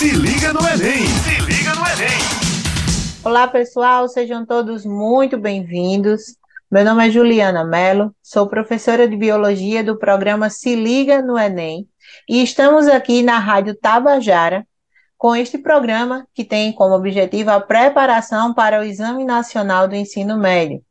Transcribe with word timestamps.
Se 0.00 0.12
liga 0.12 0.50
no 0.54 0.60
Enem! 0.60 1.06
Se 1.06 1.40
liga 1.42 1.74
no 1.74 1.86
Enem! 1.86 2.18
Olá, 3.22 3.46
pessoal, 3.46 4.08
sejam 4.08 4.46
todos 4.46 4.86
muito 4.86 5.36
bem-vindos. 5.36 6.38
Meu 6.70 6.86
nome 6.86 7.06
é 7.06 7.10
Juliana 7.10 7.66
Mello, 7.66 8.14
sou 8.22 8.48
professora 8.48 9.06
de 9.06 9.14
biologia 9.14 9.84
do 9.84 9.98
programa 9.98 10.48
Se 10.48 10.74
Liga 10.74 11.20
no 11.20 11.38
Enem 11.38 11.86
e 12.26 12.42
estamos 12.42 12.88
aqui 12.88 13.22
na 13.22 13.38
Rádio 13.38 13.74
Tabajara 13.74 14.66
com 15.18 15.36
este 15.36 15.58
programa 15.58 16.26
que 16.32 16.46
tem 16.46 16.72
como 16.72 16.94
objetivo 16.94 17.50
a 17.50 17.60
preparação 17.60 18.54
para 18.54 18.80
o 18.80 18.82
Exame 18.82 19.26
Nacional 19.26 19.86
do 19.86 19.94
Ensino 19.94 20.38
Médio. 20.38 20.82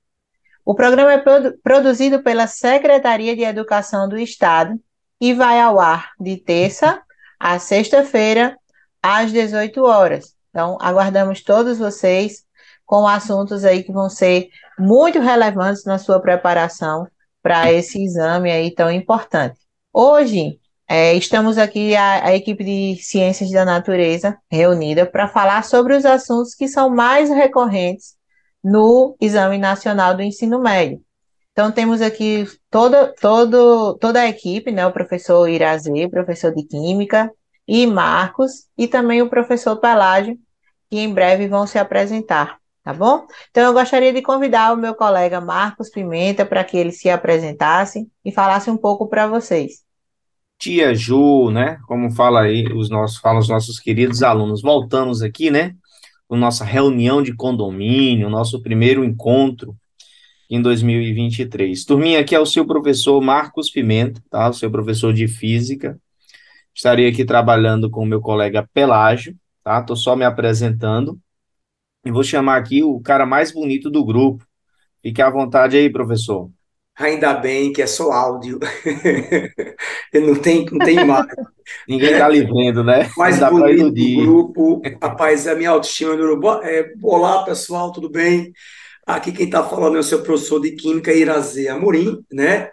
O 0.63 0.75
programa 0.75 1.13
é 1.13 1.17
produ 1.17 1.57
produzido 1.63 2.21
pela 2.21 2.45
Secretaria 2.45 3.35
de 3.35 3.41
Educação 3.41 4.07
do 4.07 4.19
Estado 4.19 4.79
e 5.19 5.33
vai 5.33 5.59
ao 5.59 5.79
ar 5.79 6.11
de 6.19 6.37
terça 6.37 7.01
a 7.39 7.57
sexta-feira, 7.57 8.58
às 9.01 9.31
18 9.31 9.83
horas. 9.83 10.33
Então, 10.49 10.77
aguardamos 10.81 11.43
todos 11.43 11.77
vocês 11.77 12.43
com 12.85 13.07
assuntos 13.07 13.63
aí 13.63 13.83
que 13.83 13.91
vão 13.91 14.09
ser 14.09 14.49
muito 14.77 15.19
relevantes 15.19 15.85
na 15.85 15.97
sua 15.97 16.19
preparação 16.19 17.07
para 17.41 17.71
esse 17.71 18.03
exame 18.03 18.51
aí 18.51 18.73
tão 18.73 18.91
importante. 18.91 19.59
Hoje, 19.93 20.59
é, 20.87 21.13
estamos 21.13 21.59
aqui, 21.59 21.95
a, 21.95 22.25
a, 22.25 22.35
equipe 22.35 22.63
de 22.63 22.97
Ciências 23.01 23.51
da 23.51 23.63
Natureza, 23.63 24.37
reunida 24.51 25.05
para 25.05 25.27
falar 25.27 25.63
sobre 25.63 25.95
os 25.95 26.03
assuntos 26.03 26.55
que 26.55 26.67
são 26.67 26.89
mais 26.89 27.29
recorrentes 27.29 28.15
no 28.63 29.15
Exame 29.21 29.59
Nacional 29.59 30.15
do 30.15 30.23
Ensino 30.23 30.59
Médio. 30.59 30.99
Então, 31.51 31.71
temos 31.71 32.01
aqui 32.01 32.45
toda, 32.71 33.13
todo, 33.21 33.97
toda 33.99 34.21
a 34.21 34.27
equipe, 34.27 34.71
né? 34.71 34.85
O 34.87 34.91
professor 34.91 35.47
Irazê, 35.47 36.07
professor 36.09 36.53
de 36.53 36.63
Química, 36.63 37.31
e 37.69 37.85
Marcos, 37.85 38.65
e 38.75 38.87
também 38.87 39.21
o 39.21 39.29
professor 39.29 39.75
Pelágio, 39.75 40.35
que 40.89 40.97
em 40.97 41.13
breve 41.13 41.47
vão 41.47 41.67
se 41.67 41.77
apresentar, 41.77 42.57
tá 42.83 42.91
bom? 42.91 43.27
Então, 43.51 43.63
eu 43.63 43.73
gostaria 43.73 44.11
de 44.11 44.23
convidar 44.23 44.73
o 44.73 44.77
meu 44.77 44.95
colega 44.95 45.39
Marcos 45.39 45.91
Pimenta 45.91 46.43
para 46.43 46.63
que 46.63 46.75
ele 46.75 46.91
se 46.91 47.11
apresentasse 47.11 48.07
e 48.25 48.31
falasse 48.31 48.71
um 48.71 48.75
pouco 48.75 49.07
para 49.07 49.27
vocês. 49.27 49.83
Tia 50.57 50.95
Ju, 50.95 51.51
né? 51.51 51.77
Como 51.87 52.09
fala 52.09 52.41
aí 52.41 52.65
os 52.73 52.89
nossos, 52.89 53.19
falam 53.19 53.39
os 53.39 53.47
nossos 53.47 53.79
queridos 53.79 54.23
alunos, 54.23 54.63
voltamos 54.63 55.21
aqui, 55.21 55.51
né? 55.51 55.75
Com 56.27 56.35
nossa 56.35 56.65
reunião 56.65 57.21
de 57.21 57.35
condomínio, 57.35 58.31
nosso 58.31 58.63
primeiro 58.63 59.03
encontro 59.03 59.75
em 60.49 60.59
2023. 60.59 61.85
Turminha, 61.85 62.19
aqui 62.19 62.33
é 62.33 62.39
o 62.39 62.47
seu 62.47 62.65
professor 62.65 63.21
Marcos 63.21 63.69
Pimenta, 63.69 64.23
tá? 64.27 64.49
O 64.49 64.53
seu 64.53 64.71
professor 64.71 65.13
de 65.13 65.27
física. 65.27 65.99
Estarei 66.79 67.09
aqui 67.09 67.25
trabalhando 67.25 67.89
com 67.89 68.03
o 68.03 68.05
meu 68.05 68.21
colega 68.21 68.65
Pelágio, 68.73 69.35
tá? 69.61 69.83
Tô 69.83 69.97
só 69.97 70.15
me 70.15 70.23
apresentando. 70.23 71.19
E 72.05 72.09
vou 72.09 72.23
chamar 72.23 72.55
aqui 72.55 72.81
o 72.81 73.01
cara 73.01 73.25
mais 73.25 73.51
bonito 73.51 73.89
do 73.89 74.05
grupo. 74.05 74.45
Fique 75.01 75.21
à 75.21 75.29
vontade 75.29 75.75
aí, 75.75 75.89
professor. 75.89 76.49
Ainda 76.97 77.33
bem 77.33 77.73
que 77.73 77.81
é 77.81 77.85
só 77.85 78.13
áudio. 78.13 78.59
não 80.25 80.35
tem, 80.35 80.65
não 80.71 80.79
tem 80.79 80.99
imagem. 80.99 81.35
Ninguém 81.85 82.13
está 82.13 82.29
lhe 82.29 82.45
vendo, 82.45 82.81
né? 82.81 83.09
Mais 83.17 83.39
bonito 83.39 83.91
do 83.91 84.15
grupo. 84.15 84.81
Rapaz, 85.03 85.47
a 85.47 85.55
minha 85.55 85.71
autoestima 85.71 86.15
no 86.15 86.61
é, 86.63 86.93
Olá, 87.03 87.43
pessoal, 87.43 87.91
tudo 87.91 88.09
bem? 88.09 88.53
Aqui 89.05 89.33
quem 89.33 89.47
está 89.47 89.67
falando 89.67 89.97
é 89.97 89.99
o 89.99 90.03
seu 90.03 90.23
professor 90.23 90.61
de 90.61 90.71
Química, 90.71 91.11
Irazê 91.11 91.67
Amorim, 91.67 92.23
né? 92.31 92.69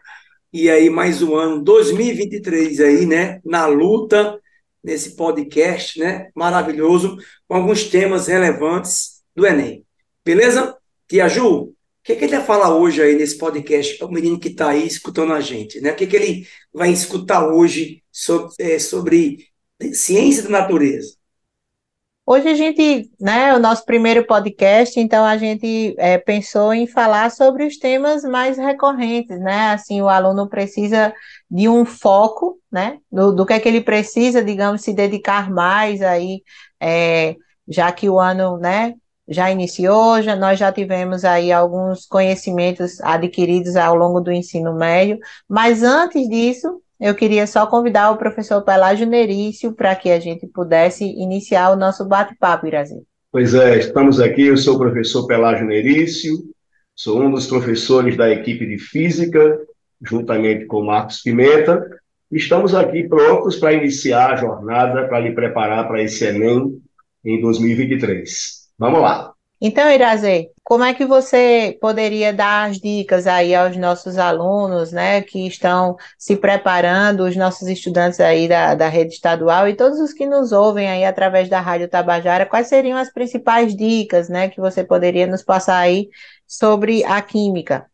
E 0.52 0.70
aí, 0.70 0.88
mais 0.88 1.22
um 1.22 1.34
ano, 1.34 1.62
2023 1.62 2.80
aí, 2.80 3.06
né? 3.06 3.40
Na 3.44 3.66
luta, 3.66 4.40
nesse 4.82 5.16
podcast, 5.16 5.98
né? 5.98 6.30
Maravilhoso, 6.34 7.16
com 7.48 7.56
alguns 7.56 7.84
temas 7.84 8.28
relevantes 8.28 9.22
do 9.34 9.46
Enem. 9.46 9.84
Beleza? 10.24 10.76
Tia 11.08 11.28
Ju, 11.28 11.46
o 11.46 11.74
que, 12.02 12.16
que 12.16 12.24
ele 12.24 12.36
vai 12.36 12.46
falar 12.46 12.74
hoje 12.74 13.02
aí 13.02 13.16
nesse 13.16 13.36
podcast 13.36 13.98
para 13.98 14.06
o 14.06 14.12
menino 14.12 14.38
que 14.38 14.48
está 14.48 14.70
aí 14.70 14.86
escutando 14.86 15.32
a 15.32 15.40
gente, 15.40 15.80
né? 15.80 15.92
O 15.92 15.96
que, 15.96 16.06
que 16.06 16.16
ele 16.16 16.48
vai 16.72 16.90
escutar 16.90 17.48
hoje 17.48 18.02
sobre, 18.12 18.54
é, 18.60 18.78
sobre 18.78 19.48
ciência 19.92 20.44
da 20.44 20.50
natureza? 20.50 21.15
Hoje 22.28 22.48
a 22.48 22.54
gente, 22.54 23.08
né, 23.20 23.54
o 23.54 23.58
nosso 23.60 23.84
primeiro 23.84 24.26
podcast, 24.26 24.98
então 24.98 25.24
a 25.24 25.36
gente 25.36 25.94
é, 25.96 26.18
pensou 26.18 26.74
em 26.74 26.84
falar 26.84 27.30
sobre 27.30 27.64
os 27.64 27.78
temas 27.78 28.24
mais 28.24 28.58
recorrentes, 28.58 29.38
né? 29.38 29.70
Assim, 29.70 30.02
o 30.02 30.08
aluno 30.08 30.48
precisa 30.48 31.14
de 31.48 31.68
um 31.68 31.84
foco, 31.84 32.58
né? 32.70 32.98
Do, 33.12 33.32
do 33.32 33.46
que 33.46 33.52
é 33.52 33.60
que 33.60 33.68
ele 33.68 33.80
precisa, 33.80 34.42
digamos, 34.42 34.82
se 34.82 34.92
dedicar 34.92 35.48
mais 35.52 36.02
aí, 36.02 36.42
é, 36.80 37.36
já 37.68 37.92
que 37.92 38.10
o 38.10 38.18
ano, 38.18 38.58
né, 38.58 38.94
já 39.28 39.48
iniciou, 39.48 40.20
já, 40.20 40.34
nós 40.34 40.58
já 40.58 40.72
tivemos 40.72 41.24
aí 41.24 41.52
alguns 41.52 42.06
conhecimentos 42.06 43.00
adquiridos 43.02 43.76
ao 43.76 43.94
longo 43.94 44.20
do 44.20 44.32
ensino 44.32 44.74
médio, 44.74 45.18
mas 45.48 45.84
antes 45.84 46.28
disso, 46.28 46.82
eu 47.00 47.14
queria 47.14 47.46
só 47.46 47.66
convidar 47.66 48.10
o 48.10 48.16
professor 48.16 48.62
Pelágio 48.62 49.06
Nerício 49.06 49.72
para 49.72 49.94
que 49.94 50.10
a 50.10 50.18
gente 50.18 50.46
pudesse 50.46 51.04
iniciar 51.04 51.70
o 51.70 51.76
nosso 51.76 52.04
bate-papo, 52.06 52.66
Irazinho. 52.66 53.02
Pois 53.30 53.54
é, 53.54 53.78
estamos 53.78 54.20
aqui, 54.20 54.46
eu 54.46 54.56
sou 54.56 54.76
o 54.76 54.78
professor 54.78 55.26
Pelágio 55.26 55.66
Nerício, 55.66 56.34
sou 56.94 57.20
um 57.20 57.30
dos 57.30 57.46
professores 57.46 58.16
da 58.16 58.30
equipe 58.30 58.64
de 58.64 58.78
Física, 58.78 59.58
juntamente 60.02 60.64
com 60.66 60.84
Marcos 60.84 61.20
Pimenta, 61.20 61.86
estamos 62.32 62.74
aqui 62.74 63.06
prontos 63.06 63.56
para 63.56 63.74
iniciar 63.74 64.32
a 64.32 64.36
jornada, 64.36 65.06
para 65.06 65.20
lhe 65.20 65.32
preparar 65.32 65.86
para 65.86 66.02
esse 66.02 66.24
Enem 66.24 66.80
em 67.24 67.40
2023. 67.40 68.70
Vamos 68.78 69.00
lá! 69.00 69.35
Então, 69.58 69.90
Irazê, 69.90 70.50
como 70.62 70.84
é 70.84 70.92
que 70.92 71.06
você 71.06 71.78
poderia 71.80 72.30
dar 72.30 72.68
as 72.68 72.78
dicas 72.78 73.26
aí 73.26 73.54
aos 73.54 73.74
nossos 73.76 74.18
alunos, 74.18 74.92
né, 74.92 75.22
que 75.22 75.46
estão 75.46 75.96
se 76.18 76.36
preparando, 76.36 77.24
os 77.24 77.34
nossos 77.34 77.66
estudantes 77.66 78.20
aí 78.20 78.46
da, 78.46 78.74
da 78.74 78.88
rede 78.88 79.14
estadual 79.14 79.66
e 79.66 79.74
todos 79.74 79.98
os 79.98 80.12
que 80.12 80.26
nos 80.26 80.52
ouvem 80.52 80.88
aí 80.88 81.04
através 81.04 81.48
da 81.48 81.58
Rádio 81.58 81.88
Tabajara, 81.88 82.44
quais 82.44 82.68
seriam 82.68 82.98
as 82.98 83.10
principais 83.10 83.74
dicas, 83.74 84.28
né, 84.28 84.48
que 84.50 84.60
você 84.60 84.84
poderia 84.84 85.26
nos 85.26 85.42
passar 85.42 85.78
aí 85.78 86.10
sobre 86.46 87.02
a 87.04 87.22
química? 87.22 87.86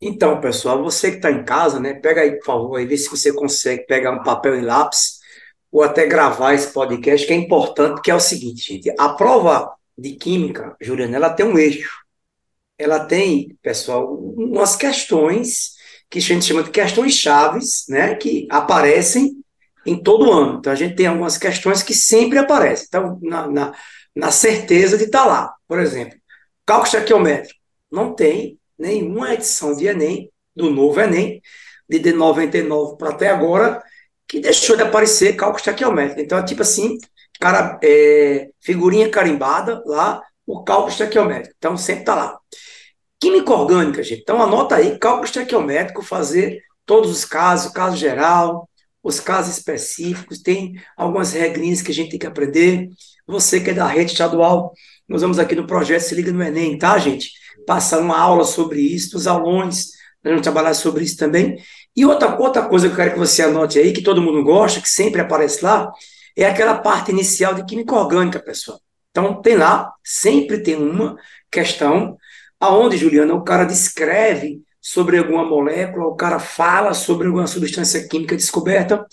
Então, 0.00 0.40
pessoal, 0.40 0.82
você 0.82 1.12
que 1.12 1.16
está 1.16 1.30
em 1.30 1.44
casa, 1.44 1.78
né, 1.78 1.94
pega 1.94 2.22
aí, 2.22 2.32
por 2.32 2.46
favor, 2.46 2.80
e 2.80 2.86
vê 2.86 2.96
se 2.96 3.08
você 3.08 3.32
consegue 3.32 3.86
pegar 3.86 4.10
um 4.10 4.24
papel 4.24 4.58
e 4.58 4.60
lápis 4.60 5.20
ou 5.70 5.82
até 5.82 6.04
gravar 6.06 6.54
esse 6.54 6.72
podcast, 6.72 7.26
que 7.26 7.32
é 7.32 7.36
importante, 7.36 8.02
que 8.02 8.10
é 8.10 8.14
o 8.14 8.20
seguinte, 8.20 8.74
gente, 8.74 8.92
a 8.98 9.10
prova 9.10 9.72
de 9.96 10.12
química, 10.16 10.76
Juliana, 10.80 11.16
ela 11.16 11.30
tem 11.30 11.46
um 11.46 11.58
eixo. 11.58 11.98
Ela 12.76 13.04
tem, 13.04 13.56
pessoal, 13.62 14.14
umas 14.14 14.76
questões 14.76 15.74
que 16.10 16.18
a 16.18 16.22
gente 16.22 16.44
chama 16.44 16.62
de 16.62 16.70
questões 16.70 17.14
chaves, 17.14 17.84
né, 17.88 18.14
que 18.14 18.46
aparecem 18.50 19.36
em 19.86 20.00
todo 20.00 20.32
ano. 20.32 20.58
Então, 20.58 20.72
a 20.72 20.76
gente 20.76 20.96
tem 20.96 21.06
algumas 21.06 21.38
questões 21.38 21.82
que 21.82 21.94
sempre 21.94 22.38
aparecem. 22.38 22.86
Então, 22.88 23.18
na, 23.22 23.46
na, 23.48 23.74
na 24.14 24.30
certeza 24.30 24.96
de 24.96 25.04
estar 25.04 25.22
tá 25.22 25.26
lá. 25.26 25.54
Por 25.66 25.78
exemplo, 25.78 26.18
cálculo 26.64 26.86
estequiométrico. 26.86 27.60
Não 27.90 28.14
tem 28.14 28.58
nenhuma 28.78 29.34
edição 29.34 29.76
de 29.76 29.86
Enem, 29.86 30.30
do 30.54 30.70
novo 30.70 31.00
Enem, 31.00 31.40
de, 31.88 31.98
de 31.98 32.12
99 32.12 32.96
para 32.96 33.10
até 33.10 33.28
agora, 33.28 33.82
que 34.26 34.40
deixou 34.40 34.76
de 34.76 34.82
aparecer 34.82 35.36
cálculo 35.36 35.58
estequiométrico. 35.58 36.20
Então, 36.20 36.38
é 36.38 36.44
tipo 36.44 36.62
assim, 36.62 36.98
cara, 37.40 37.78
é, 37.82 38.48
figurinha 38.60 39.10
carimbada 39.10 39.82
lá, 39.86 40.22
o 40.46 40.62
cálculo 40.62 40.90
estequiométrico. 40.90 41.54
Então, 41.58 41.76
sempre 41.76 42.02
está 42.02 42.14
lá. 42.14 42.38
Química 43.20 43.52
orgânica, 43.52 44.02
gente. 44.02 44.22
Então, 44.22 44.42
anota 44.42 44.76
aí, 44.76 44.98
cálculo 44.98 45.24
estequiométrico, 45.24 46.02
fazer 46.02 46.60
todos 46.84 47.10
os 47.10 47.24
casos, 47.24 47.72
caso 47.72 47.96
geral, 47.96 48.68
os 49.02 49.20
casos 49.20 49.58
específicos, 49.58 50.40
tem 50.40 50.74
algumas 50.96 51.32
regrinhas 51.32 51.82
que 51.82 51.90
a 51.90 51.94
gente 51.94 52.10
tem 52.10 52.18
que 52.18 52.26
aprender. 52.26 52.88
Você 53.26 53.60
que 53.60 53.70
é 53.70 53.74
da 53.74 53.86
rede 53.86 54.12
estadual, 54.12 54.72
nós 55.08 55.22
vamos 55.22 55.38
aqui 55.38 55.54
no 55.54 55.66
projeto 55.66 56.02
Se 56.02 56.14
Liga 56.14 56.32
no 56.32 56.42
Enem, 56.42 56.78
tá, 56.78 56.98
gente? 56.98 57.30
Passar 57.66 58.00
uma 58.00 58.18
aula 58.18 58.44
sobre 58.44 58.80
isso, 58.80 59.16
os 59.16 59.26
alunos, 59.26 59.90
nós 60.22 60.32
vamos 60.32 60.42
trabalhar 60.42 60.74
sobre 60.74 61.04
isso 61.04 61.16
também. 61.16 61.58
E 61.94 62.04
outra, 62.04 62.38
outra 62.40 62.66
coisa 62.66 62.88
que 62.88 62.92
eu 62.92 62.96
quero 62.96 63.12
que 63.12 63.18
você 63.18 63.42
anote 63.42 63.78
aí, 63.78 63.92
que 63.92 64.02
todo 64.02 64.22
mundo 64.22 64.42
gosta, 64.42 64.80
que 64.80 64.88
sempre 64.88 65.20
aparece 65.20 65.62
lá, 65.62 65.92
é 66.36 66.46
aquela 66.46 66.78
parte 66.78 67.10
inicial 67.10 67.54
de 67.54 67.64
química 67.64 67.94
orgânica, 67.94 68.40
pessoal. 68.40 68.80
Então, 69.10 69.40
tem 69.40 69.56
lá, 69.56 69.92
sempre 70.02 70.62
tem 70.62 70.76
uma 70.76 71.16
questão 71.50 72.16
aonde, 72.58 72.96
Juliana, 72.96 73.34
o 73.34 73.44
cara 73.44 73.64
descreve 73.64 74.62
sobre 74.80 75.18
alguma 75.18 75.44
molécula, 75.44 76.06
o 76.06 76.16
cara 76.16 76.38
fala 76.38 76.92
sobre 76.92 77.26
alguma 77.26 77.46
substância 77.46 78.06
química 78.08 78.36
descoberta, 78.36 79.06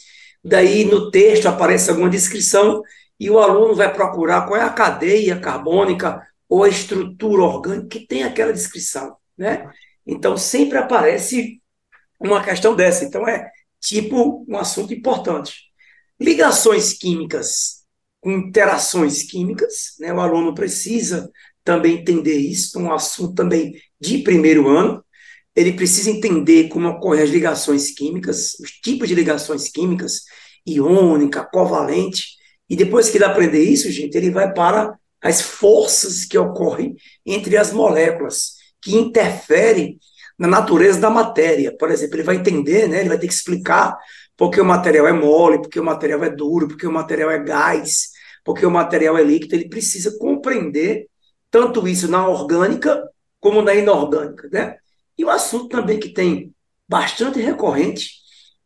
daí 0.44 0.86
no 0.86 1.12
texto 1.12 1.48
aparece 1.48 1.90
alguma 1.90 2.10
descrição 2.10 2.82
e 3.20 3.30
o 3.30 3.40
aluno 3.40 3.76
vai 3.76 3.94
procurar 3.94 4.48
qual 4.48 4.60
é 4.60 4.64
a 4.64 4.70
cadeia 4.70 5.40
carbônica 5.40 6.26
ou 6.50 6.64
a 6.64 6.70
estrutura 6.70 7.44
orgânica 7.44 7.88
que 7.88 8.06
tem 8.06 8.24
aquela 8.24 8.52
descrição, 8.52 9.16
né? 9.38 9.70
Então 10.06 10.36
sempre 10.36 10.78
aparece 10.78 11.62
uma 12.20 12.44
questão 12.44 12.76
dessa. 12.76 13.06
Então 13.06 13.28
é 13.28 13.50
tipo 13.80 14.46
um 14.50 14.58
assunto 14.58 14.94
importante. 14.94 15.71
Ligações 16.22 16.94
químicas. 16.94 17.82
com 18.22 18.32
interações 18.32 19.24
químicas, 19.24 19.96
né? 20.00 20.14
O 20.14 20.20
aluno 20.20 20.54
precisa 20.54 21.28
também 21.64 21.98
entender 21.98 22.38
isso, 22.38 22.80
um 22.80 22.94
assunto 22.94 23.34
também 23.34 23.74
de 24.00 24.20
primeiro 24.20 24.70
ano. 24.70 25.04
Ele 25.56 25.74
precisa 25.74 26.12
entender 26.12 26.68
como 26.70 26.88
ocorrem 26.88 27.24
as 27.24 27.32
ligações 27.32 27.92
químicas, 27.92 28.54
os 28.60 28.70
tipos 28.72 29.08
de 29.08 29.16
ligações 29.16 29.70
químicas, 29.70 30.22
iônica, 30.68 31.44
covalente. 31.52 32.38
E 32.70 32.76
depois 32.76 33.10
que 33.10 33.18
ele 33.18 33.26
aprender 33.26 33.64
isso, 33.64 33.92
gente, 33.92 34.16
ele 34.16 34.30
vai 34.30 34.54
para 34.54 34.96
as 35.20 35.42
forças 35.42 36.24
que 36.24 36.38
ocorrem 36.38 36.96
entre 37.26 37.58
as 37.58 37.74
moléculas, 37.74 38.54
que 38.80 38.96
interferem 38.96 40.00
na 40.38 40.48
natureza 40.48 41.00
da 41.00 41.10
matéria. 41.10 41.76
Por 41.76 41.90
exemplo, 41.90 42.18
ele 42.18 42.24
vai 42.24 42.36
entender, 42.36 42.88
né, 42.88 43.00
ele 43.00 43.10
vai 43.10 43.18
ter 43.18 43.28
que 43.28 43.34
explicar 43.34 43.98
porque 44.42 44.60
o 44.60 44.66
material 44.66 45.08
é 45.08 45.14
mole, 45.14 45.60
porque 45.62 45.80
o 45.80 45.84
material 45.84 46.24
é 46.24 46.30
duro, 46.32 46.68
porque 46.68 46.88
o 46.88 46.92
material 46.92 47.30
é 47.30 47.38
gás, 47.38 48.10
porque 48.44 48.66
o 48.66 48.72
material 48.72 49.16
é 49.16 49.24
líquido. 49.24 49.54
Ele 49.54 49.70
precisa 49.70 50.18
compreender 50.18 51.08
tanto 51.52 51.88
isso 51.88 52.08
na 52.08 52.28
orgânica 52.28 53.08
como 53.40 53.62
na 53.62 53.76
inorgânica, 53.76 54.50
né? 54.52 54.78
E 55.16 55.24
o 55.24 55.30
assunto 55.30 55.68
também 55.68 56.00
que 56.00 56.10
tem 56.10 56.56
bastante 56.90 57.40
recorrente 57.40 58.14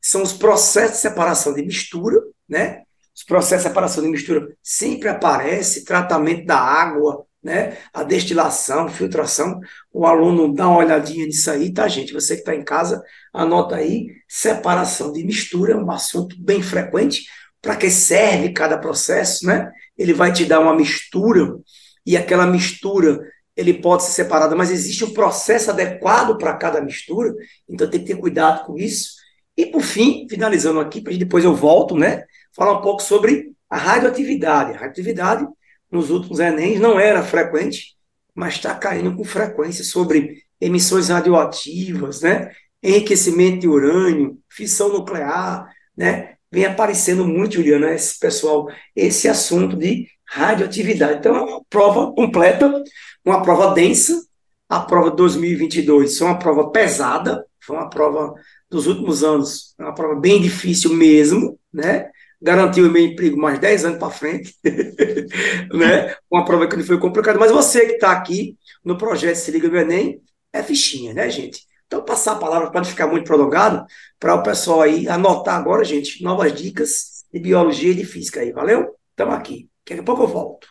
são 0.01 0.24
os 0.24 0.31
processos 0.31 0.95
de 0.95 1.01
separação 1.01 1.54
de 1.54 1.62
mistura, 1.62 2.21
né? 2.48 2.83
Os 3.13 3.25
processos 3.25 3.66
de 3.66 3.68
separação 3.68 4.01
de 4.01 4.10
mistura 4.10 4.56
sempre 4.63 5.10
aparece, 5.10 5.83
tratamento 5.83 6.45
da 6.45 6.57
água, 6.57 7.25
né? 7.45 7.77
A 7.94 8.01
destilação, 8.01 8.89
filtração. 8.89 9.59
O 9.94 10.07
aluno 10.07 10.51
dá 10.51 10.68
uma 10.68 10.80
olhadinha 10.80 11.27
nisso 11.27 11.51
aí, 11.51 11.71
tá, 11.71 11.88
gente? 11.88 12.12
Você 12.12 12.33
que 12.33 12.42
está 12.42 12.56
em 12.56 12.63
casa, 12.63 13.03
anota 13.31 13.75
aí. 13.75 14.07
Separação 14.27 15.13
de 15.13 15.24
mistura 15.24 15.74
é 15.74 15.77
um 15.77 15.92
assunto 15.92 16.36
bem 16.39 16.63
frequente. 16.63 17.25
Para 17.62 17.75
que 17.75 17.88
serve 17.92 18.51
cada 18.51 18.80
processo, 18.80 19.45
né? 19.45 19.71
Ele 19.95 20.12
vai 20.12 20.33
te 20.33 20.44
dar 20.44 20.59
uma 20.59 20.75
mistura 20.75 21.56
e 22.03 22.18
aquela 22.18 22.47
mistura 22.47 23.21
ele 23.56 23.75
pode 23.75 24.03
ser 24.03 24.12
separada, 24.12 24.56
mas 24.56 24.71
existe 24.71 25.06
um 25.06 25.13
processo 25.13 25.69
adequado 25.69 26.38
para 26.38 26.57
cada 26.57 26.81
mistura, 26.81 27.33
então 27.69 27.89
tem 27.89 28.01
que 28.01 28.07
ter 28.07 28.19
cuidado 28.19 28.65
com 28.65 28.77
isso. 28.77 29.12
E 29.56 29.65
por 29.68 29.81
fim, 29.81 30.27
finalizando 30.30 30.80
aqui, 30.80 31.00
depois 31.00 31.45
eu 31.45 31.56
volto, 31.56 31.95
né? 31.95 32.24
Falar 32.53 32.80
um 32.80 32.81
pouco 32.81 33.01
sobre 33.01 33.53
a 33.69 33.77
radioatividade. 33.77 34.71
A 34.71 34.74
radioatividade, 34.74 35.47
nos 35.95 36.09
últimos 36.09 36.39
Enem, 36.39 36.77
não 36.77 37.00
era 37.00 37.24
frequente, 37.24 37.95
mas 38.33 38.56
está 38.56 38.75
caindo 38.75 39.15
com 39.15 39.24
frequência 39.24 39.83
sobre 39.83 40.44
emissões 40.59 41.09
radioativas, 41.09 42.21
né? 42.21 42.51
Enriquecimento 42.83 43.62
de 43.62 43.68
urânio, 43.68 44.38
fissão 44.50 44.89
nuclear, 44.89 45.68
né? 45.97 46.36
Vem 46.51 46.65
aparecendo 46.65 47.25
muito, 47.25 47.56
Juliana, 47.56 47.94
esse 47.94 48.19
pessoal, 48.19 48.68
esse 48.95 49.27
assunto 49.27 49.75
de 49.75 50.07
radioatividade. 50.25 51.19
Então, 51.19 51.36
é 51.36 51.42
uma 51.42 51.63
prova 51.69 52.13
completa, 52.13 52.83
uma 53.24 53.42
prova 53.42 53.74
densa. 53.74 54.24
A 54.68 54.80
prova 54.80 55.12
de 55.12 55.18
2022 55.18 56.18
foi 56.18 56.27
uma 56.27 56.39
prova 56.39 56.71
pesada, 56.71 57.45
foi 57.62 57.75
uma 57.75 57.89
prova 57.89 58.33
dos 58.69 58.88
últimos 58.88 59.24
anos, 59.24 59.75
uma 59.80 59.94
prova 59.94 60.19
bem 60.19 60.42
difícil 60.42 60.94
mesmo, 60.94 61.59
né? 61.74 62.09
Garantiu 62.45 62.88
o 62.88 62.92
meu 62.92 63.03
emprego 63.03 63.36
mais 63.36 63.57
10 63.57 63.86
anos 63.86 63.97
para 63.97 64.12
frente, 64.12 64.56
né? 65.74 66.15
Uma 66.30 66.45
prova 66.45 66.68
que 66.68 66.75
não 66.77 66.86
foi 66.86 67.00
complicada, 67.00 67.39
mas 67.39 67.51
você 67.51 67.88
que 67.88 67.94
está 67.94 68.12
aqui 68.12 68.56
no 68.83 68.95
projeto 68.95 69.36
Se 69.38 69.50
Liga 69.50 69.68
do 69.68 69.75
Enem, 69.75 70.21
é 70.53 70.62
fichinha, 70.62 71.12
né, 71.12 71.27
gente? 71.27 71.65
Então, 71.88 72.06
passar 72.06 72.33
a 72.33 72.39
palavra 72.39 72.69
para 72.69 72.81
não 72.81 72.86
ficar 72.86 73.07
muito 73.07 73.25
prolongado, 73.25 73.83
para 74.19 74.36
o 74.36 74.44
pessoal 74.44 74.83
aí 74.83 75.07
anotar 75.07 75.56
agora, 75.56 75.83
gente, 75.83 76.24
novas 76.24 76.53
dicas 76.53 77.25
de 77.33 77.39
biologia 77.39 77.89
e 77.89 77.95
de 77.95 78.06
física 78.06 78.42
aí, 78.42 78.51
valeu? 78.51 78.95
Estamos 79.09 79.33
aqui. 79.33 79.68
Daqui 79.88 80.01
a 80.01 80.03
pouco 80.03 80.21
eu 80.21 80.27
volto. 80.27 80.68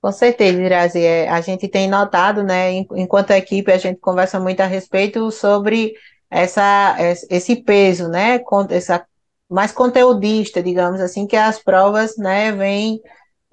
Com 0.00 0.12
certeza, 0.12 0.62
Irazi. 0.62 1.00
É, 1.00 1.28
a 1.28 1.40
gente 1.40 1.66
tem 1.66 1.88
notado, 1.90 2.44
né, 2.44 2.70
enquanto 2.72 3.32
equipe, 3.32 3.72
a 3.72 3.78
gente 3.78 3.98
conversa 3.98 4.38
muito 4.38 4.60
a 4.60 4.66
respeito 4.66 5.28
sobre 5.32 5.94
essa, 6.30 6.96
esse 7.28 7.56
peso, 7.56 8.06
né, 8.08 8.40
essa, 8.70 9.04
mais 9.50 9.72
conteudista, 9.72 10.62
digamos 10.62 11.00
assim, 11.00 11.26
que 11.26 11.36
as 11.36 11.58
provas, 11.58 12.16
né, 12.16 12.52
vêm 12.52 13.00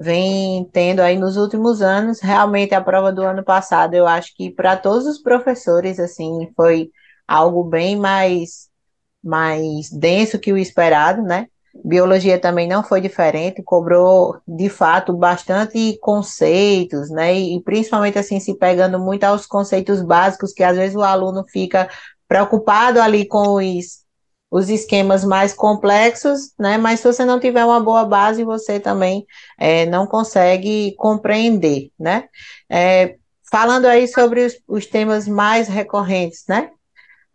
vem 0.02 0.66
tendo 0.74 1.00
aí 1.02 1.18
nos 1.18 1.38
últimos 1.38 1.82
anos. 1.82 2.20
Realmente, 2.22 2.74
a 2.74 2.82
prova 2.82 3.12
do 3.12 3.22
ano 3.22 3.44
passado, 3.44 3.94
eu 3.94 4.08
acho 4.08 4.36
que 4.36 4.50
para 4.50 4.76
todos 4.76 5.06
os 5.06 5.22
professores, 5.22 6.00
assim, 6.00 6.50
foi 6.56 6.90
algo 7.28 7.64
bem 7.64 7.96
mais, 7.96 8.68
mais 9.24 9.90
denso 9.92 10.40
que 10.40 10.52
o 10.52 10.58
esperado, 10.58 11.22
né? 11.22 11.48
Biologia 11.86 12.40
também 12.40 12.68
não 12.68 12.84
foi 12.84 13.00
diferente, 13.00 13.64
cobrou 13.64 14.38
de 14.46 14.70
fato 14.70 15.14
bastante 15.14 15.98
conceitos, 16.02 17.10
né? 17.10 17.34
E 17.34 17.62
principalmente 17.64 18.18
assim 18.20 18.40
se 18.40 18.58
pegando 18.58 19.00
muito 19.00 19.24
aos 19.24 19.46
conceitos 19.46 20.02
básicos 20.02 20.52
que 20.52 20.64
às 20.64 20.76
vezes 20.76 20.96
o 20.96 21.04
aluno 21.04 21.46
fica 21.48 21.90
preocupado 22.28 23.00
ali 23.00 23.26
com 23.26 23.56
os, 23.56 24.01
os 24.52 24.70
esquemas 24.70 25.24
mais 25.24 25.54
complexos, 25.54 26.54
né? 26.60 26.78
Mas 26.78 27.00
se 27.00 27.08
você 27.08 27.24
não 27.24 27.40
tiver 27.40 27.64
uma 27.66 27.80
boa 27.80 28.04
base, 28.06 28.44
você 28.44 28.80
também 28.80 29.26
é, 29.58 29.86
não 29.86 30.06
consegue 30.06 30.94
compreender, 30.98 31.90
né? 31.98 32.28
É, 32.70 33.16
falando 33.50 33.86
aí 33.86 34.08
sobre 34.08 34.46
os, 34.46 34.54
os 34.68 34.86
temas 34.86 35.28
mais 35.28 35.70
recorrentes, 35.70 36.44
né? 36.50 36.70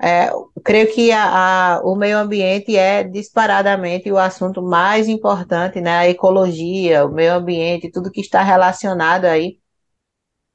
É, 0.00 0.30
creio 0.62 0.92
que 0.92 1.10
a, 1.10 1.76
a, 1.76 1.80
o 1.82 1.96
meio 1.96 2.18
ambiente 2.18 2.76
é 2.76 3.02
disparadamente 3.02 4.12
o 4.12 4.18
assunto 4.18 4.62
mais 4.62 5.08
importante, 5.08 5.80
né? 5.80 5.98
A 5.98 6.08
ecologia, 6.08 7.06
o 7.06 7.10
meio 7.12 7.32
ambiente, 7.34 7.90
tudo 7.90 8.10
que 8.10 8.20
está 8.20 8.42
relacionado 8.42 9.24
aí 9.24 9.58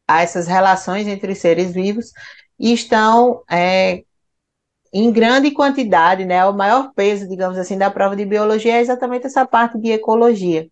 a 0.07 0.21
essas 0.21 0.47
relações 0.47 1.07
entre 1.07 1.33
seres 1.33 1.73
vivos 1.73 2.11
estão 2.59 3.43
é, 3.49 4.03
em 4.93 5.11
grande 5.11 5.51
quantidade, 5.51 6.25
né? 6.25 6.45
O 6.45 6.53
maior 6.53 6.91
peso, 6.93 7.27
digamos 7.27 7.57
assim, 7.57 7.77
da 7.77 7.89
prova 7.89 8.15
de 8.15 8.25
biologia 8.25 8.75
é 8.77 8.81
exatamente 8.81 9.25
essa 9.27 9.45
parte 9.45 9.77
de 9.79 9.91
ecologia. 9.91 10.69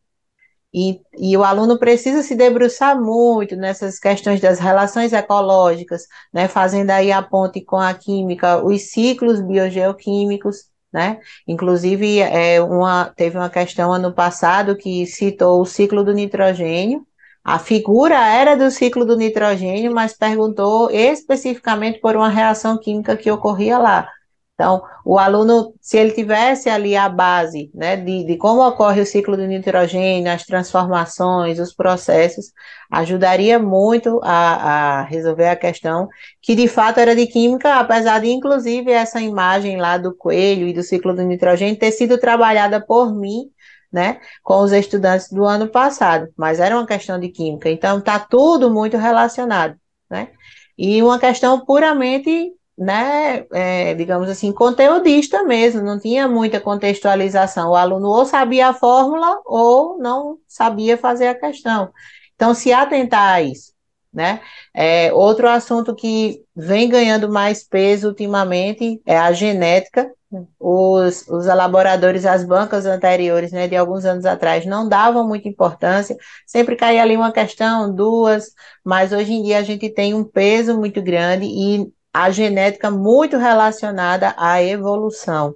E, 0.73 1.01
e, 1.17 1.35
o 1.35 1.43
aluno 1.43 1.79
precisa 1.79 2.21
se 2.21 2.35
debruçar 2.35 2.99
muito 2.99 3.55
nessas 3.55 3.97
questões 3.97 4.39
das 4.39 4.59
relações 4.59 5.13
ecológicas, 5.13 6.03
né, 6.31 6.47
fazendo 6.47 6.91
aí 6.91 7.11
a 7.11 7.23
ponte 7.23 7.59
com 7.61 7.77
a 7.77 7.91
química, 7.93 8.63
os 8.63 8.91
ciclos 8.91 9.41
biogeoquímicos, 9.41 10.69
né? 10.93 11.19
Inclusive, 11.47 12.19
é, 12.19 12.61
uma, 12.61 13.05
teve 13.15 13.37
uma 13.37 13.49
questão 13.49 13.91
ano 13.91 14.13
passado 14.13 14.75
que 14.77 15.05
citou 15.07 15.61
o 15.61 15.65
ciclo 15.65 16.03
do 16.03 16.13
nitrogênio. 16.13 17.05
A 17.49 17.57
figura 17.57 18.15
era 18.15 18.55
do 18.55 18.69
ciclo 18.69 19.03
do 19.03 19.17
nitrogênio, 19.17 19.91
mas 19.91 20.15
perguntou 20.15 20.91
especificamente 20.91 21.99
por 21.99 22.15
uma 22.15 22.29
reação 22.29 22.77
química 22.77 23.17
que 23.17 23.31
ocorria 23.31 23.79
lá. 23.79 24.07
Então, 24.53 24.83
o 25.03 25.17
aluno, 25.17 25.73
se 25.81 25.97
ele 25.97 26.11
tivesse 26.11 26.69
ali 26.69 26.95
a 26.95 27.09
base 27.09 27.71
né, 27.73 27.95
de, 27.95 28.23
de 28.23 28.37
como 28.37 28.61
ocorre 28.61 29.01
o 29.01 29.05
ciclo 29.05 29.35
do 29.35 29.47
nitrogênio, 29.47 30.31
as 30.31 30.45
transformações, 30.45 31.57
os 31.57 31.73
processos, 31.73 32.51
ajudaria 32.91 33.57
muito 33.57 34.21
a, 34.23 34.99
a, 34.99 35.01
resolver 35.05 35.47
a 35.47 35.55
questão, 35.55 36.07
que 36.43 36.53
de 36.53 36.67
fato 36.67 36.99
era 36.99 37.15
de 37.15 37.25
química, 37.25 37.79
apesar 37.79 38.19
de, 38.21 38.29
inclusive, 38.29 38.91
essa 38.91 39.19
imagem 39.19 39.77
lá 39.77 39.97
do 39.97 40.13
coelho 40.13 40.67
e 40.67 40.73
do 40.73 40.83
ciclo 40.83 41.15
do 41.15 41.23
nitrogênio 41.23 41.79
ter 41.79 41.91
sido 41.93 42.19
trabalhada 42.19 42.79
por 42.79 43.11
mim, 43.11 43.49
né, 43.91 44.19
com 44.43 44.59
os 44.61 44.71
estudantes 44.71 45.31
do 45.31 45.45
ano 45.45 45.67
passado, 45.67 46.27
mas 46.37 46.59
era 46.59 46.75
uma 46.77 46.85
questão 46.85 47.19
de 47.19 47.29
química, 47.29 47.69
então 47.69 47.99
está 47.99 48.19
tudo 48.19 48.69
muito 48.69 48.97
relacionado, 48.97 49.75
né? 50.09 50.29
E 50.77 51.01
uma 51.03 51.19
questão 51.19 51.65
puramente 51.65 52.53
né, 52.79 53.45
é, 53.51 53.93
digamos 53.93 54.29
assim, 54.29 54.53
conteudista 54.53 55.43
mesmo, 55.43 55.81
não 55.81 55.99
tinha 55.99 56.29
muita 56.29 56.61
contextualização. 56.61 57.71
O 57.71 57.75
aluno 57.75 58.07
ou 58.07 58.25
sabia 58.25 58.69
a 58.69 58.73
fórmula 58.73 59.41
ou 59.45 59.97
não 59.99 60.37
sabia 60.47 60.97
fazer 60.97 61.27
a 61.27 61.35
questão. 61.35 61.91
Então, 62.35 62.53
se 62.53 62.71
atentar 62.71 63.33
a 63.33 63.41
isso. 63.41 63.73
Né? 64.13 64.39
É, 64.73 65.13
outro 65.13 65.47
assunto 65.49 65.93
que 65.93 66.41
vem 66.55 66.89
ganhando 66.89 67.29
mais 67.29 67.63
peso 67.63 68.07
ultimamente 68.07 69.01
é 69.05 69.17
a 69.17 69.33
genética. 69.33 70.09
Os, 70.59 71.27
os 71.27 71.47
elaboradores, 71.47 72.25
as 72.25 72.43
bancas 72.43 72.85
anteriores, 72.85 73.51
né, 73.51 73.67
de 73.67 73.75
alguns 73.75 74.05
anos 74.05 74.25
atrás, 74.25 74.65
não 74.65 74.87
davam 74.87 75.27
muita 75.27 75.47
importância, 75.47 76.15
sempre 76.45 76.75
caía 76.75 77.01
ali 77.01 77.17
uma 77.17 77.31
questão, 77.31 77.93
duas, 77.93 78.53
mas 78.83 79.11
hoje 79.11 79.33
em 79.33 79.43
dia 79.43 79.57
a 79.57 79.63
gente 79.63 79.89
tem 79.89 80.13
um 80.13 80.23
peso 80.23 80.77
muito 80.77 81.01
grande 81.01 81.45
e 81.45 81.91
a 82.13 82.29
genética 82.29 82.91
muito 82.91 83.37
relacionada 83.37 84.35
à 84.37 84.61
evolução. 84.61 85.55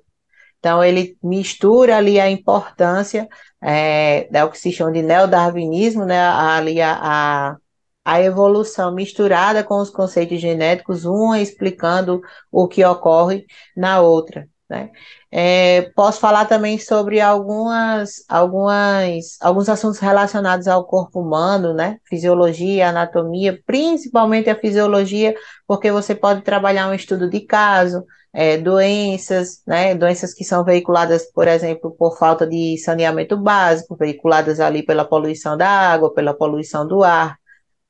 Então, 0.60 0.84
ele 0.84 1.18
mistura 1.22 1.98
ali 1.98 2.20
a 2.20 2.30
importância 2.30 3.27
é, 3.62 4.27
o 4.44 4.50
que 4.50 4.58
se 4.58 4.72
chama 4.72 4.92
de 4.92 5.01
neodarwinismo, 5.01 6.06
né, 6.06 6.20
ali 6.20 6.82
a, 6.82 7.00
a, 7.01 7.58
a, 8.06 8.22
evolução 8.22 8.94
misturada 8.94 9.63
com 9.63 9.82
os 9.82 9.89
conceitos 9.89 10.39
genéticos, 10.39 11.06
uma 11.06 11.39
explicando 11.42 12.22
o 12.51 12.68
que 12.68 12.84
ocorre 12.84 13.46
na 13.75 14.01
outra. 14.01 14.48
Né? 14.70 14.89
É, 15.32 15.91
posso 15.96 16.20
falar 16.20 16.46
também 16.46 16.79
sobre 16.79 17.20
algumas, 17.20 18.24
algumas, 18.29 19.38
alguns 19.41 19.70
assuntos 19.70 20.00
relacionados 20.00 20.67
ao 20.67 20.86
corpo 20.86 21.20
humano, 21.22 21.74
né? 21.74 21.98
Fisiologia, 22.05 22.89
anatomia, 22.89 23.60
principalmente 23.65 24.50
a 24.50 24.55
fisiologia, 24.55 25.36
porque 25.67 25.91
você 25.91 26.15
pode 26.15 26.41
trabalhar 26.41 26.88
um 26.89 26.93
estudo 26.93 27.29
de 27.29 27.41
caso, 27.41 28.05
é, 28.34 28.58
doenças, 28.58 29.62
né? 29.67 29.93
Doenças 29.96 30.34
que 30.34 30.43
são 30.43 30.63
veiculadas, 30.63 31.32
por 31.32 31.48
exemplo, 31.48 31.91
por 31.98 32.17
falta 32.17 32.48
de 32.48 32.77
saneamento 32.77 33.38
básico, 33.38 33.96
veiculadas 33.96 34.60
ali 34.60 34.84
pela 34.84 35.05
poluição 35.05 35.58
da 35.58 35.67
água, 35.67 36.13
pela 36.13 36.34
poluição 36.34 36.88
do 36.88 37.03
ar. 37.03 37.38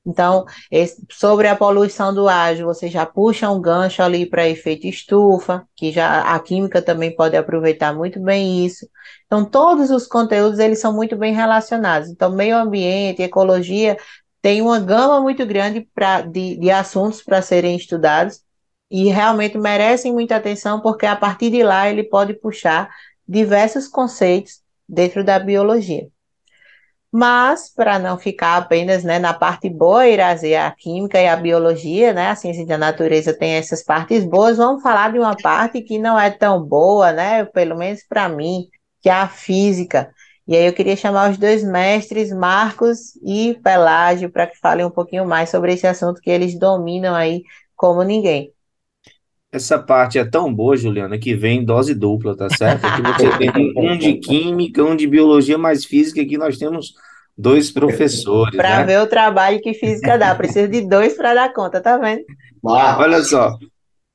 Então, 0.05 0.45
sobre 1.09 1.47
a 1.47 1.55
poluição 1.55 2.13
do 2.13 2.27
ar, 2.27 2.55
você 2.57 2.89
já 2.89 3.05
puxa 3.05 3.49
um 3.49 3.61
gancho 3.61 4.01
ali 4.03 4.25
para 4.25 4.47
efeito 4.47 4.85
estufa, 4.85 5.65
que 5.75 5.91
já 5.91 6.21
a 6.35 6.39
química 6.39 6.81
também 6.81 7.15
pode 7.15 7.37
aproveitar 7.37 7.93
muito 7.95 8.19
bem 8.19 8.65
isso. 8.65 8.87
Então, 9.25 9.45
todos 9.45 9.89
os 9.91 10.05
conteúdos 10.05 10.59
eles 10.59 10.79
são 10.79 10.93
muito 10.93 11.15
bem 11.15 11.33
relacionados. 11.33 12.09
Então, 12.09 12.29
meio 12.31 12.57
ambiente, 12.57 13.21
ecologia, 13.21 13.97
tem 14.41 14.61
uma 14.61 14.79
gama 14.79 15.21
muito 15.21 15.45
grande 15.45 15.87
pra, 15.95 16.21
de, 16.21 16.57
de 16.57 16.69
assuntos 16.69 17.21
para 17.21 17.41
serem 17.41 17.75
estudados 17.77 18.41
e 18.91 19.05
realmente 19.09 19.57
merecem 19.57 20.11
muita 20.11 20.35
atenção, 20.35 20.81
porque 20.81 21.05
a 21.05 21.15
partir 21.15 21.49
de 21.49 21.63
lá 21.63 21.89
ele 21.89 22.03
pode 22.03 22.33
puxar 22.33 22.89
diversos 23.27 23.87
conceitos 23.87 24.61
dentro 24.87 25.23
da 25.23 25.39
biologia. 25.39 26.07
Mas, 27.15 27.69
para 27.71 27.99
não 27.99 28.17
ficar 28.17 28.57
apenas 28.57 29.03
né, 29.03 29.19
na 29.19 29.35
parte 29.35 29.69
boa, 29.69 30.07
Irazi, 30.07 30.55
a 30.55 30.71
química 30.71 31.21
e 31.21 31.27
a 31.27 31.35
biologia, 31.35 32.11
né, 32.11 32.29
a 32.29 32.35
ciência 32.35 32.65
da 32.65 32.75
natureza 32.75 33.37
tem 33.37 33.51
essas 33.53 33.83
partes 33.83 34.23
boas, 34.25 34.57
vamos 34.57 34.81
falar 34.81 35.11
de 35.11 35.19
uma 35.19 35.35
parte 35.37 35.79
que 35.83 35.99
não 35.99 36.19
é 36.19 36.31
tão 36.31 36.59
boa, 36.63 37.11
né, 37.11 37.45
pelo 37.45 37.77
menos 37.77 38.01
para 38.09 38.27
mim, 38.27 38.67
que 38.99 39.09
é 39.09 39.13
a 39.13 39.27
física. 39.27 40.11
E 40.47 40.55
aí 40.55 40.65
eu 40.65 40.73
queria 40.73 40.95
chamar 40.95 41.29
os 41.29 41.37
dois 41.37 41.63
mestres, 41.63 42.31
Marcos 42.31 43.15
e 43.23 43.59
Pelágio, 43.63 44.31
para 44.31 44.47
que 44.47 44.57
falem 44.57 44.83
um 44.83 44.89
pouquinho 44.89 45.23
mais 45.23 45.49
sobre 45.51 45.73
esse 45.73 45.85
assunto 45.85 46.19
que 46.19 46.31
eles 46.31 46.57
dominam 46.57 47.13
aí 47.13 47.43
como 47.75 48.01
ninguém. 48.01 48.51
Essa 49.53 49.77
parte 49.77 50.17
é 50.17 50.25
tão 50.25 50.51
boa, 50.51 50.75
Juliana, 50.75 51.15
que 51.19 51.35
vem 51.35 51.63
dose 51.63 51.93
dupla, 51.93 52.35
tá 52.35 52.49
certo? 52.49 52.85
Aqui 52.85 53.03
você 53.03 53.29
tem 53.37 53.73
um 53.77 53.95
de 53.95 54.15
química, 54.15 54.83
um 54.83 54.95
de 54.95 55.05
biologia, 55.05 55.59
mais 55.59 55.85
física, 55.85 56.19
aqui 56.19 56.39
nós 56.39 56.57
temos 56.57 56.95
dois 57.37 57.69
professores. 57.69 58.57
Para 58.57 58.79
né? 58.79 58.85
ver 58.85 59.01
o 59.01 59.05
trabalho 59.05 59.61
que 59.61 59.75
física 59.75 60.17
dá, 60.17 60.33
precisa 60.33 60.67
de 60.67 60.81
dois 60.81 61.15
para 61.15 61.35
dar 61.35 61.53
conta, 61.53 61.79
tá 61.79 61.99
vendo? 61.99 62.23
Olha 62.63 63.23
só, 63.23 63.55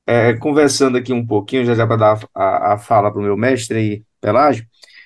é, 0.05 0.33
conversando 0.33 0.97
aqui 0.97 1.13
um 1.13 1.25
pouquinho, 1.25 1.63
já 1.63 1.73
já 1.73 1.87
para 1.87 1.95
dar 1.95 2.19
a, 2.35 2.73
a 2.73 2.77
fala 2.77 3.09
para 3.09 3.21
o 3.21 3.23
meu 3.23 3.37
mestre 3.37 3.77
aí, 3.77 4.03
Pelágio. 4.19 4.65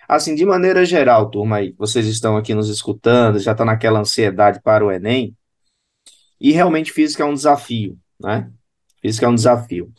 Assim, 0.10 0.34
de 0.34 0.44
maneira 0.48 0.84
geral, 0.84 1.30
turma 1.30 1.58
aí, 1.58 1.76
vocês 1.78 2.08
estão 2.08 2.38
aqui 2.38 2.56
nos 2.56 2.70
escutando, 2.70 3.38
já 3.38 3.52
está 3.52 3.64
naquela 3.64 4.00
ansiedade 4.00 4.60
para 4.64 4.84
o 4.84 4.92
Enem, 4.92 5.36
e 6.42 6.52
realmente 6.52 6.92
física 6.92 7.22
é 7.22 7.26
um 7.26 7.36
desafio, 7.36 7.96
né? 8.20 8.50
Física 9.04 9.26
é 9.26 9.30
um 9.30 9.36
desafio. 9.36 9.92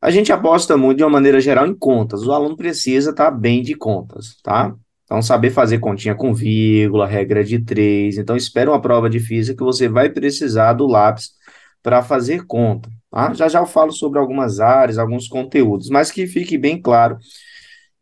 A 0.00 0.10
gente 0.10 0.30
aposta 0.30 0.76
muito, 0.76 0.98
de 0.98 1.04
uma 1.04 1.10
maneira 1.10 1.40
geral, 1.40 1.66
em 1.66 1.74
contas. 1.74 2.22
O 2.22 2.32
aluno 2.32 2.56
precisa 2.56 3.10
estar 3.10 3.30
bem 3.30 3.62
de 3.62 3.74
contas, 3.74 4.36
tá? 4.42 4.74
Então, 5.04 5.22
saber 5.22 5.50
fazer 5.50 5.78
continha 5.78 6.14
com 6.14 6.34
vírgula, 6.34 7.06
regra 7.06 7.42
de 7.42 7.60
três. 7.60 8.18
Então, 8.18 8.36
espera 8.36 8.70
uma 8.70 8.80
prova 8.80 9.08
de 9.08 9.18
física 9.18 9.56
que 9.56 9.64
você 9.64 9.88
vai 9.88 10.10
precisar 10.10 10.74
do 10.74 10.86
lápis 10.86 11.30
para 11.82 12.02
fazer 12.02 12.44
conta. 12.44 12.90
Tá? 13.10 13.32
Já 13.32 13.48
já 13.48 13.60
eu 13.60 13.66
falo 13.66 13.90
sobre 13.90 14.18
algumas 14.18 14.60
áreas, 14.60 14.98
alguns 14.98 15.28
conteúdos, 15.28 15.88
mas 15.88 16.10
que 16.10 16.26
fique 16.26 16.58
bem 16.58 16.80
claro. 16.80 17.16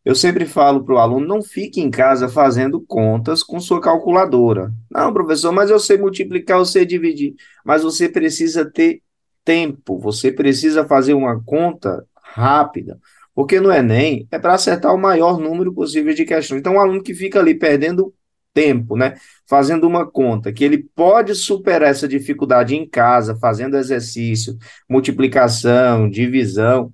Eu 0.04 0.14
sempre 0.14 0.44
falo 0.44 0.84
para 0.84 0.94
o 0.94 0.98
aluno, 0.98 1.26
não 1.26 1.42
fique 1.42 1.80
em 1.80 1.90
casa 1.90 2.28
fazendo 2.28 2.80
contas 2.80 3.42
com 3.42 3.60
sua 3.60 3.80
calculadora. 3.80 4.72
Não, 4.90 5.12
professor, 5.12 5.52
mas 5.52 5.70
eu 5.70 5.78
sei 5.78 5.96
multiplicar, 5.96 6.58
eu 6.58 6.66
sei 6.66 6.84
dividir. 6.84 7.34
Mas 7.64 7.82
você 7.82 8.08
precisa 8.08 8.70
ter 8.70 9.00
tempo, 9.44 9.98
você 9.98 10.32
precisa 10.32 10.84
fazer 10.86 11.14
uma 11.14 11.42
conta 11.44 12.04
rápida, 12.22 12.98
porque 13.34 13.60
no 13.60 13.72
Enem 13.72 14.26
é 14.30 14.38
para 14.38 14.54
acertar 14.54 14.94
o 14.94 14.98
maior 14.98 15.38
número 15.38 15.72
possível 15.72 16.14
de 16.14 16.24
questões. 16.24 16.60
Então, 16.60 16.74
um 16.74 16.80
aluno 16.80 17.02
que 17.02 17.14
fica 17.14 17.40
ali 17.40 17.54
perdendo 17.54 18.14
tempo, 18.54 18.96
né, 18.96 19.14
fazendo 19.48 19.86
uma 19.86 20.08
conta, 20.08 20.52
que 20.52 20.64
ele 20.64 20.78
pode 20.94 21.34
superar 21.34 21.90
essa 21.90 22.06
dificuldade 22.06 22.76
em 22.76 22.88
casa, 22.88 23.36
fazendo 23.36 23.76
exercício, 23.76 24.56
multiplicação, 24.88 26.08
divisão. 26.08 26.92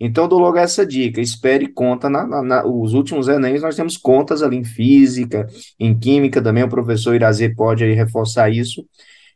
Então, 0.00 0.26
dou 0.26 0.38
logo 0.38 0.56
essa 0.56 0.84
dica: 0.86 1.20
espere 1.20 1.68
conta. 1.68 2.08
Na, 2.08 2.26
na, 2.26 2.42
na, 2.42 2.66
os 2.66 2.94
últimos 2.94 3.28
Enems 3.28 3.62
nós 3.62 3.76
temos 3.76 3.96
contas 3.96 4.42
ali 4.42 4.56
em 4.56 4.64
física, 4.64 5.46
em 5.78 5.96
química 5.96 6.42
também. 6.42 6.64
O 6.64 6.68
professor 6.68 7.14
Irazê 7.14 7.50
pode 7.50 7.84
reforçar 7.92 8.50
isso. 8.50 8.86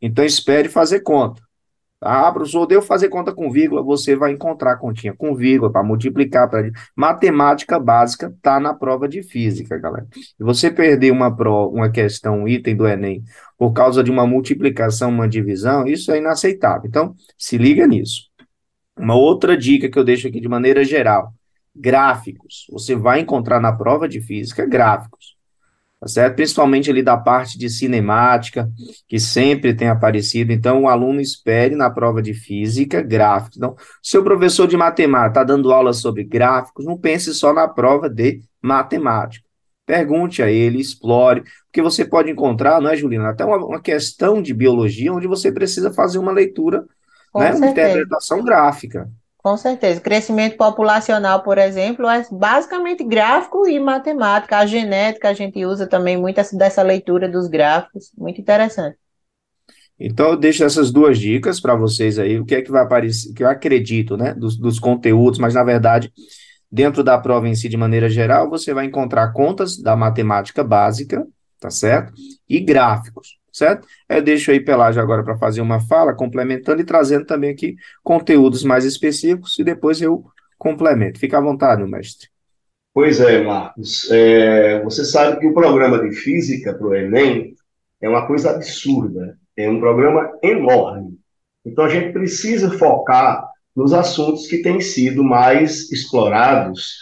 Então, 0.00 0.25
espere 0.25 0.68
fazer 0.68 1.00
conta. 1.00 1.45
Ah, 2.06 2.32
professor, 2.32 2.66
deu 2.66 2.80
fazer 2.80 3.08
conta 3.08 3.32
com 3.32 3.50
vírgula, 3.50 3.82
você 3.82 4.16
vai 4.16 4.32
encontrar 4.32 4.76
continha 4.76 5.14
com 5.14 5.34
vírgula 5.34 5.70
para 5.70 5.82
multiplicar. 5.82 6.48
Pra... 6.48 6.62
Matemática 6.94 7.78
básica 7.78 8.32
está 8.34 8.58
na 8.58 8.72
prova 8.72 9.08
de 9.08 9.22
física, 9.22 9.78
galera. 9.78 10.06
Se 10.12 10.34
você 10.38 10.70
perder 10.70 11.10
uma, 11.10 11.34
pro, 11.34 11.68
uma 11.68 11.90
questão, 11.90 12.42
um 12.42 12.48
item 12.48 12.76
do 12.76 12.86
Enem, 12.86 13.22
por 13.58 13.72
causa 13.72 14.02
de 14.02 14.10
uma 14.10 14.26
multiplicação, 14.26 15.10
uma 15.10 15.28
divisão, 15.28 15.86
isso 15.86 16.10
é 16.12 16.18
inaceitável. 16.18 16.88
Então, 16.88 17.14
se 17.36 17.58
liga 17.58 17.86
nisso. 17.86 18.30
Uma 18.98 19.14
outra 19.14 19.56
dica 19.56 19.90
que 19.90 19.98
eu 19.98 20.04
deixo 20.04 20.28
aqui 20.28 20.40
de 20.40 20.48
maneira 20.48 20.84
geral: 20.84 21.32
gráficos. 21.75 22.66
Você 22.70 22.94
vai 22.94 23.20
encontrar 23.20 23.60
na 23.60 23.72
prova 23.72 24.08
de 24.08 24.20
física 24.20 24.64
gráficos 24.64 25.36
tá 26.06 26.08
certo? 26.08 26.36
Principalmente 26.36 26.88
ali 26.88 27.02
da 27.02 27.16
parte 27.16 27.58
de 27.58 27.68
cinemática, 27.68 28.70
que 29.08 29.18
sempre 29.18 29.75
tem 29.75 29.88
aparecido. 29.88 30.52
Então, 30.52 30.82
o 30.82 30.88
aluno 30.88 31.20
espere 31.20 31.75
na 31.75 31.90
prova 31.90 32.22
de 32.22 32.32
física 32.32 33.02
gráficos. 33.02 33.56
Então, 33.56 33.75
seu 34.02 34.22
professor 34.22 34.68
de 34.68 34.76
matemática 34.76 35.40
está 35.40 35.44
dando 35.44 35.72
aula 35.72 35.92
sobre 35.92 36.22
gráficos, 36.22 36.84
não 36.84 36.96
pense 36.96 37.34
só 37.34 37.52
na 37.52 37.66
prova 37.66 38.08
de 38.08 38.40
matemática. 38.62 39.44
Pergunte 39.84 40.42
a 40.42 40.50
ele, 40.50 40.80
explore, 40.80 41.44
porque 41.66 41.82
você 41.82 42.04
pode 42.04 42.30
encontrar, 42.30 42.80
não 42.80 42.90
é, 42.90 42.96
Juliana, 42.96 43.30
até 43.30 43.44
uma, 43.44 43.56
uma 43.56 43.80
questão 43.80 44.40
de 44.40 44.54
biologia 44.54 45.12
onde 45.12 45.26
você 45.26 45.52
precisa 45.52 45.92
fazer 45.92 46.18
uma 46.18 46.32
leitura, 46.32 46.84
né, 47.34 47.52
uma 47.52 47.66
interpretação 47.66 48.42
gráfica. 48.42 49.08
Com 49.46 49.56
certeza. 49.56 50.00
Crescimento 50.00 50.56
populacional, 50.56 51.40
por 51.44 51.56
exemplo, 51.56 52.08
é 52.08 52.26
basicamente 52.32 53.04
gráfico 53.04 53.68
e 53.68 53.78
matemática. 53.78 54.58
A 54.58 54.66
genética 54.66 55.28
a 55.28 55.32
gente 55.32 55.64
usa 55.64 55.86
também 55.86 56.16
muito 56.16 56.40
dessa 56.56 56.82
leitura 56.82 57.28
dos 57.28 57.46
gráficos. 57.46 58.10
Muito 58.18 58.40
interessante. 58.40 58.96
Então, 60.00 60.30
eu 60.30 60.36
deixo 60.36 60.64
essas 60.64 60.90
duas 60.90 61.16
dicas 61.16 61.60
para 61.60 61.76
vocês 61.76 62.18
aí. 62.18 62.40
O 62.40 62.44
que 62.44 62.56
é 62.56 62.60
que 62.60 62.72
vai 62.72 62.82
aparecer, 62.82 63.32
que 63.34 63.44
eu 63.44 63.48
acredito, 63.48 64.16
né, 64.16 64.34
dos, 64.34 64.56
dos 64.56 64.80
conteúdos, 64.80 65.38
mas 65.38 65.54
na 65.54 65.62
verdade, 65.62 66.12
dentro 66.68 67.04
da 67.04 67.16
prova 67.16 67.48
em 67.48 67.54
si, 67.54 67.68
de 67.68 67.76
maneira 67.76 68.08
geral, 68.08 68.50
você 68.50 68.74
vai 68.74 68.86
encontrar 68.86 69.32
contas 69.32 69.80
da 69.80 69.94
matemática 69.94 70.64
básica, 70.64 71.24
tá 71.60 71.70
certo? 71.70 72.12
E 72.48 72.58
gráficos 72.58 73.38
certo? 73.56 73.86
Eu 74.06 74.20
deixo 74.20 74.50
aí 74.50 74.60
Pelágio 74.60 75.00
agora 75.00 75.25
para 75.25 75.38
fazer 75.38 75.62
uma 75.62 75.80
fala, 75.80 76.14
complementando 76.14 76.82
e 76.82 76.84
trazendo 76.84 77.25
também 77.25 77.50
aqui 77.50 77.75
conteúdos 78.04 78.62
mais 78.62 78.84
específicos 78.84 79.58
e 79.58 79.64
depois 79.64 80.02
eu 80.02 80.26
complemento. 80.58 81.18
Fica 81.18 81.38
à 81.38 81.40
vontade, 81.40 81.82
mestre. 81.84 82.28
Pois 82.92 83.18
é, 83.18 83.42
Marcos. 83.42 84.10
É, 84.10 84.82
você 84.82 85.04
sabe 85.04 85.40
que 85.40 85.46
o 85.46 85.54
programa 85.54 85.98
de 85.98 86.14
física 86.14 86.75
para 86.75 86.86
o 86.86 86.94
Enem 86.94 87.54
é 88.00 88.08
uma 88.08 88.26
coisa 88.26 88.50
absurda, 88.50 89.38
é 89.56 89.68
um 89.70 89.80
programa 89.80 90.30
enorme. 90.42 91.18
Então 91.64 91.84
a 91.84 91.88
gente 91.88 92.12
precisa 92.12 92.70
focar 92.78 93.48
nos 93.75 93.92
assuntos 93.94 94.46
que 94.46 94.58
têm 94.58 94.80
sido 94.80 95.25
mais 95.25 95.90
explorados 95.90 96.98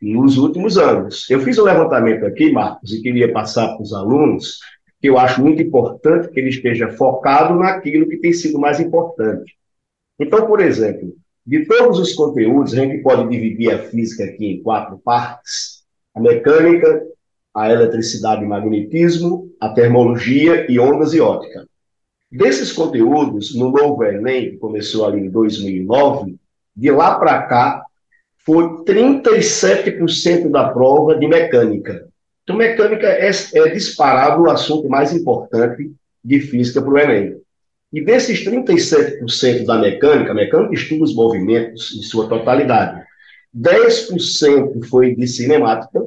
nos 0.00 0.38
últimos 0.38 0.78
anos. 0.78 1.28
Eu 1.28 1.40
fiz 1.40 1.58
um 1.58 1.64
levantamento 1.64 2.24
aqui, 2.24 2.50
Marcos, 2.50 2.92
e 2.92 3.02
queria 3.02 3.32
passar 3.32 3.68
para 3.68 3.82
os 3.82 3.92
alunos 3.92 4.58
que 5.00 5.08
eu 5.08 5.18
acho 5.18 5.40
muito 5.40 5.62
importante 5.62 6.28
que 6.28 6.40
ele 6.40 6.48
esteja 6.48 6.90
focado 6.90 7.54
naquilo 7.54 8.08
que 8.08 8.16
tem 8.16 8.32
sido 8.32 8.58
mais 8.58 8.80
importante. 8.80 9.56
Então, 10.18 10.46
por 10.46 10.60
exemplo, 10.60 11.14
de 11.46 11.64
todos 11.64 11.98
os 11.98 12.12
conteúdos, 12.12 12.74
a 12.74 12.76
gente 12.76 13.02
pode 13.02 13.28
dividir 13.28 13.72
a 13.72 13.78
física 13.78 14.24
aqui 14.24 14.46
em 14.46 14.62
quatro 14.62 14.98
partes: 14.98 15.84
a 16.14 16.20
mecânica, 16.20 17.02
a 17.54 17.72
eletricidade 17.72 18.44
e 18.44 18.46
magnetismo, 18.46 19.50
a 19.60 19.68
termologia 19.70 20.70
e 20.70 20.78
ondas 20.78 21.14
e 21.14 21.20
ótica. 21.20 21.66
Desses 22.30 22.72
conteúdos, 22.72 23.56
no 23.56 23.70
novo 23.70 24.04
Enem, 24.04 24.50
que 24.50 24.56
começou 24.58 25.06
ali 25.06 25.20
em 25.20 25.30
2009, 25.30 26.36
de 26.76 26.90
lá 26.90 27.18
para 27.18 27.42
cá, 27.44 27.82
foi 28.44 28.84
37% 28.84 30.50
da 30.50 30.68
prova 30.68 31.18
de 31.18 31.26
mecânica, 31.26 32.06
então, 32.48 32.56
mecânica 32.56 33.06
é, 33.06 33.28
é 33.28 33.68
disparado 33.68 34.42
o 34.42 34.50
assunto 34.50 34.88
mais 34.88 35.12
importante 35.12 35.92
de 36.24 36.40
física 36.40 36.80
para 36.80 36.90
o 36.90 36.98
Enem. 36.98 37.36
E 37.92 38.02
desses 38.02 38.42
37% 38.42 39.66
da 39.66 39.76
mecânica, 39.76 40.30
a 40.30 40.34
mecânica 40.34 40.72
estuda 40.72 41.04
os 41.04 41.14
movimentos 41.14 41.94
em 41.94 42.02
sua 42.02 42.26
totalidade. 42.26 43.04
10% 43.54 44.82
foi 44.88 45.14
de 45.14 45.26
cinemática, 45.26 46.02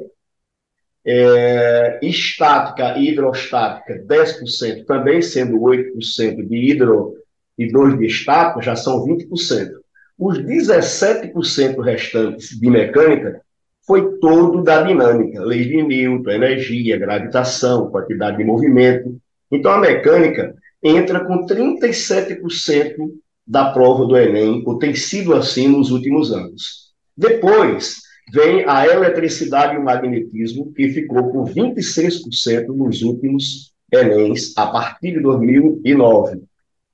é, 1.05 1.99
estática 2.01 2.97
e 2.97 3.09
hidrostática, 3.09 4.03
10%, 4.07 4.85
também 4.85 5.21
sendo 5.21 5.59
8% 5.59 6.47
de 6.47 6.55
hidro 6.55 7.17
e 7.55 7.71
2% 7.71 7.99
de 7.99 8.07
estática, 8.07 8.63
já 8.63 8.75
são 8.75 9.05
20%. 9.05 9.73
Os 10.17 10.39
17% 10.39 11.83
restantes 11.83 12.59
de 12.59 12.67
mecânica 12.67 13.41
foi 13.85 14.17
todo 14.19 14.63
da 14.63 14.83
dinâmica, 14.83 15.43
lei 15.43 15.65
de 15.65 15.81
Newton, 15.81 16.29
energia, 16.29 16.97
gravitação, 16.97 17.89
quantidade 17.89 18.37
de 18.37 18.43
movimento. 18.43 19.17
Então 19.51 19.71
a 19.71 19.79
mecânica 19.79 20.55
entra 20.83 21.23
com 21.25 21.45
37% 21.45 22.95
da 23.45 23.71
prova 23.71 24.05
do 24.05 24.17
Enem, 24.17 24.63
ou 24.65 24.77
tem 24.77 24.95
sido 24.95 25.33
assim 25.33 25.67
nos 25.67 25.91
últimos 25.91 26.31
anos. 26.31 26.91
Depois, 27.17 27.97
vem 28.31 28.63
a 28.67 28.87
eletricidade 28.87 29.75
e 29.75 29.77
o 29.77 29.83
magnetismo, 29.83 30.71
que 30.73 30.89
ficou 30.89 31.31
com 31.31 31.43
26% 31.45 32.67
nos 32.67 33.01
últimos 33.01 33.73
Enems, 33.91 34.53
a 34.57 34.67
partir 34.67 35.13
de 35.13 35.19
2009. 35.19 36.41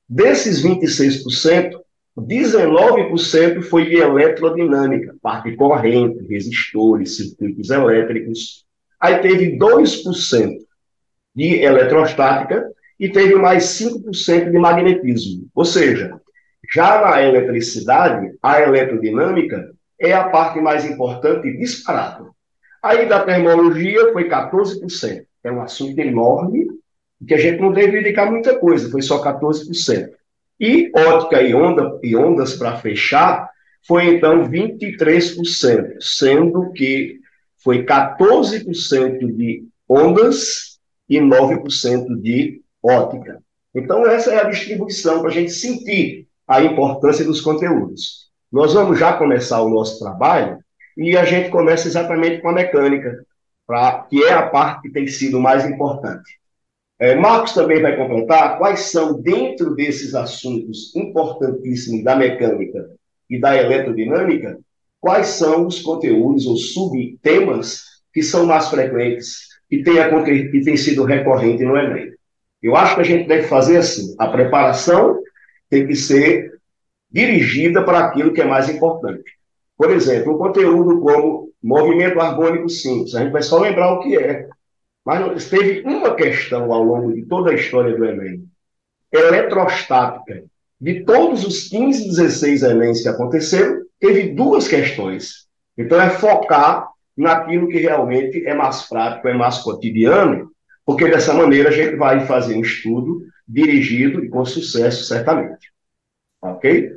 Desses 0.10 0.64
26%, 0.64 1.72
19% 2.18 3.62
foi 3.64 3.86
de 3.86 3.98
eletrodinâmica, 3.98 5.16
parte 5.22 5.56
corrente, 5.56 6.26
resistores, 6.28 7.18
circuitos 7.18 7.70
elétricos. 7.70 8.66
Aí 9.00 9.20
teve 9.20 9.58
2% 9.58 10.58
de 11.36 11.62
eletrostática 11.62 12.72
e 13.00 13.08
teve 13.10 13.36
mais 13.36 13.66
5% 13.66 14.50
de 14.50 14.58
magnetismo. 14.58 15.48
Ou 15.54 15.64
seja, 15.64 16.20
já 16.74 17.02
na 17.02 17.22
eletricidade, 17.22 18.32
a 18.42 18.62
eletrodinâmica 18.62 19.72
é 20.00 20.14
a 20.14 20.28
parte 20.30 20.60
mais 20.60 20.86
importante 20.86 21.56
disparado. 21.56 22.32
Aí 22.82 23.08
da 23.08 23.24
termologia 23.24 24.12
foi 24.12 24.28
14%. 24.28 25.24
É 25.44 25.52
um 25.52 25.62
assunto 25.62 26.00
enorme, 26.00 26.68
que 27.28 27.34
a 27.34 27.38
gente 27.38 27.62
não 27.62 27.72
deve 27.72 27.92
dedicar 27.92 28.30
muita 28.30 28.58
coisa, 28.58 28.90
foi 28.90 29.02
só 29.02 29.24
14%. 29.24 30.17
E 30.60 30.92
ótica 30.96 31.42
e, 31.42 31.54
onda, 31.54 32.00
e 32.02 32.16
ondas 32.16 32.56
para 32.56 32.78
fechar 32.78 33.50
foi 33.88 34.16
então 34.16 34.50
23%, 34.50 36.02
sendo 36.02 36.72
que 36.74 37.20
foi 37.64 37.86
14% 37.86 39.36
de 39.36 39.64
ondas 39.88 40.80
e 41.10 41.20
9% 41.20 42.22
de 42.22 42.62
ótica. 42.84 43.42
Então, 43.74 44.06
essa 44.06 44.34
é 44.34 44.42
a 44.42 44.50
distribuição 44.50 45.20
para 45.20 45.30
a 45.30 45.34
gente 45.34 45.52
sentir 45.52 46.28
a 46.48 46.62
importância 46.62 47.24
dos 47.24 47.42
conteúdos. 47.42 48.28
Nós 48.52 48.74
vamos 48.74 48.98
já 48.98 49.14
começar 49.14 49.62
o 49.62 49.70
nosso 49.70 50.00
trabalho 50.00 50.58
e 50.98 51.16
a 51.16 51.26
gente 51.26 51.50
começa 51.50 51.88
exatamente 51.88 52.42
com 52.42 52.50
a 52.50 52.54
mecânica, 52.54 53.24
pra, 53.66 54.06
que 54.10 54.24
é 54.24 54.34
a 54.34 54.48
parte 54.48 54.84
que 54.84 54.90
tem 54.90 55.06
sido 55.08 55.40
mais 55.40 55.66
importante. 55.66 56.40
É, 57.00 57.16
Marcos 57.16 57.54
também 57.54 57.82
vai 57.82 57.96
completar 57.96 58.58
quais 58.58 58.92
são, 58.92 59.22
dentro 59.22 59.76
desses 59.76 60.16
assuntos 60.16 60.96
importantíssimos 60.96 62.04
da 62.04 62.16
mecânica 62.16 62.90
e 63.30 63.40
da 63.40 63.56
eletrodinâmica, 63.56 64.58
quais 65.00 65.28
são 65.28 65.68
os 65.68 65.80
conteúdos 65.82 66.48
ou 66.48 66.58
subtemas 66.58 67.84
que 68.12 68.24
são 68.24 68.46
mais 68.46 68.68
frequentes 68.70 69.48
e 69.70 69.84
que 69.84 70.62
tem 70.62 70.78
sido 70.78 71.04
recorrente 71.04 71.64
no 71.64 71.78
Enem. 71.78 72.14
Eu 72.64 72.76
acho 72.76 72.96
que 72.96 73.02
a 73.02 73.06
gente 73.06 73.28
deve 73.28 73.48
fazer 73.48 73.78
assim: 73.78 74.16
a 74.18 74.28
preparação 74.28 75.20
tem 75.70 75.86
que 75.86 75.96
ser 75.96 76.58
dirigida 77.12 77.84
para 77.84 78.00
aquilo 78.00 78.34
que 78.34 78.42
é 78.42 78.46
mais 78.46 78.70
importante. 78.70 79.38
Por 79.78 79.92
exemplo, 79.92 80.34
um 80.34 80.38
conteúdo 80.38 81.00
como 81.00 81.52
movimento 81.62 82.20
harmônico 82.20 82.70
simples, 82.70 83.14
a 83.14 83.20
gente 83.20 83.32
vai 83.32 83.44
só 83.44 83.60
lembrar 83.60 83.94
o 83.94 84.00
que 84.00 84.18
é. 84.18 84.48
Mas 85.08 85.50
teve 85.50 85.88
uma 85.88 86.16
questão 86.16 86.70
ao 86.74 86.84
longo 86.84 87.14
de 87.14 87.22
toda 87.24 87.52
a 87.52 87.54
história 87.54 87.96
do 87.96 88.04
Enem, 88.04 88.44
eletrostática. 89.10 90.44
De 90.82 91.06
todos 91.06 91.46
os 91.46 91.70
15, 91.70 92.10
16 92.10 92.64
Enems 92.64 93.04
que 93.04 93.08
aconteceram, 93.08 93.84
teve 94.02 94.34
duas 94.34 94.68
questões. 94.68 95.48
Então 95.78 96.02
é 96.02 96.10
focar 96.10 96.90
naquilo 97.16 97.70
que 97.70 97.78
realmente 97.78 98.46
é 98.46 98.54
mais 98.54 98.82
prático, 98.82 99.30
é 99.30 99.34
mais 99.34 99.60
cotidiano, 99.60 100.52
porque 100.86 101.10
dessa 101.10 101.34
maneira 101.34 101.70
a 101.70 101.72
gente 101.72 101.96
vai 101.96 102.26
fazer 102.26 102.58
um 102.58 102.62
estudo 102.62 103.22
dirigido 103.48 104.26
e 104.26 104.28
com 104.28 104.44
sucesso, 104.44 105.06
certamente. 105.06 105.72
Ok? 106.42 106.92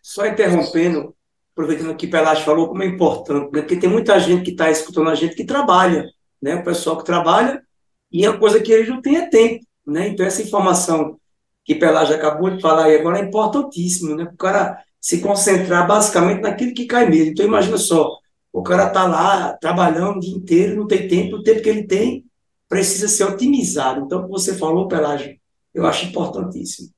Só 0.00 0.24
interrompendo, 0.24 1.16
aproveitando 1.52 1.96
que 1.96 2.06
Pelágio 2.06 2.44
falou, 2.44 2.68
como 2.68 2.84
é 2.84 2.86
importante, 2.86 3.52
né? 3.52 3.60
porque 3.60 3.74
tem 3.74 3.90
muita 3.90 4.20
gente 4.20 4.44
que 4.44 4.52
está 4.52 4.70
escutando 4.70 5.10
a 5.10 5.16
gente 5.16 5.34
que 5.34 5.44
trabalha, 5.44 6.06
né? 6.40 6.56
O 6.56 6.64
pessoal 6.64 6.98
que 6.98 7.04
trabalha, 7.04 7.62
e 8.10 8.24
é 8.24 8.30
uma 8.30 8.38
coisa 8.38 8.60
que 8.60 8.72
eles 8.72 8.88
não 8.88 9.00
têm 9.00 9.28
tempo, 9.28 9.64
né? 9.86 10.08
Então, 10.08 10.24
essa 10.26 10.42
informação 10.42 11.18
que 11.64 11.74
Pelágio 11.74 12.14
acabou 12.14 12.50
de 12.50 12.60
falar 12.60 12.86
aí 12.86 12.96
agora 12.96 13.18
é 13.18 13.24
importantíssimo, 13.24 14.14
né? 14.16 14.24
O 14.24 14.36
cara 14.36 14.82
se 15.00 15.20
concentrar 15.20 15.86
basicamente 15.86 16.42
naquilo 16.42 16.74
que 16.74 16.86
cai 16.86 17.08
nele. 17.08 17.30
Então, 17.30 17.46
imagina 17.46 17.78
só, 17.78 18.18
o 18.52 18.62
cara 18.62 18.88
está 18.88 19.06
lá 19.06 19.52
trabalhando 19.54 20.16
o 20.16 20.20
dia 20.20 20.34
inteiro, 20.34 20.76
não 20.76 20.86
tem 20.86 21.08
tempo, 21.08 21.36
o 21.36 21.42
tempo 21.42 21.62
que 21.62 21.68
ele 21.68 21.86
tem 21.86 22.24
precisa 22.68 23.08
ser 23.08 23.24
otimizado. 23.24 24.00
Então, 24.04 24.20
o 24.20 24.24
que 24.24 24.30
você 24.30 24.56
falou, 24.56 24.88
Pelágio, 24.88 25.36
eu 25.74 25.86
acho 25.86 26.06
importantíssimo. 26.06 26.88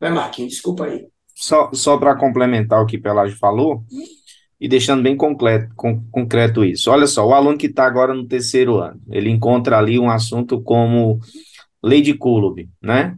Vai, 0.00 0.10
Marquinhos, 0.10 0.52
desculpa 0.52 0.86
aí. 0.86 1.06
Só, 1.34 1.70
só 1.72 1.96
para 1.96 2.16
complementar 2.16 2.82
o 2.82 2.86
que 2.86 2.98
Pelágio 2.98 3.36
falou, 3.38 3.84
e 4.62 4.68
deixando 4.68 5.02
bem 5.02 5.16
concreto, 5.16 5.74
concreto 6.08 6.64
isso. 6.64 6.88
Olha 6.88 7.08
só, 7.08 7.26
o 7.26 7.34
aluno 7.34 7.58
que 7.58 7.66
está 7.66 7.84
agora 7.84 8.14
no 8.14 8.28
terceiro 8.28 8.78
ano, 8.78 9.00
ele 9.10 9.28
encontra 9.28 9.76
ali 9.76 9.98
um 9.98 10.08
assunto 10.08 10.62
como 10.62 11.18
lei 11.82 12.00
de 12.00 12.14
Coulomb, 12.14 12.68
né? 12.80 13.16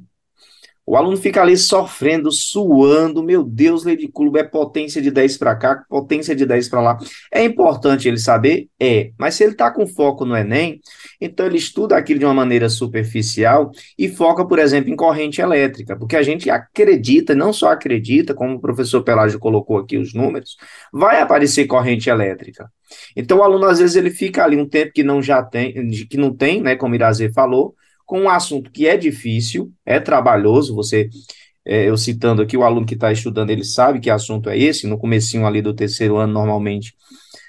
O 0.87 0.97
aluno 0.97 1.17
fica 1.17 1.41
ali 1.41 1.57
sofrendo, 1.57 2.31
suando, 2.31 3.23
meu 3.23 3.43
Deus, 3.43 3.85
Lady 3.85 4.07
Clube 4.07 4.39
é 4.39 4.45
potência 4.45 5.01
de 5.01 5.11
10 5.11 5.39
para 5.39 5.57
cá, 5.57 5.83
potência 5.89 6.37
de 6.37 6.45
10 6.45 6.69
para 6.69 6.81
lá. 6.81 6.99
É 7.33 7.43
importante 7.43 8.07
ele 8.07 8.19
saber? 8.19 8.69
É, 8.79 9.11
mas 9.19 9.35
se 9.35 9.45
ele 9.45 9.53
está 9.53 9.71
com 9.71 9.87
foco 9.87 10.27
no 10.27 10.37
Enem, 10.37 10.81
então 11.19 11.47
ele 11.47 11.57
estuda 11.57 11.97
aquilo 11.97 12.19
de 12.19 12.27
uma 12.27 12.35
maneira 12.35 12.69
superficial 12.69 13.71
e 13.99 14.09
foca, 14.09 14.45
por 14.47 14.59
exemplo, 14.59 14.91
em 14.91 14.97
corrente 14.97 15.41
elétrica, 15.41 15.97
porque 15.97 16.17
a 16.17 16.23
gente 16.23 16.51
acredita, 16.51 17.35
não 17.35 17.53
só 17.53 17.71
acredita, 17.71 18.35
como 18.35 18.57
o 18.57 18.61
professor 18.61 19.03
Pelágio 19.03 19.39
colocou 19.39 19.79
aqui 19.79 19.97
os 19.97 20.13
números, 20.13 20.57
vai 20.93 21.21
aparecer 21.21 21.67
corrente 21.67 22.11
elétrica. 22.11 22.71
Então 23.17 23.39
o 23.39 23.43
aluno, 23.43 23.65
às 23.67 23.79
vezes, 23.79 23.97
ele 23.97 24.11
fica 24.11 24.45
ali 24.45 24.57
um 24.57 24.69
tempo 24.69 24.93
que 24.93 25.03
não 25.03 25.23
já 25.23 25.43
tem, 25.43 25.73
que 26.11 26.17
não 26.19 26.35
tem, 26.35 26.61
né, 26.61 26.77
como 26.77 26.95
Irazê 26.95 27.33
falou, 27.33 27.75
com 28.05 28.23
um 28.23 28.29
assunto 28.29 28.71
que 28.71 28.87
é 28.87 28.97
difícil, 28.97 29.73
é 29.85 29.99
trabalhoso, 29.99 30.75
você, 30.75 31.09
é, 31.65 31.89
eu 31.89 31.97
citando 31.97 32.43
aqui, 32.43 32.57
o 32.57 32.63
aluno 32.63 32.87
que 32.87 32.95
está 32.95 33.11
estudando, 33.11 33.51
ele 33.51 33.65
sabe 33.65 34.01
que 34.01 34.11
assunto 34.11 34.49
é 34.49 34.59
esse, 34.59 34.87
no 34.87 34.99
comecinho 34.99 35.47
ali 35.47 35.63
do 35.63 35.75
terceiro 35.75 36.17
ano, 36.17 36.33
normalmente, 36.33 36.95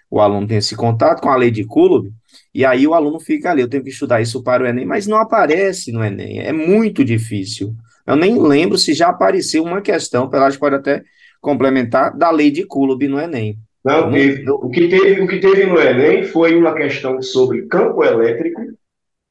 o 0.10 0.20
aluno 0.20 0.48
tem 0.48 0.58
esse 0.58 0.76
contato 0.76 1.22
com 1.22 1.30
a 1.30 1.36
lei 1.36 1.52
de 1.52 1.66
Coulomb, 1.66 2.12
e 2.54 2.64
aí 2.66 2.88
o 2.88 2.94
aluno 2.94 3.20
fica 3.20 3.52
ali, 3.52 3.62
eu 3.62 3.70
tenho 3.70 3.84
que 3.84 3.90
estudar 3.90 4.22
isso 4.22 4.42
para 4.42 4.64
o 4.64 4.68
Enem, 4.68 4.86
mas 4.86 5.08
não 5.08 5.18
aparece 5.18 5.92
no 5.92 6.04
Enem, 6.04 6.40
é 6.40 6.54
muito 6.54 7.04
difícil. 7.04 7.74
Eu 8.08 8.16
nem 8.16 8.40
lembro 8.40 8.78
se 8.78 8.94
já 8.94 9.10
apareceu 9.10 9.64
uma 9.64 9.82
questão, 9.82 10.30
pela 10.30 10.50
gente 10.50 10.60
pode 10.60 10.76
até 10.76 11.04
complementar, 11.42 12.16
da 12.16 12.32
lei 12.32 12.50
de 12.50 12.66
Coulomb 12.66 13.08
no 13.08 13.20
Enem. 13.20 13.58
Não, 13.84 14.12
teve. 14.12 14.50
O 14.50 14.70
que 14.70 14.88
teve, 14.88 15.22
o 15.22 15.28
que 15.28 15.40
teve 15.40 15.66
no 15.68 15.80
Enem 15.80 16.24
foi 16.24 16.56
uma 16.56 16.74
questão 16.74 17.22
sobre 17.22 17.68
campo 17.68 18.04
elétrico 18.04 18.62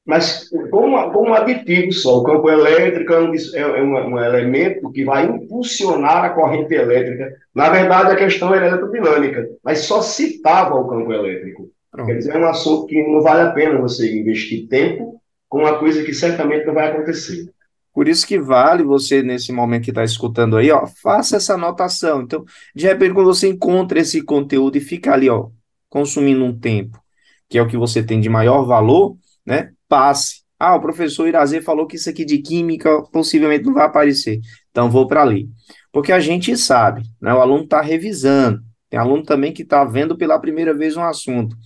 mas 0.04 0.50
como, 0.70 1.12
como 1.12 1.34
aditivo 1.34 1.90
só. 1.92 2.18
O 2.18 2.24
campo 2.24 2.50
elétrico 2.50 3.12
é, 3.12 3.20
um, 3.20 3.34
é 3.54 3.82
um, 3.82 4.14
um, 4.14 4.18
elemento 4.18 4.90
que 4.90 5.04
vai 5.04 5.24
impulsionar 5.24 6.24
a 6.24 6.30
corrente 6.30 6.74
elétrica. 6.74 7.32
Na 7.54 7.70
verdade, 7.70 8.12
a 8.12 8.16
questão 8.16 8.54
é 8.54 8.58
eletrodinâmica, 8.58 9.48
mas 9.62 9.80
só 9.80 10.02
citava 10.02 10.74
o 10.74 10.86
campo 10.86 11.12
elétrico. 11.12 11.70
Pronto. 11.90 12.06
Quer 12.06 12.18
dizer, 12.18 12.34
é 12.34 12.38
um 12.38 12.48
assunto 12.48 12.86
que 12.86 13.02
não 13.06 13.22
vale 13.22 13.42
a 13.42 13.52
pena 13.52 13.80
você 13.80 14.14
investir 14.14 14.68
tempo 14.68 15.20
com 15.48 15.60
uma 15.60 15.78
coisa 15.78 16.02
que 16.02 16.12
certamente 16.12 16.66
não 16.66 16.74
vai 16.74 16.90
acontecer. 16.90 17.48
Por 17.94 18.08
isso 18.08 18.26
que 18.26 18.40
vale 18.40 18.82
você, 18.82 19.22
nesse 19.22 19.52
momento 19.52 19.84
que 19.84 19.90
está 19.90 20.02
escutando 20.02 20.56
aí, 20.56 20.70
ó, 20.72 20.84
faça 20.84 21.36
essa 21.36 21.54
anotação. 21.54 22.22
Então, 22.22 22.44
de 22.74 22.86
repente, 22.86 23.14
quando 23.14 23.26
você 23.26 23.48
encontra 23.48 24.00
esse 24.00 24.20
conteúdo 24.20 24.76
e 24.76 24.80
fica 24.80 25.12
ali, 25.12 25.30
ó, 25.30 25.48
consumindo 25.88 26.44
um 26.44 26.58
tempo, 26.58 27.00
que 27.48 27.56
é 27.56 27.62
o 27.62 27.68
que 27.68 27.76
você 27.76 28.02
tem 28.02 28.20
de 28.20 28.28
maior 28.28 28.64
valor, 28.64 29.16
né? 29.46 29.70
Passe. 29.94 30.42
Ah, 30.58 30.74
o 30.74 30.80
professor 30.80 31.28
Irazê 31.28 31.60
falou 31.60 31.86
que 31.86 31.94
isso 31.94 32.10
aqui 32.10 32.24
de 32.24 32.38
química 32.38 33.00
possivelmente 33.12 33.64
não 33.64 33.74
vai 33.74 33.84
aparecer. 33.84 34.40
Então 34.72 34.90
vou 34.90 35.06
para 35.06 35.22
ali. 35.22 35.48
Porque 35.92 36.10
a 36.10 36.18
gente 36.18 36.56
sabe, 36.56 37.02
né? 37.22 37.32
O 37.32 37.40
aluno 37.40 37.62
está 37.62 37.80
revisando. 37.80 38.60
Tem 38.90 38.98
aluno 38.98 39.22
também 39.22 39.52
que 39.52 39.62
está 39.62 39.84
vendo 39.84 40.16
pela 40.16 40.38
primeira 40.40 40.74
vez 40.74 40.96
um 40.96 41.04
assunto. 41.04 41.56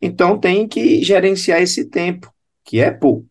Então 0.00 0.38
tem 0.38 0.66
que 0.66 1.02
gerenciar 1.02 1.60
esse 1.60 1.90
tempo, 1.90 2.32
que 2.64 2.80
é 2.80 2.90
pouco. 2.90 3.26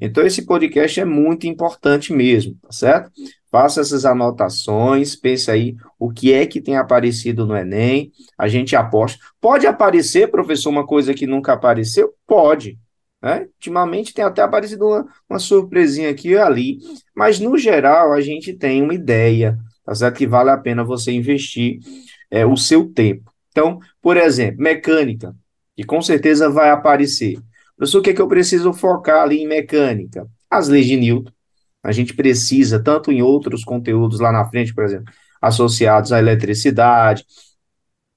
Então 0.00 0.24
esse 0.24 0.46
podcast 0.46 1.00
é 1.00 1.04
muito 1.04 1.48
importante 1.48 2.12
mesmo, 2.12 2.56
tá 2.62 2.70
certo? 2.70 3.10
faça 3.56 3.80
essas 3.80 4.04
anotações, 4.04 5.16
pense 5.16 5.50
aí 5.50 5.76
o 5.98 6.10
que 6.10 6.30
é 6.30 6.44
que 6.44 6.60
tem 6.60 6.76
aparecido 6.76 7.46
no 7.46 7.56
Enem, 7.56 8.12
a 8.36 8.48
gente 8.48 8.76
aposta. 8.76 9.18
Pode 9.40 9.66
aparecer, 9.66 10.30
professor, 10.30 10.68
uma 10.68 10.86
coisa 10.86 11.14
que 11.14 11.26
nunca 11.26 11.54
apareceu? 11.54 12.12
Pode. 12.26 12.78
Né? 13.22 13.48
Ultimamente 13.54 14.12
tem 14.14 14.24
até 14.24 14.42
aparecido 14.42 14.86
uma, 14.86 15.06
uma 15.28 15.38
surpresinha 15.38 16.10
aqui 16.10 16.30
e 16.30 16.38
ali, 16.38 16.78
mas 17.14 17.40
no 17.40 17.56
geral 17.56 18.12
a 18.12 18.20
gente 18.20 18.52
tem 18.52 18.82
uma 18.82 18.94
ideia, 18.94 19.58
tá 19.84 19.94
certo? 19.94 20.16
Que 20.16 20.26
vale 20.26 20.50
a 20.50 20.58
pena 20.58 20.84
você 20.84 21.12
investir 21.12 21.80
é, 22.30 22.44
o 22.44 22.56
seu 22.56 22.92
tempo. 22.92 23.32
Então, 23.50 23.80
por 24.02 24.16
exemplo, 24.16 24.62
mecânica, 24.62 25.34
que 25.74 25.84
com 25.84 26.02
certeza 26.02 26.50
vai 26.50 26.70
aparecer. 26.70 27.38
Professor, 27.76 27.98
o 27.98 28.02
que 28.02 28.10
é 28.10 28.14
que 28.14 28.20
eu 28.20 28.28
preciso 28.28 28.72
focar 28.72 29.22
ali 29.22 29.38
em 29.42 29.48
mecânica? 29.48 30.26
As 30.50 30.68
leis 30.68 30.86
de 30.86 30.96
Newton. 30.96 31.32
A 31.82 31.92
gente 31.92 32.14
precisa, 32.14 32.82
tanto 32.82 33.12
em 33.12 33.22
outros 33.22 33.62
conteúdos 33.64 34.18
lá 34.18 34.32
na 34.32 34.44
frente, 34.48 34.74
por 34.74 34.84
exemplo, 34.84 35.12
associados 35.40 36.12
à 36.12 36.18
eletricidade. 36.18 37.24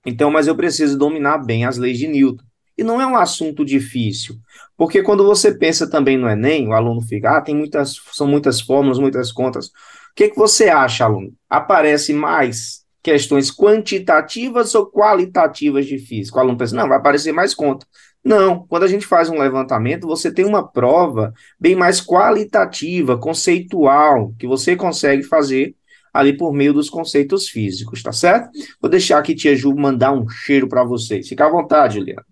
Então, 0.06 0.32
mas 0.32 0.48
eu 0.48 0.56
preciso 0.56 0.98
dominar 0.98 1.38
bem 1.40 1.66
as 1.66 1.78
leis 1.78 1.98
de 1.98 2.08
Newton. 2.08 2.44
E 2.80 2.84
não 2.84 3.02
é 3.02 3.06
um 3.06 3.18
assunto 3.18 3.66
difícil, 3.66 4.38
porque 4.78 5.04
quando 5.04 5.26
você 5.26 5.54
pensa 5.54 5.90
também 5.90 6.18
no 6.18 6.30
Enem, 6.30 6.70
o 6.70 6.72
aluno 6.72 7.02
fica, 7.02 7.36
ah, 7.36 7.42
tem 7.42 7.54
muitas, 7.54 8.00
são 8.14 8.26
muitas 8.26 8.62
fórmulas, 8.62 8.98
muitas 8.98 9.34
contas. 9.34 9.68
O 9.68 9.72
que, 10.16 10.30
que 10.30 10.38
você 10.38 10.70
acha, 10.70 11.04
aluno? 11.04 11.34
Aparece 11.50 12.14
mais 12.14 12.86
questões 13.04 13.52
quantitativas 13.52 14.74
ou 14.76 14.90
qualitativas 14.90 15.88
de 15.88 16.00
física? 16.00 16.38
O 16.38 16.40
aluno 16.40 16.58
pensa, 16.58 16.74
não, 16.74 16.88
vai 16.88 16.98
aparecer 16.98 17.34
mais 17.34 17.54
conta. 17.54 17.86
Não, 18.24 18.66
quando 18.66 18.84
a 18.84 18.88
gente 18.88 19.06
faz 19.06 19.28
um 19.30 19.40
levantamento, 19.40 20.08
você 20.08 20.34
tem 20.34 20.46
uma 20.46 20.66
prova 20.66 21.34
bem 21.60 21.76
mais 21.76 22.00
qualitativa, 22.00 23.18
conceitual, 23.18 24.34
que 24.40 24.48
você 24.48 24.74
consegue 24.74 25.24
fazer 25.24 25.76
ali 26.14 26.32
por 26.32 26.54
meio 26.54 26.72
dos 26.72 26.90
conceitos 26.90 27.50
físicos, 27.50 28.02
tá 28.02 28.14
certo? 28.14 28.50
Vou 28.82 28.90
deixar 28.90 29.20
aqui 29.20 29.36
tia 29.36 29.54
Ju 29.54 29.76
mandar 29.76 30.14
um 30.14 30.30
cheiro 30.30 30.70
para 30.70 30.86
vocês. 30.86 31.28
Fica 31.28 31.46
à 31.46 31.50
vontade, 31.50 31.96
Juliana. 31.96 32.24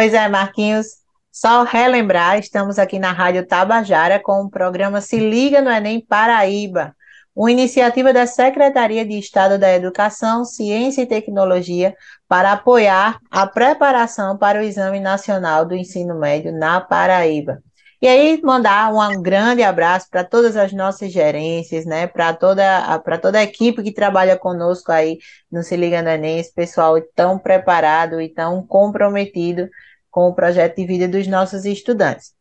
Pois 0.00 0.14
é, 0.14 0.26
Marquinhos. 0.28 0.86
Só 1.30 1.62
relembrar, 1.62 2.38
estamos 2.38 2.78
aqui 2.78 2.98
na 2.98 3.12
Rádio 3.12 3.46
Tabajara 3.46 4.18
com 4.18 4.40
o 4.40 4.48
programa 4.48 5.02
Se 5.02 5.18
Liga 5.18 5.60
no 5.60 5.70
Enem 5.70 6.00
Paraíba 6.00 6.96
uma 7.36 7.52
iniciativa 7.52 8.10
da 8.10 8.26
Secretaria 8.26 9.04
de 9.04 9.18
Estado 9.18 9.58
da 9.58 9.70
Educação, 9.70 10.42
Ciência 10.46 11.02
e 11.02 11.06
Tecnologia 11.06 11.94
para 12.26 12.52
apoiar 12.52 13.18
a 13.30 13.46
preparação 13.46 14.38
para 14.38 14.60
o 14.60 14.62
Exame 14.62 15.00
Nacional 15.00 15.66
do 15.66 15.74
Ensino 15.74 16.18
Médio 16.18 16.50
na 16.50 16.80
Paraíba. 16.80 17.62
E 18.02 18.08
aí, 18.08 18.40
mandar 18.42 18.90
um 18.94 19.20
grande 19.20 19.62
abraço 19.62 20.08
para 20.10 20.24
todas 20.24 20.56
as 20.56 20.72
nossas 20.72 21.12
gerências, 21.12 21.84
né? 21.84 22.06
Para 22.06 22.32
toda, 22.32 22.98
para 23.00 23.18
toda 23.18 23.38
a 23.38 23.42
equipe 23.42 23.82
que 23.82 23.92
trabalha 23.92 24.38
conosco 24.38 24.90
aí 24.90 25.18
no 25.52 25.62
Se 25.62 25.76
Liga 25.76 26.00
no 26.00 26.08
Enem, 26.08 26.38
esse 26.38 26.54
pessoal 26.54 26.94
tão 27.14 27.38
preparado 27.38 28.18
e 28.18 28.30
tão 28.30 28.66
comprometido 28.66 29.68
com 30.10 30.28
o 30.28 30.34
projeto 30.34 30.76
de 30.76 30.86
vida 30.86 31.08
dos 31.08 31.26
nossos 31.26 31.64
estudantes. 31.64 32.34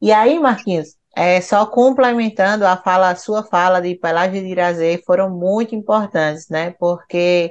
E 0.00 0.12
aí, 0.12 0.38
Marquinhos, 0.38 0.96
é, 1.16 1.40
só 1.40 1.64
complementando 1.66 2.66
a 2.66 2.76
fala, 2.76 3.10
a 3.10 3.16
sua 3.16 3.42
fala 3.42 3.80
de 3.80 3.94
Pelagio 3.94 4.42
de 4.42 4.48
Irazê, 4.48 5.02
foram 5.06 5.30
muito 5.30 5.74
importantes, 5.74 6.48
né? 6.50 6.74
Porque 6.78 7.50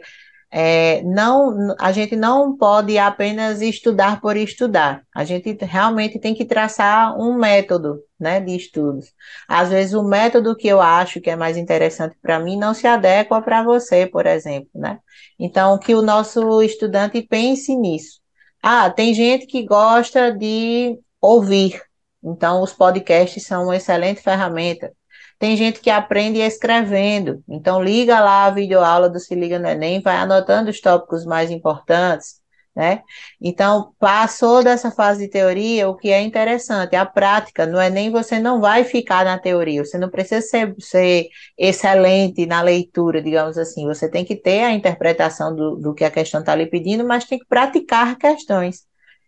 é, 0.51 1.01
não, 1.03 1.75
a 1.79 1.91
gente 1.91 2.15
não 2.15 2.55
pode 2.55 2.97
apenas 2.97 3.61
estudar 3.61 4.21
por 4.21 4.37
estudar. 4.37 5.03
A 5.13 5.23
gente 5.25 5.51
realmente 5.65 6.19
tem 6.19 6.33
que 6.33 6.45
traçar 6.45 7.17
um 7.19 7.33
método, 7.37 7.99
né, 8.19 8.39
de 8.39 8.55
estudos. 8.55 9.13
Às 9.47 9.69
vezes 9.69 9.93
o 9.93 10.03
método 10.03 10.55
que 10.55 10.67
eu 10.67 10.79
acho 10.79 11.19
que 11.19 11.29
é 11.29 11.35
mais 11.35 11.57
interessante 11.57 12.15
para 12.21 12.39
mim 12.39 12.57
não 12.57 12.73
se 12.73 12.87
adequa 12.87 13.41
para 13.41 13.63
você, 13.63 14.05
por 14.07 14.25
exemplo, 14.25 14.69
né? 14.73 14.99
Então 15.37 15.77
que 15.77 15.93
o 15.93 16.01
nosso 16.01 16.61
estudante 16.61 17.21
pense 17.21 17.75
nisso. 17.75 18.21
Ah, 18.67 18.89
tem 18.89 19.13
gente 19.13 19.45
que 19.45 19.63
gosta 19.63 20.31
de 20.31 20.99
ouvir, 21.21 21.79
então, 22.23 22.63
os 22.63 22.73
podcasts 22.73 23.45
são 23.45 23.65
uma 23.65 23.75
excelente 23.75 24.19
ferramenta. 24.21 24.91
Tem 25.37 25.55
gente 25.55 25.79
que 25.79 25.91
aprende 25.91 26.39
escrevendo. 26.39 27.43
Então, 27.47 27.83
liga 27.83 28.19
lá 28.19 28.45
a 28.45 28.49
videoaula 28.49 29.07
do 29.07 29.19
Se 29.19 29.35
Liga 29.35 29.59
no 29.59 29.67
Enem, 29.67 30.01
vai 30.01 30.15
anotando 30.17 30.71
os 30.71 30.81
tópicos 30.81 31.23
mais 31.25 31.51
importantes, 31.51 32.41
né? 32.75 33.01
Então, 33.41 33.93
passou 33.99 34.63
dessa 34.63 34.91
fase 34.91 35.25
de 35.25 35.29
teoria, 35.29 35.87
o 35.89 35.95
que 35.95 36.09
é 36.09 36.21
interessante, 36.21 36.95
a 36.95 37.05
prática. 37.05 37.65
No 37.65 37.81
Enem 37.81 38.11
você 38.11 38.39
não 38.39 38.59
vai 38.59 38.83
ficar 38.83 39.23
na 39.25 39.39
teoria, 39.39 39.83
você 39.83 39.97
não 39.97 40.09
precisa 40.09 40.41
ser, 40.41 40.75
ser 40.79 41.27
excelente 41.57 42.45
na 42.45 42.61
leitura, 42.61 43.21
digamos 43.21 43.57
assim. 43.57 43.85
Você 43.85 44.09
tem 44.09 44.25
que 44.25 44.35
ter 44.35 44.63
a 44.63 44.71
interpretação 44.71 45.55
do, 45.55 45.75
do 45.77 45.93
que 45.93 46.03
a 46.03 46.11
questão 46.11 46.41
está 46.41 46.53
lhe 46.55 46.65
pedindo, 46.67 47.05
mas 47.05 47.25
tem 47.25 47.39
que 47.39 47.45
praticar 47.45 48.17
questões 48.17 48.85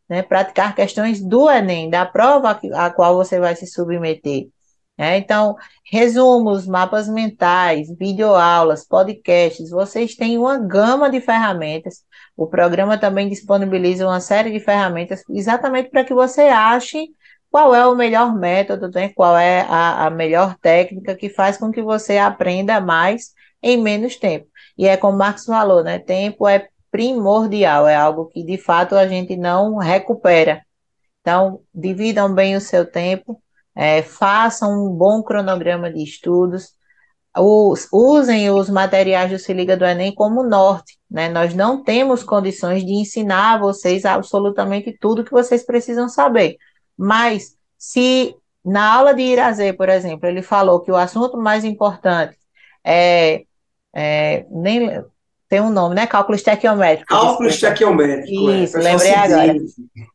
né, 0.09 0.21
praticar 0.23 0.73
questões 0.75 1.21
do 1.21 1.49
Enem, 1.49 1.89
da 1.89 2.05
prova 2.05 2.59
a 2.73 2.89
qual 2.89 3.15
você 3.15 3.39
vai 3.39 3.55
se 3.55 3.67
submeter. 3.67 4.47
Né? 4.97 5.17
Então, 5.17 5.55
resumos, 5.91 6.65
mapas 6.65 7.07
mentais, 7.07 7.87
videoaulas, 7.97 8.85
podcasts, 8.85 9.69
vocês 9.69 10.15
têm 10.15 10.37
uma 10.37 10.57
gama 10.57 11.09
de 11.09 11.21
ferramentas. 11.21 12.03
O 12.35 12.47
programa 12.47 12.97
também 12.97 13.29
disponibiliza 13.29 14.07
uma 14.07 14.19
série 14.19 14.51
de 14.51 14.59
ferramentas 14.59 15.23
exatamente 15.29 15.89
para 15.89 16.03
que 16.03 16.13
você 16.13 16.43
ache 16.43 17.09
qual 17.49 17.73
é 17.73 17.85
o 17.85 17.95
melhor 17.95 18.35
método, 18.35 18.89
né? 18.89 19.09
qual 19.09 19.37
é 19.37 19.61
a, 19.69 20.07
a 20.07 20.09
melhor 20.09 20.55
técnica 20.59 21.15
que 21.15 21.29
faz 21.29 21.57
com 21.57 21.71
que 21.71 21.81
você 21.81 22.17
aprenda 22.17 22.81
mais 22.81 23.33
em 23.61 23.77
menos 23.77 24.15
tempo. 24.15 24.47
E 24.77 24.87
é 24.87 24.97
como 24.97 25.15
o 25.15 25.17
Marcos 25.17 25.45
falou, 25.45 25.83
né? 25.83 25.99
Tempo 25.99 26.47
é 26.47 26.69
primordial, 26.91 27.87
é 27.87 27.95
algo 27.95 28.27
que 28.27 28.43
de 28.43 28.57
fato 28.57 28.95
a 28.95 29.07
gente 29.07 29.35
não 29.35 29.77
recupera. 29.77 30.63
Então, 31.21 31.61
dividam 31.73 32.33
bem 32.33 32.55
o 32.55 32.61
seu 32.61 32.89
tempo, 32.89 33.41
é, 33.77 34.01
façam 34.01 34.87
um 34.87 34.89
bom 34.89 35.21
cronograma 35.21 35.91
de 35.93 36.03
estudos, 36.03 36.75
os, 37.37 37.87
usem 37.93 38.49
os 38.49 38.69
materiais 38.69 39.29
do 39.29 39.37
Se 39.37 39.53
Liga 39.53 39.77
do 39.77 39.85
Enem 39.85 40.13
como 40.15 40.41
norte, 40.41 40.97
né? 41.09 41.29
Nós 41.29 41.53
não 41.53 41.83
temos 41.83 42.23
condições 42.23 42.83
de 42.83 42.93
ensinar 42.93 43.53
a 43.53 43.57
vocês 43.59 44.03
absolutamente 44.03 44.97
tudo 44.99 45.23
que 45.23 45.31
vocês 45.31 45.63
precisam 45.63 46.09
saber. 46.09 46.57
Mas 46.97 47.55
se 47.77 48.35
na 48.65 48.95
aula 48.95 49.13
de 49.13 49.21
Irazê, 49.21 49.71
por 49.71 49.89
exemplo, 49.89 50.27
ele 50.27 50.41
falou 50.41 50.81
que 50.81 50.91
o 50.91 50.95
assunto 50.95 51.37
mais 51.37 51.63
importante 51.63 52.35
é, 52.83 53.43
é 53.93 54.45
nem 54.49 55.03
tem 55.49 55.61
um 55.61 55.69
nome, 55.69 55.95
né? 55.95 56.05
Cálculo 56.05 56.35
estequiométrico. 56.35 57.07
Cálculo 57.07 57.47
estequiométrico. 57.47 58.49
É. 58.49 58.63
Isso, 58.63 58.77
é, 58.77 58.81
lembrei 58.81 59.13
agora. 59.13 59.55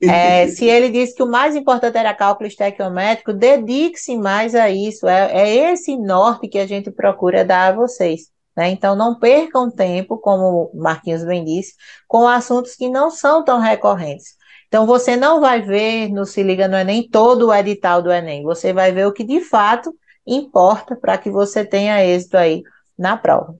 É, 0.03 0.47
se 0.49 0.66
ele 0.66 0.90
disse 0.90 1.14
que 1.14 1.23
o 1.23 1.31
mais 1.31 1.57
importante 1.57 1.97
era 1.97 2.12
cálculo 2.12 2.47
estequiométrico, 2.47 3.33
dedique-se 3.33 4.16
mais 4.16 4.55
a 4.55 4.68
isso. 4.68 5.09
É, 5.09 5.31
é, 5.33 5.73
esse 5.73 5.97
norte 5.97 6.49
que 6.49 6.59
a 6.59 6.66
gente 6.66 6.90
procura 6.90 7.45
dar 7.45 7.73
a 7.73 7.77
vocês. 7.77 8.31
Né? 8.55 8.68
Então, 8.68 8.95
não 8.95 9.18
percam 9.18 9.71
tempo, 9.71 10.18
como 10.18 10.71
o 10.75 10.83
Marquinhos 10.83 11.25
bem 11.25 11.42
disse, 11.42 11.73
com 12.07 12.29
assuntos 12.29 12.75
que 12.75 12.90
não 12.90 13.11
são 13.11 13.42
tão 13.42 13.59
recorrentes. 13.59 14.37
Então, 14.68 14.85
você 14.87 15.16
não 15.16 15.40
vai 15.40 15.62
ver 15.62 16.11
no 16.11 16.27
Se 16.27 16.42
Liga 16.42 16.68
no 16.68 16.77
Enem 16.77 17.09
todo 17.09 17.49
o 17.49 17.55
edital 17.55 18.03
do 18.03 18.12
Enem. 18.12 18.42
Você 18.42 18.73
vai 18.73 18.92
ver 18.92 19.07
o 19.07 19.12
que 19.12 19.25
de 19.25 19.40
fato 19.40 19.95
importa 20.27 20.95
para 20.95 21.16
que 21.16 21.31
você 21.31 21.64
tenha 21.64 22.05
êxito 22.05 22.37
aí 22.37 22.62
na 22.99 23.16
prova. 23.16 23.57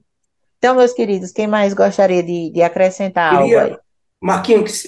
Então, 0.63 0.77
meus 0.77 0.93
queridos, 0.93 1.33
quem 1.33 1.45
mais 1.45 1.73
gostaria 1.73 2.23
de, 2.23 2.49
de 2.49 2.61
acrescentar 2.61 3.37
Queria... 3.37 3.63
algo 3.63 3.73
aí? 3.73 3.79
Marquinhos, 4.21 4.87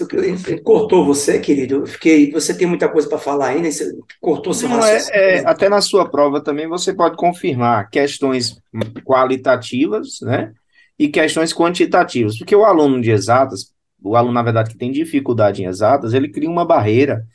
cortou 0.64 1.06
você, 1.06 1.38
querido. 1.38 1.76
Eu 1.76 1.86
fiquei, 1.86 2.32
você 2.32 2.58
tem 2.58 2.66
muita 2.66 2.88
coisa 2.88 3.10
para 3.10 3.18
falar 3.18 3.48
ainda, 3.48 3.70
você 3.70 3.94
cortou 4.22 4.54
seu 4.54 4.70
Não, 4.70 4.82
é, 4.86 5.02
é, 5.12 5.40
Até 5.46 5.68
na 5.68 5.82
sua 5.82 6.10
prova 6.10 6.40
também 6.40 6.70
você 6.70 6.94
pode 6.94 7.18
confirmar 7.18 7.90
questões 7.90 8.58
qualitativas, 9.04 10.22
né? 10.22 10.54
E 10.98 11.10
questões 11.10 11.54
quantitativas. 11.54 12.38
Porque 12.38 12.56
o 12.56 12.64
aluno 12.64 13.02
de 13.02 13.12
exatas, 13.12 13.74
o 14.02 14.16
aluno, 14.16 14.34
na 14.34 14.44
verdade, 14.44 14.70
que 14.70 14.78
tem 14.78 14.94
dificuldade 14.94 15.62
em 15.62 15.66
exatas, 15.66 16.14
ele 16.14 16.30
cria 16.30 16.50
uma 16.50 16.64
barreira 16.64 17.26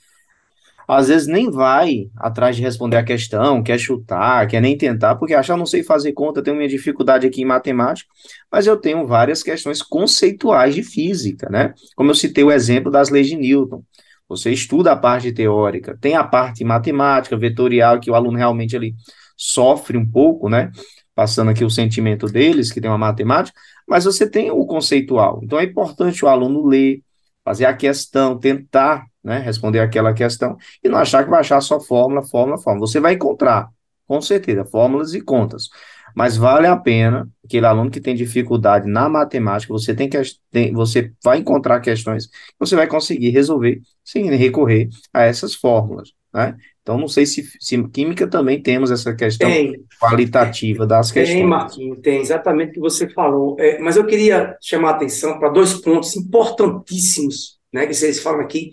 às 0.92 1.08
vezes 1.08 1.26
nem 1.26 1.50
vai 1.50 2.08
atrás 2.16 2.56
de 2.56 2.62
responder 2.62 2.96
a 2.96 3.04
questão, 3.04 3.62
quer 3.62 3.78
chutar, 3.78 4.46
quer 4.46 4.60
nem 4.60 4.76
tentar, 4.76 5.14
porque 5.16 5.34
acha, 5.34 5.52
eu 5.52 5.56
não 5.56 5.66
sei 5.66 5.82
fazer 5.82 6.12
conta, 6.12 6.42
tenho 6.42 6.56
minha 6.56 6.68
dificuldade 6.68 7.26
aqui 7.26 7.42
em 7.42 7.44
matemática, 7.44 8.10
mas 8.50 8.66
eu 8.66 8.76
tenho 8.76 9.06
várias 9.06 9.42
questões 9.42 9.82
conceituais 9.82 10.74
de 10.74 10.82
física, 10.82 11.48
né? 11.50 11.74
Como 11.94 12.10
eu 12.10 12.14
citei 12.14 12.42
o 12.42 12.50
exemplo 12.50 12.90
das 12.90 13.10
leis 13.10 13.28
de 13.28 13.36
Newton. 13.36 13.82
Você 14.28 14.50
estuda 14.52 14.92
a 14.92 14.96
parte 14.96 15.32
teórica, 15.32 15.98
tem 16.00 16.14
a 16.14 16.24
parte 16.24 16.64
matemática, 16.64 17.36
vetorial, 17.36 18.00
que 18.00 18.10
o 18.10 18.14
aluno 18.14 18.38
realmente 18.38 18.76
ele 18.76 18.94
sofre 19.36 19.98
um 19.98 20.08
pouco, 20.08 20.48
né? 20.48 20.70
Passando 21.14 21.50
aqui 21.50 21.64
o 21.64 21.70
sentimento 21.70 22.26
deles, 22.26 22.72
que 22.72 22.80
tem 22.80 22.90
uma 22.90 22.98
matemática, 22.98 23.58
mas 23.86 24.04
você 24.04 24.28
tem 24.28 24.50
o 24.50 24.64
conceitual. 24.66 25.40
Então 25.42 25.58
é 25.58 25.64
importante 25.64 26.24
o 26.24 26.28
aluno 26.28 26.66
ler, 26.66 27.02
fazer 27.44 27.66
a 27.66 27.74
questão, 27.74 28.38
tentar 28.38 29.09
né, 29.22 29.38
responder 29.38 29.80
aquela 29.80 30.12
questão 30.12 30.56
e 30.82 30.88
não 30.88 30.98
achar 30.98 31.24
que 31.24 31.30
vai 31.30 31.40
achar 31.40 31.60
só 31.60 31.80
fórmula, 31.80 32.22
fórmula, 32.22 32.58
fórmula. 32.58 32.86
Você 32.86 33.00
vai 33.00 33.14
encontrar 33.14 33.68
com 34.06 34.20
certeza, 34.20 34.64
fórmulas 34.64 35.14
e 35.14 35.20
contas. 35.20 35.68
Mas 36.16 36.36
vale 36.36 36.66
a 36.66 36.76
pena, 36.76 37.28
aquele 37.44 37.64
aluno 37.64 37.90
que 37.90 38.00
tem 38.00 38.14
dificuldade 38.14 38.88
na 38.88 39.08
matemática, 39.08 39.72
você 39.72 39.94
tem 39.94 40.08
que 40.08 40.20
tem, 40.50 40.72
você 40.72 41.12
vai 41.22 41.38
encontrar 41.38 41.78
questões 41.78 42.26
que 42.26 42.32
você 42.58 42.74
vai 42.74 42.88
conseguir 42.88 43.30
resolver 43.30 43.80
sem 44.04 44.24
recorrer 44.34 44.88
a 45.14 45.22
essas 45.22 45.54
fórmulas, 45.54 46.12
né? 46.34 46.56
Então, 46.82 46.98
não 46.98 47.06
sei 47.06 47.24
se, 47.24 47.48
se 47.60 47.80
química 47.88 48.26
também 48.26 48.60
temos 48.60 48.90
essa 48.90 49.14
questão 49.14 49.48
tem, 49.48 49.76
qualitativa 50.00 50.84
das 50.84 51.12
questões. 51.12 51.38
Tem, 51.38 51.46
Marquinhos, 51.46 51.98
tem 52.02 52.20
exatamente 52.20 52.70
o 52.70 52.72
que 52.72 52.80
você 52.80 53.08
falou. 53.08 53.54
É, 53.60 53.78
mas 53.78 53.96
eu 53.96 54.04
queria 54.04 54.56
chamar 54.60 54.88
a 54.88 54.94
atenção 54.94 55.38
para 55.38 55.50
dois 55.50 55.74
pontos 55.74 56.16
importantíssimos, 56.16 57.60
né, 57.72 57.86
que 57.86 57.94
vocês 57.94 58.18
falam 58.20 58.40
aqui, 58.40 58.70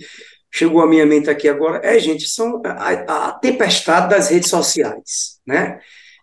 chegou 0.52 0.82
à 0.82 0.88
minha 0.88 1.06
mente 1.06 1.30
aqui 1.30 1.48
agora, 1.48 1.82
é, 1.84 2.00
gente, 2.00 2.28
são 2.28 2.62
a, 2.66 3.28
a 3.28 3.32
tempestade 3.34 4.10
das 4.10 4.30
redes 4.30 4.50
sociais, 4.50 5.40
né? 5.46 5.80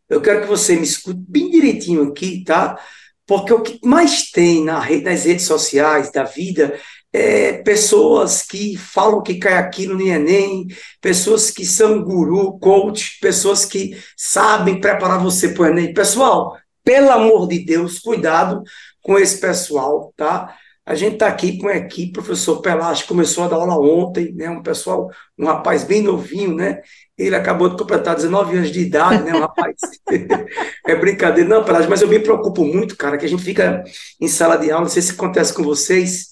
Eu 0.09 0.21
quero 0.21 0.43
que 0.43 0.47
você 0.47 0.77
me 0.77 0.83
escute 0.83 1.21
bem 1.29 1.51
direitinho 1.51 2.03
aqui, 2.03 2.45
tá? 2.45 2.79
Porque 3.27 3.53
o 3.53 3.63
que 3.63 3.79
mais 3.83 4.31
tem 4.31 4.63
na 4.63 4.79
rede, 4.79 5.05
nas 5.05 5.25
redes 5.25 5.47
sociais 5.47 6.11
da 6.11 6.25
vida 6.25 6.79
é, 7.15 7.53
pessoas 7.63 8.43
que 8.43 8.77
falam 8.77 9.23
que 9.23 9.37
cai 9.37 9.55
aquilo 9.55 9.95
no 9.95 10.05
Enem, 10.05 10.67
pessoas 11.01 11.49
que 11.49 11.65
são 11.65 12.03
guru, 12.03 12.59
coach, 12.59 13.19
pessoas 13.21 13.65
que 13.65 13.97
sabem 14.17 14.81
preparar 14.81 15.23
você 15.23 15.51
para 15.51 15.63
o 15.63 15.67
Enem. 15.67 15.95
Pessoal, 15.95 16.59
pelo 16.83 17.11
amor 17.11 17.47
de 17.47 17.65
Deus, 17.65 18.01
cuidado 18.01 18.65
com 19.01 19.17
esse 19.17 19.41
pessoal, 19.41 20.13
tá? 20.17 20.57
A 20.87 20.95
gente 20.95 21.15
está 21.15 21.29
aqui 21.29 21.57
com 21.57 21.69
a 21.69 21.77
equipe, 21.77 22.13
professor 22.13 22.61
Pelágio 22.61 23.07
começou 23.07 23.45
a 23.45 23.49
dar 23.49 23.57
aula 23.57 23.79
ontem, 23.79 24.33
né? 24.35 24.51
Um 24.51 24.63
pessoal, 24.63 25.11
um 25.39 25.47
rapaz 25.47 25.83
bem 25.83 26.03
novinho, 26.03 26.55
né? 26.55 26.83
Ele 27.17 27.35
acabou 27.35 27.71
de 27.71 27.77
completar 27.77 28.15
19 28.15 28.57
anos 28.59 28.71
de 28.71 28.81
idade, 28.81 29.23
né? 29.23 29.35
Um 29.35 29.41
rapaz. 29.41 29.77
é 30.87 30.95
brincadeira, 30.95 31.49
não, 31.49 31.65
Pelágio, 31.65 31.89
mas 31.89 32.03
eu 32.03 32.09
me 32.09 32.19
preocupo 32.21 32.65
muito, 32.65 32.97
cara, 32.99 33.17
que 33.17 33.25
a 33.25 33.29
gente 33.29 33.43
fica 33.43 33.83
em 34.21 34.29
sala 34.29 34.57
de 34.57 34.71
aula, 34.71 34.85
não 34.85 34.91
sei 34.91 35.01
se 35.01 35.13
acontece 35.13 35.55
com 35.55 35.63
vocês, 35.63 36.29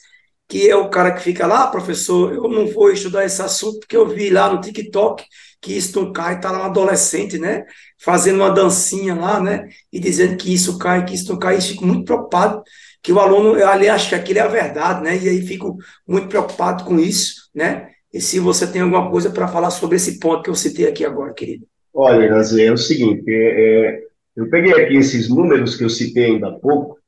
que 0.46 0.68
é 0.68 0.76
o 0.76 0.90
cara 0.90 1.12
que 1.12 1.22
fica 1.22 1.46
lá, 1.46 1.68
professor, 1.68 2.34
eu 2.34 2.46
não 2.46 2.66
vou 2.66 2.90
estudar 2.90 3.24
esse 3.24 3.40
assunto 3.40 3.80
porque 3.80 3.96
eu 3.96 4.06
vi 4.06 4.28
lá 4.28 4.52
no 4.52 4.60
TikTok 4.60 5.24
que 5.62 5.72
isso 5.72 5.98
não 5.98 6.12
cai, 6.12 6.40
tá 6.40 6.50
lá 6.50 6.64
um 6.64 6.64
adolescente, 6.64 7.38
né, 7.38 7.64
fazendo 7.98 8.36
uma 8.36 8.50
dancinha 8.50 9.14
lá, 9.14 9.40
né, 9.40 9.68
e 9.92 9.98
dizendo 9.98 10.36
que 10.36 10.52
isso 10.52 10.76
cai, 10.76 11.04
que 11.04 11.14
isso 11.14 11.32
não 11.32 11.38
cai, 11.38 11.56
e 11.56 11.62
fico 11.62 11.86
muito 11.86 12.04
preocupado 12.04 12.62
que 13.02 13.12
o 13.12 13.18
aluno, 13.18 13.62
ali 13.64 13.88
acha 13.88 14.10
que 14.10 14.14
aquilo 14.14 14.38
é 14.38 14.42
a 14.42 14.48
verdade, 14.48 15.02
né, 15.02 15.18
e 15.18 15.28
aí 15.28 15.42
fico 15.42 15.76
muito 16.06 16.28
preocupado 16.28 16.84
com 16.84 16.98
isso, 16.98 17.50
né, 17.54 17.90
e 18.12 18.20
se 18.20 18.38
você 18.38 18.66
tem 18.66 18.82
alguma 18.82 19.10
coisa 19.10 19.30
para 19.30 19.48
falar 19.48 19.70
sobre 19.70 19.96
esse 19.96 20.20
ponto 20.20 20.42
que 20.42 20.50
eu 20.50 20.54
citei 20.54 20.86
aqui 20.86 21.04
agora, 21.04 21.32
querido. 21.32 21.66
Olha, 21.92 22.30
Nazê, 22.30 22.66
é 22.66 22.72
o 22.72 22.76
seguinte, 22.76 23.24
é, 23.28 23.90
é, 23.90 24.00
eu 24.36 24.48
peguei 24.48 24.72
aqui 24.72 24.96
esses 24.96 25.28
números 25.28 25.76
que 25.76 25.84
eu 25.84 25.90
citei 25.90 26.26
ainda 26.26 26.48
há 26.48 26.52
pouco, 26.52 26.98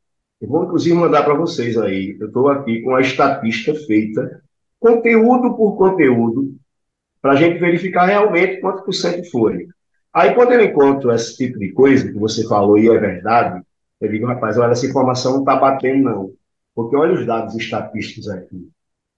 eu 0.45 0.49
vou, 0.49 0.65
inclusive, 0.65 0.95
mandar 0.95 1.23
para 1.23 1.33
vocês 1.33 1.79
aí. 1.79 2.19
Eu 2.21 2.27
estou 2.27 2.49
aqui 2.49 2.83
com 2.83 2.95
a 2.95 3.01
estatística 3.01 3.75
feita, 3.87 4.43
conteúdo 4.79 5.57
por 5.57 5.77
conteúdo, 5.77 6.55
para 7.23 7.33
a 7.33 7.37
gente 7.37 7.59
verificar 7.59 8.05
realmente 8.05 8.61
quanto 8.61 8.85
por 8.85 8.93
cento 8.93 9.31
foi. 9.31 9.67
Aí, 10.13 10.35
quando 10.35 10.53
eu 10.53 10.63
encontro 10.63 11.11
esse 11.13 11.35
tipo 11.35 11.59
de 11.59 11.73
coisa 11.73 12.07
que 12.07 12.19
você 12.19 12.47
falou 12.47 12.77
e 12.77 12.89
é 12.89 12.99
verdade, 12.99 13.63
eu 14.01 14.11
digo, 14.11 14.27
rapaz, 14.27 14.59
olha, 14.59 14.73
essa 14.73 14.87
informação 14.87 15.35
não 15.35 15.41
está 15.41 15.57
batendo, 15.57 16.05
não. 16.05 16.33
Porque 16.75 16.97
olha 16.97 17.15
os 17.15 17.27
dados 17.27 17.55
estatísticos 17.55 18.29
aqui. 18.29 18.69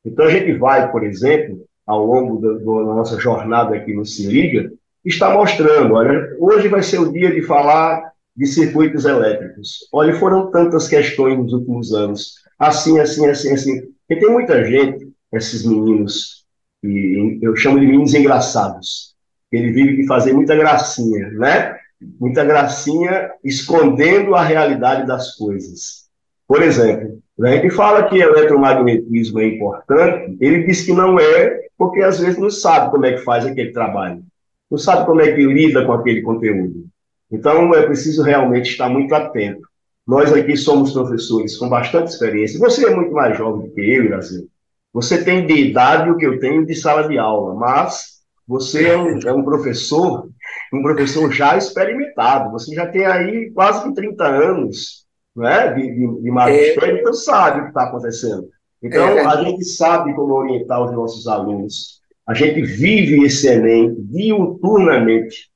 Então, 0.04 0.26
a 0.26 0.30
gente 0.30 0.56
vai, 0.58 0.90
por 0.90 1.02
exemplo, 1.02 1.66
ao 1.86 2.04
longo 2.04 2.40
da, 2.40 2.94
nossa 2.94 3.18
jornada 3.18 3.74
aqui 3.74 3.94
no 3.94 4.04
Se 4.04 4.26
Liga, 4.26 4.72
está 5.04 5.32
mostrando, 5.32 5.94
olha, 5.94 6.36
hoje 6.38 6.68
vai 6.68 6.82
ser 6.82 6.98
o 6.98 7.12
dia 7.12 7.32
de 7.32 7.42
falar 7.42 8.12
de 8.36 8.46
circuitos 8.46 9.04
elétricos. 9.04 9.88
Olha, 9.92 10.14
foram 10.14 10.50
tantas 10.50 10.88
questões 10.88 11.38
nos 11.38 11.52
últimos 11.52 11.94
anos, 11.94 12.34
assim, 12.58 12.98
assim, 12.98 13.26
assim, 13.26 13.52
assim. 13.52 13.82
E 14.10 14.16
tem 14.16 14.30
muita 14.30 14.64
gente, 14.64 15.08
esses 15.32 15.64
meninos, 15.64 16.44
eu 16.82 17.56
chamo 17.56 17.80
de 17.80 17.86
meninos 17.86 18.14
engraçados, 18.14 19.14
que 19.50 19.56
ele 19.56 19.72
vive 19.72 19.96
de 19.96 20.06
fazer 20.06 20.32
muita 20.32 20.54
gracinha, 20.54 21.30
né? 21.30 21.76
Muita 22.20 22.44
gracinha 22.44 23.30
escondendo 23.42 24.34
a 24.34 24.42
realidade 24.42 25.06
das 25.06 25.34
coisas. 25.36 26.06
Por 26.46 26.62
exemplo, 26.62 27.18
a 27.42 27.50
gente 27.52 27.70
fala 27.70 28.08
que 28.08 28.18
eletromagnetismo 28.18 29.40
é 29.40 29.46
importante, 29.46 30.36
ele 30.40 30.64
diz 30.64 30.82
que 30.82 30.92
não 30.92 31.18
é, 31.18 31.66
porque 31.76 32.00
às 32.00 32.18
vezes 32.20 32.38
não 32.38 32.50
sabe 32.50 32.90
como 32.90 33.06
é 33.06 33.12
que 33.12 33.24
faz 33.24 33.44
aquele 33.44 33.72
trabalho, 33.72 34.22
não 34.70 34.78
sabe 34.78 35.06
como 35.06 35.20
é 35.20 35.32
que 35.32 35.44
lida 35.44 35.84
com 35.84 35.92
aquele 35.92 36.22
conteúdo. 36.22 36.86
Então, 37.30 37.74
é 37.74 37.82
preciso 37.82 38.22
realmente 38.22 38.70
estar 38.70 38.88
muito 38.88 39.14
atento. 39.14 39.66
Nós 40.06 40.32
aqui 40.32 40.56
somos 40.56 40.92
professores 40.92 41.56
com 41.56 41.68
bastante 41.68 42.08
experiência. 42.08 42.60
Você 42.60 42.86
é 42.86 42.94
muito 42.94 43.12
mais 43.12 43.36
jovem 43.36 43.66
do 43.66 43.74
que 43.74 43.80
eu, 43.80 44.08
Brasil. 44.08 44.48
Você 44.92 45.24
tem 45.24 45.46
de 45.46 45.54
idade 45.54 46.08
o 46.08 46.16
que 46.16 46.24
eu 46.24 46.38
tenho 46.38 46.64
de 46.64 46.74
sala 46.74 47.08
de 47.08 47.18
aula, 47.18 47.54
mas 47.54 48.16
você 48.46 48.88
é 48.88 48.96
um, 48.96 49.18
é 49.26 49.32
um 49.32 49.44
professor, 49.44 50.30
um 50.72 50.82
professor 50.82 51.32
já 51.32 51.56
experimentado. 51.56 52.50
Você 52.52 52.74
já 52.74 52.86
tem 52.86 53.06
aí 53.06 53.50
quase 53.50 53.84
que 53.84 53.94
30 53.94 54.24
anos 54.24 55.06
né, 55.34 55.72
de, 55.74 55.82
de, 55.82 56.22
de 56.22 56.30
magistério, 56.30 56.96
é. 56.96 57.00
então 57.00 57.12
sabe 57.12 57.60
o 57.60 57.62
que 57.64 57.68
está 57.68 57.84
acontecendo. 57.84 58.48
Então, 58.82 59.06
é. 59.08 59.24
a 59.24 59.42
gente 59.42 59.64
sabe 59.64 60.14
como 60.14 60.34
orientar 60.34 60.82
os 60.82 60.92
nossos 60.92 61.26
alunos. 61.26 62.00
A 62.26 62.34
gente 62.34 62.62
vive 62.62 63.24
esse 63.24 63.48
Enem 63.48 63.94
diuturnamente. 63.98 65.50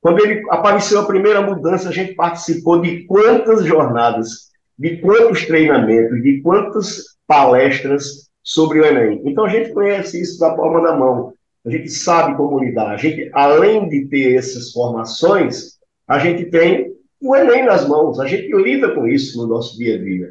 Quando 0.00 0.24
ele 0.24 0.42
apareceu 0.50 1.00
a 1.00 1.06
primeira 1.06 1.42
mudança, 1.42 1.88
a 1.88 1.92
gente 1.92 2.14
participou 2.14 2.80
de 2.80 3.04
quantas 3.04 3.64
jornadas, 3.64 4.50
de 4.78 4.98
quantos 4.98 5.44
treinamentos, 5.46 6.22
de 6.22 6.40
quantas 6.42 7.16
palestras 7.26 8.28
sobre 8.42 8.80
o 8.80 8.84
Enem. 8.84 9.22
Então 9.24 9.44
a 9.44 9.48
gente 9.48 9.72
conhece 9.72 10.20
isso 10.20 10.38
da 10.38 10.54
palma 10.54 10.82
da 10.82 10.96
mão. 10.96 11.32
A 11.66 11.70
gente 11.70 11.90
sabe 11.90 12.36
como 12.36 12.60
lidar. 12.60 12.94
A 12.94 12.96
gente, 12.96 13.28
além 13.32 13.88
de 13.88 14.06
ter 14.06 14.36
essas 14.36 14.70
formações, 14.72 15.78
a 16.06 16.18
gente 16.18 16.44
tem 16.46 16.94
o 17.20 17.34
Enem 17.34 17.64
nas 17.64 17.88
mãos. 17.88 18.20
A 18.20 18.26
gente 18.26 18.48
lida 18.56 18.94
com 18.94 19.06
isso 19.06 19.36
no 19.38 19.48
nosso 19.48 19.76
dia 19.76 19.96
a 19.96 19.98
dia. 19.98 20.30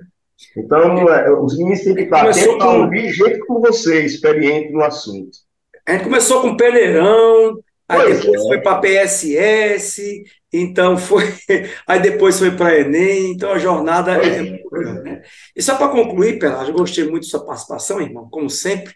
Então, 0.56 1.10
é, 1.10 1.32
os 1.32 1.58
meninos 1.58 1.82
têm 1.82 1.96
que 1.96 2.04
estar 2.04 2.30
atentos 2.30 2.62
a 2.62 2.74
ouvir 2.74 3.12
gente 3.12 3.40
como 3.40 3.62
você, 3.62 4.04
experiente 4.04 4.72
no 4.72 4.82
assunto. 4.82 5.38
A 5.86 5.94
gente 5.94 6.06
começou 6.06 6.42
com 6.42 6.58
peneirão, 6.58 7.60
Aí 7.88 8.02
pois 8.02 8.20
depois 8.20 8.42
é. 8.42 8.48
foi 8.48 8.62
para 8.62 8.80
PSS, 8.80 10.24
então 10.52 10.98
foi. 10.98 11.24
Aí 11.88 12.00
depois 12.02 12.40
foi 12.40 12.52
para 12.52 12.80
Enem, 12.80 13.32
então 13.32 13.52
a 13.52 13.60
jornada 13.60 14.18
é. 14.18 14.38
é. 14.38 15.04
Né? 15.04 15.22
E 15.56 15.62
só 15.62 15.76
para 15.76 15.90
concluir, 15.90 16.40
Pelágio, 16.40 16.72
eu 16.72 16.78
gostei 16.78 17.04
muito 17.04 17.24
da 17.24 17.30
sua 17.30 17.46
participação, 17.46 18.02
irmão, 18.02 18.28
como 18.30 18.50
sempre. 18.50 18.94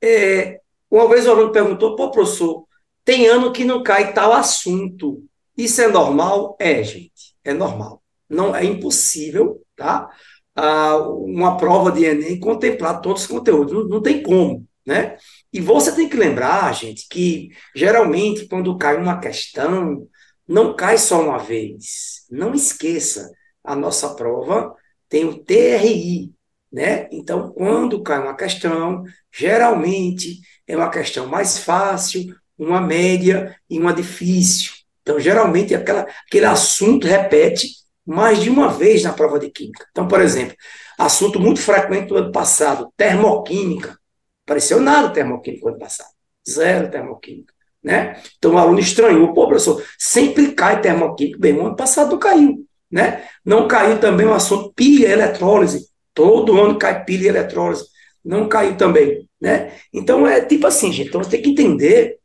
É, 0.00 0.60
uma 0.90 1.08
vez 1.08 1.26
o 1.26 1.30
aluno 1.30 1.52
perguntou, 1.52 1.94
pô, 1.96 2.10
professor, 2.10 2.66
tem 3.04 3.26
ano 3.26 3.52
que 3.52 3.64
não 3.64 3.82
cai 3.82 4.12
tal 4.12 4.32
assunto. 4.32 5.24
Isso 5.56 5.80
é 5.80 5.88
normal? 5.88 6.56
É, 6.58 6.82
gente, 6.82 7.34
é 7.44 7.52
normal. 7.52 8.02
Não 8.28 8.54
é 8.54 8.64
impossível, 8.64 9.62
tá? 9.76 10.08
Ah, 10.54 10.98
uma 10.98 11.56
prova 11.56 11.92
de 11.92 12.04
Enem 12.04 12.38
contemplar 12.40 13.00
todos 13.00 13.22
os 13.22 13.28
conteúdos. 13.28 13.72
Não, 13.72 13.88
não 13.88 14.02
tem 14.02 14.22
como, 14.22 14.66
né? 14.86 15.16
E 15.52 15.60
você 15.60 15.94
tem 15.94 16.08
que 16.08 16.16
lembrar, 16.16 16.74
gente, 16.74 17.06
que 17.08 17.50
geralmente 17.74 18.46
quando 18.46 18.76
cai 18.78 18.96
uma 18.96 19.18
questão, 19.20 20.06
não 20.46 20.74
cai 20.74 20.98
só 20.98 21.20
uma 21.22 21.38
vez. 21.38 22.26
Não 22.30 22.54
esqueça, 22.54 23.30
a 23.64 23.76
nossa 23.76 24.14
prova 24.14 24.74
tem 25.08 25.24
o 25.24 25.38
TRI, 25.38 26.32
né? 26.72 27.08
Então, 27.10 27.50
quando 27.52 28.02
cai 28.02 28.20
uma 28.20 28.36
questão, 28.36 29.02
geralmente 29.32 30.40
é 30.70 30.76
uma 30.76 30.90
questão 30.90 31.26
mais 31.26 31.58
fácil, 31.58 32.34
uma 32.56 32.80
média 32.80 33.56
e 33.68 33.78
uma 33.78 33.92
difícil. 33.92 34.72
Então, 35.02 35.18
geralmente, 35.18 35.74
aquela, 35.74 36.06
aquele 36.26 36.46
assunto 36.46 37.06
repete 37.06 37.68
mais 38.06 38.40
de 38.40 38.48
uma 38.48 38.68
vez 38.68 39.02
na 39.02 39.12
prova 39.12 39.38
de 39.38 39.50
química. 39.50 39.86
Então, 39.90 40.06
por 40.06 40.20
exemplo, 40.20 40.54
assunto 40.98 41.40
muito 41.40 41.60
frequente 41.60 42.08
do 42.08 42.16
ano 42.16 42.30
passado, 42.30 42.92
termoquímica. 42.96 43.98
Apareceu 44.46 44.80
nada 44.80 45.10
termoquímico 45.10 45.68
ano 45.68 45.78
passado. 45.78 46.10
Zero 46.48 46.90
termoquímica. 46.90 47.52
Né? 47.82 48.20
Então 48.36 48.54
o 48.54 48.58
aluno 48.58 48.78
estranhou, 48.78 49.32
pô, 49.32 49.46
professor, 49.46 49.82
sempre 49.98 50.52
cai 50.52 50.80
termoquímico. 50.80 51.40
Bem, 51.40 51.54
o 51.54 51.66
ano 51.66 51.76
passado 51.76 52.12
não 52.12 52.18
caiu. 52.18 52.66
Né? 52.90 53.24
Não 53.44 53.66
caiu 53.66 53.98
também 53.98 54.26
o 54.26 54.34
assunto 54.34 54.72
pilha 54.74 55.08
eletrólise. 55.08 55.88
Todo 56.12 56.60
ano 56.60 56.78
cai 56.78 57.04
pilha 57.04 57.28
eletrólise. 57.28 57.84
Não 58.24 58.48
caiu 58.48 58.76
também. 58.76 59.29
Né? 59.40 59.78
Então 59.92 60.26
é 60.26 60.44
tipo 60.44 60.66
assim, 60.66 60.92
gente. 60.92 61.08
Então 61.08 61.22
você 61.22 61.30
tem 61.30 61.42
que 61.42 61.50
entender 61.50 62.20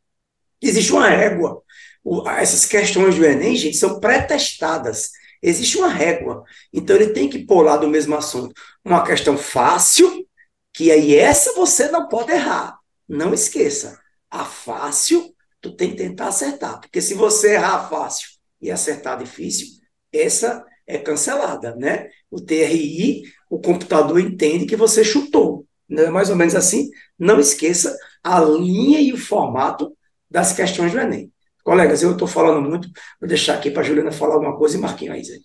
existe 0.60 0.92
uma 0.92 1.08
régua. 1.08 1.62
O, 2.04 2.28
essas 2.28 2.64
questões 2.64 3.16
do 3.16 3.24
Enem, 3.24 3.56
gente, 3.56 3.76
são 3.76 4.00
pré-testadas. 4.00 5.10
Existe 5.42 5.78
uma 5.78 5.88
régua. 5.88 6.44
Então 6.72 6.96
ele 6.96 7.08
tem 7.08 7.28
que 7.28 7.44
pôr 7.44 7.62
lá 7.62 7.76
do 7.76 7.88
mesmo 7.88 8.16
assunto 8.16 8.54
uma 8.84 9.04
questão 9.04 9.36
fácil 9.36 10.26
que 10.72 10.90
aí 10.90 11.16
essa 11.16 11.54
você 11.54 11.88
não 11.88 12.08
pode 12.08 12.32
errar. 12.32 12.78
Não 13.08 13.32
esqueça. 13.32 13.98
A 14.30 14.44
fácil, 14.44 15.34
tu 15.60 15.74
tem 15.74 15.90
que 15.90 15.96
tentar 15.96 16.28
acertar. 16.28 16.80
Porque 16.80 17.00
se 17.00 17.14
você 17.14 17.54
errar 17.54 17.88
fácil 17.88 18.28
e 18.60 18.70
acertar 18.70 19.18
difícil, 19.18 19.68
essa 20.12 20.64
é 20.86 20.98
cancelada, 20.98 21.74
né? 21.76 22.08
O 22.30 22.40
TRI, 22.40 23.22
o 23.50 23.58
computador 23.60 24.20
entende 24.20 24.66
que 24.66 24.76
você 24.76 25.04
chutou. 25.04 25.65
Né? 25.88 26.08
Mais 26.10 26.30
ou 26.30 26.36
menos 26.36 26.54
assim. 26.54 26.90
Não 27.18 27.38
esqueça 27.40 27.96
a 28.22 28.40
linha 28.40 29.00
e 29.00 29.12
o 29.12 29.18
formato 29.18 29.96
das 30.30 30.52
questões 30.52 30.92
do 30.92 31.00
Enem. 31.00 31.32
Colegas, 31.62 32.02
eu 32.02 32.12
estou 32.12 32.28
falando 32.28 32.62
muito, 32.62 32.88
vou 33.20 33.28
deixar 33.28 33.54
aqui 33.54 33.70
para 33.70 33.82
a 33.82 33.84
Juliana 33.84 34.12
falar 34.12 34.34
alguma 34.34 34.56
coisa 34.56 34.76
e 34.76 34.80
Marquinhos 34.80 35.28
aí. 35.28 35.40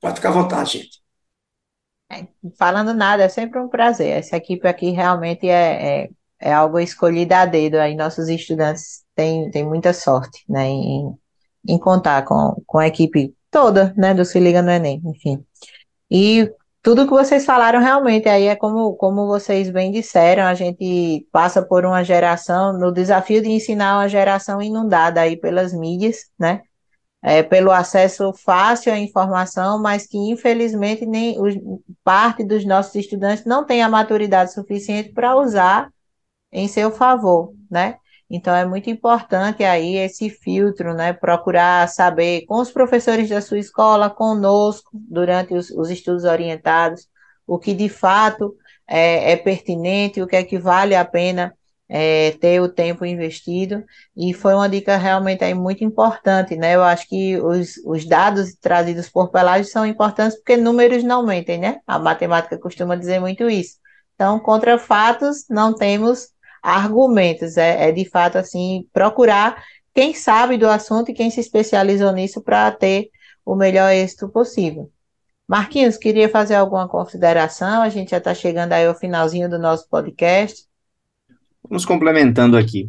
Pode 0.00 0.16
ficar 0.16 0.28
à 0.28 0.32
vontade, 0.32 0.78
gente. 0.78 1.02
É, 2.10 2.26
falando 2.58 2.92
nada, 2.92 3.24
é 3.24 3.28
sempre 3.28 3.58
um 3.58 3.68
prazer. 3.68 4.18
Essa 4.18 4.36
equipe 4.36 4.68
aqui 4.68 4.90
realmente 4.90 5.48
é, 5.48 6.04
é, 6.04 6.10
é 6.40 6.52
algo 6.52 6.78
escolhido 6.78 7.34
a 7.34 7.46
dedo. 7.46 7.76
Aí 7.76 7.96
nossos 7.96 8.28
estudantes 8.28 9.02
têm, 9.14 9.50
têm 9.50 9.64
muita 9.64 9.92
sorte 9.92 10.44
né, 10.48 10.66
em, 10.66 11.12
em 11.66 11.78
contar 11.78 12.24
com, 12.24 12.62
com 12.66 12.78
a 12.78 12.86
equipe 12.86 13.34
toda 13.50 13.94
né, 13.96 14.14
do 14.14 14.24
Se 14.24 14.38
Liga 14.38 14.62
no 14.62 14.70
Enem, 14.70 15.00
enfim. 15.04 15.44
E 16.10 16.52
tudo 16.82 17.04
que 17.04 17.10
vocês 17.10 17.44
falaram 17.44 17.80
realmente 17.80 18.28
aí 18.28 18.46
é 18.48 18.56
como, 18.56 18.94
como 18.96 19.26
vocês 19.26 19.70
bem 19.70 19.92
disseram, 19.92 20.44
a 20.44 20.54
gente 20.54 21.26
passa 21.30 21.62
por 21.62 21.84
uma 21.86 22.02
geração, 22.02 22.72
no 22.76 22.92
desafio 22.92 23.40
de 23.40 23.48
ensinar 23.50 23.98
uma 23.98 24.08
geração 24.08 24.60
inundada 24.60 25.20
aí 25.20 25.36
pelas 25.36 25.72
mídias, 25.72 26.30
né? 26.38 26.62
É, 27.24 27.40
pelo 27.40 27.70
acesso 27.70 28.32
fácil 28.32 28.92
à 28.92 28.98
informação, 28.98 29.80
mas 29.80 30.08
que 30.08 30.18
infelizmente 30.18 31.06
nem 31.06 31.40
os, 31.40 31.54
parte 32.02 32.44
dos 32.44 32.64
nossos 32.64 32.96
estudantes 32.96 33.44
não 33.44 33.64
tem 33.64 33.80
a 33.80 33.88
maturidade 33.88 34.52
suficiente 34.52 35.10
para 35.12 35.36
usar 35.36 35.88
em 36.50 36.66
seu 36.66 36.90
favor, 36.90 37.54
né? 37.70 37.96
Então 38.34 38.54
é 38.56 38.64
muito 38.64 38.88
importante 38.88 39.62
aí 39.62 39.96
esse 39.96 40.30
filtro, 40.30 40.94
né? 40.94 41.12
Procurar 41.12 41.86
saber 41.86 42.46
com 42.46 42.60
os 42.60 42.70
professores 42.70 43.28
da 43.28 43.42
sua 43.42 43.58
escola, 43.58 44.08
conosco, 44.08 44.90
durante 44.94 45.52
os, 45.52 45.70
os 45.70 45.90
estudos 45.90 46.24
orientados, 46.24 47.06
o 47.46 47.58
que 47.58 47.74
de 47.74 47.90
fato 47.90 48.56
é, 48.88 49.32
é, 49.32 49.36
pertinente, 49.36 50.22
o 50.22 50.26
que 50.26 50.36
é 50.36 50.42
que 50.44 50.58
vale 50.58 50.94
a 50.94 51.04
pena 51.04 51.54
é, 51.86 52.30
ter 52.40 52.58
o 52.62 52.70
tempo 52.70 53.04
investido. 53.04 53.84
E 54.16 54.32
foi 54.32 54.54
uma 54.54 54.66
dica 54.68 54.96
realmente 54.96 55.44
aí 55.44 55.52
muito 55.52 55.84
importante, 55.84 56.56
né? 56.56 56.74
Eu 56.74 56.82
acho 56.82 57.06
que 57.06 57.38
os, 57.38 57.76
os 57.84 58.06
dados 58.06 58.54
trazidos 58.54 59.10
por 59.10 59.30
Pelágio 59.30 59.70
são 59.70 59.84
importantes 59.84 60.36
porque 60.38 60.56
números 60.56 61.04
não 61.04 61.22
mentem, 61.26 61.58
né? 61.58 61.80
A 61.86 61.98
matemática 61.98 62.56
costuma 62.58 62.96
dizer 62.96 63.20
muito 63.20 63.50
isso. 63.50 63.76
Então, 64.14 64.38
contra 64.38 64.78
fatos, 64.78 65.44
não 65.50 65.74
temos 65.74 66.31
argumentos. 66.62 67.56
É, 67.56 67.88
é 67.88 67.92
de 67.92 68.08
fato 68.08 68.38
assim 68.38 68.86
procurar 68.92 69.62
quem 69.94 70.14
sabe 70.14 70.56
do 70.56 70.68
assunto 70.68 71.10
e 71.10 71.14
quem 71.14 71.30
se 71.30 71.40
especializou 71.40 72.12
nisso 72.12 72.40
para 72.40 72.70
ter 72.70 73.10
o 73.44 73.54
melhor 73.54 73.92
êxito 73.92 74.28
possível. 74.28 74.90
Marquinhos, 75.48 75.96
queria 75.96 76.28
fazer 76.28 76.54
alguma 76.54 76.88
consideração? 76.88 77.82
A 77.82 77.88
gente 77.88 78.12
já 78.12 78.18
está 78.18 78.32
chegando 78.32 78.72
aí 78.72 78.86
ao 78.86 78.94
finalzinho 78.94 79.50
do 79.50 79.58
nosso 79.58 79.88
podcast. 79.88 80.64
Vamos 81.68 81.84
complementando 81.84 82.56
aqui. 82.56 82.88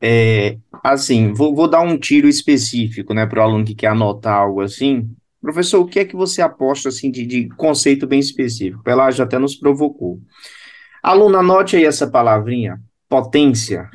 É, 0.00 0.58
assim, 0.82 1.32
vou, 1.32 1.54
vou, 1.54 1.68
dar 1.68 1.80
um 1.80 1.96
tiro 1.96 2.28
específico, 2.28 3.14
né, 3.14 3.24
para 3.24 3.40
o 3.40 3.42
aluno 3.42 3.64
que 3.64 3.74
quer 3.74 3.88
anotar 3.88 4.34
algo 4.34 4.60
assim. 4.60 5.08
Professor, 5.40 5.80
o 5.80 5.86
que 5.86 6.00
é 6.00 6.04
que 6.04 6.16
você 6.16 6.42
aposta 6.42 6.88
assim 6.88 7.10
de, 7.10 7.26
de 7.26 7.48
conceito 7.50 8.06
bem 8.06 8.20
específico? 8.20 8.82
já 9.12 9.24
até 9.24 9.38
nos 9.38 9.56
provocou. 9.56 10.20
Aluno, 11.02 11.38
anote 11.38 11.76
aí 11.76 11.84
essa 11.84 12.06
palavrinha, 12.06 12.80
potência, 13.12 13.90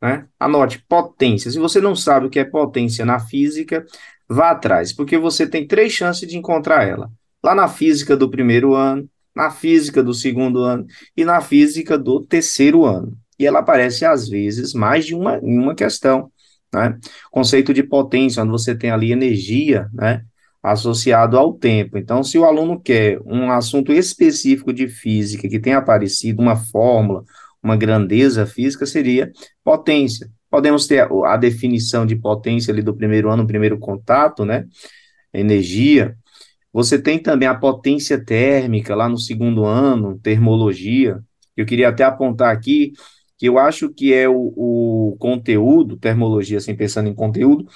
né? 0.00 0.26
Anote, 0.40 0.82
potência. 0.88 1.50
Se 1.50 1.58
você 1.58 1.78
não 1.78 1.94
sabe 1.94 2.26
o 2.26 2.30
que 2.30 2.38
é 2.38 2.44
potência 2.44 3.04
na 3.04 3.20
física, 3.20 3.84
vá 4.26 4.52
atrás, 4.52 4.94
porque 4.94 5.18
você 5.18 5.46
tem 5.46 5.66
três 5.66 5.92
chances 5.92 6.26
de 6.26 6.38
encontrar 6.38 6.88
ela. 6.88 7.10
Lá 7.44 7.54
na 7.54 7.68
física 7.68 8.16
do 8.16 8.30
primeiro 8.30 8.74
ano, 8.74 9.06
na 9.36 9.50
física 9.50 10.02
do 10.02 10.14
segundo 10.14 10.62
ano 10.62 10.86
e 11.14 11.22
na 11.22 11.42
física 11.42 11.98
do 11.98 12.22
terceiro 12.22 12.86
ano. 12.86 13.14
E 13.38 13.46
ela 13.46 13.58
aparece, 13.58 14.06
às 14.06 14.26
vezes, 14.26 14.72
mais 14.72 15.04
de 15.04 15.14
uma, 15.14 15.38
uma 15.40 15.74
questão. 15.74 16.32
Né? 16.72 16.98
Conceito 17.30 17.74
de 17.74 17.82
potência, 17.82 18.42
onde 18.42 18.52
você 18.52 18.74
tem 18.74 18.90
ali 18.90 19.12
energia, 19.12 19.86
né? 19.92 20.24
associado 20.62 21.36
ao 21.36 21.52
tempo. 21.52 21.98
Então, 21.98 22.24
se 22.24 22.38
o 22.38 22.46
aluno 22.46 22.80
quer 22.80 23.20
um 23.26 23.50
assunto 23.50 23.92
específico 23.92 24.72
de 24.72 24.88
física 24.88 25.46
que 25.46 25.58
tenha 25.58 25.76
aparecido, 25.76 26.40
uma 26.40 26.56
fórmula, 26.56 27.24
uma 27.62 27.76
grandeza 27.76 28.44
física 28.46 28.84
seria 28.86 29.30
potência. 29.62 30.28
Podemos 30.50 30.86
ter 30.86 31.00
a, 31.00 31.34
a 31.34 31.36
definição 31.36 32.04
de 32.04 32.16
potência 32.16 32.72
ali 32.72 32.82
do 32.82 32.94
primeiro 32.94 33.30
ano, 33.30 33.46
primeiro 33.46 33.78
contato, 33.78 34.44
né? 34.44 34.66
Energia. 35.32 36.16
Você 36.72 36.98
tem 36.98 37.18
também 37.18 37.48
a 37.48 37.54
potência 37.54 38.22
térmica 38.22 38.94
lá 38.94 39.08
no 39.08 39.18
segundo 39.18 39.64
ano, 39.64 40.18
termologia. 40.18 41.20
Eu 41.56 41.66
queria 41.66 41.88
até 41.88 42.02
apontar 42.04 42.54
aqui 42.54 42.92
que 43.38 43.46
eu 43.46 43.58
acho 43.58 43.92
que 43.92 44.12
é 44.14 44.28
o, 44.28 44.52
o 44.56 45.16
conteúdo, 45.18 45.96
termologia, 45.96 46.58
assim, 46.58 46.74
pensando 46.74 47.08
em 47.08 47.14
conteúdo, 47.14 47.66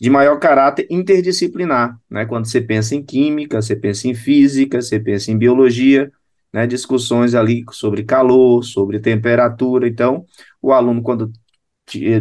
de 0.00 0.08
maior 0.08 0.38
caráter 0.38 0.86
interdisciplinar, 0.88 1.98
né? 2.08 2.24
Quando 2.24 2.46
você 2.46 2.60
pensa 2.60 2.94
em 2.94 3.02
química, 3.02 3.60
você 3.60 3.74
pensa 3.74 4.06
em 4.06 4.14
física, 4.14 4.80
você 4.80 5.00
pensa 5.00 5.32
em 5.32 5.36
biologia, 5.36 6.10
né, 6.52 6.66
discussões 6.66 7.34
ali 7.34 7.64
sobre 7.72 8.04
calor, 8.04 8.62
sobre 8.64 9.00
temperatura. 9.00 9.88
Então, 9.88 10.24
o 10.60 10.72
aluno, 10.72 11.02
quando 11.02 11.30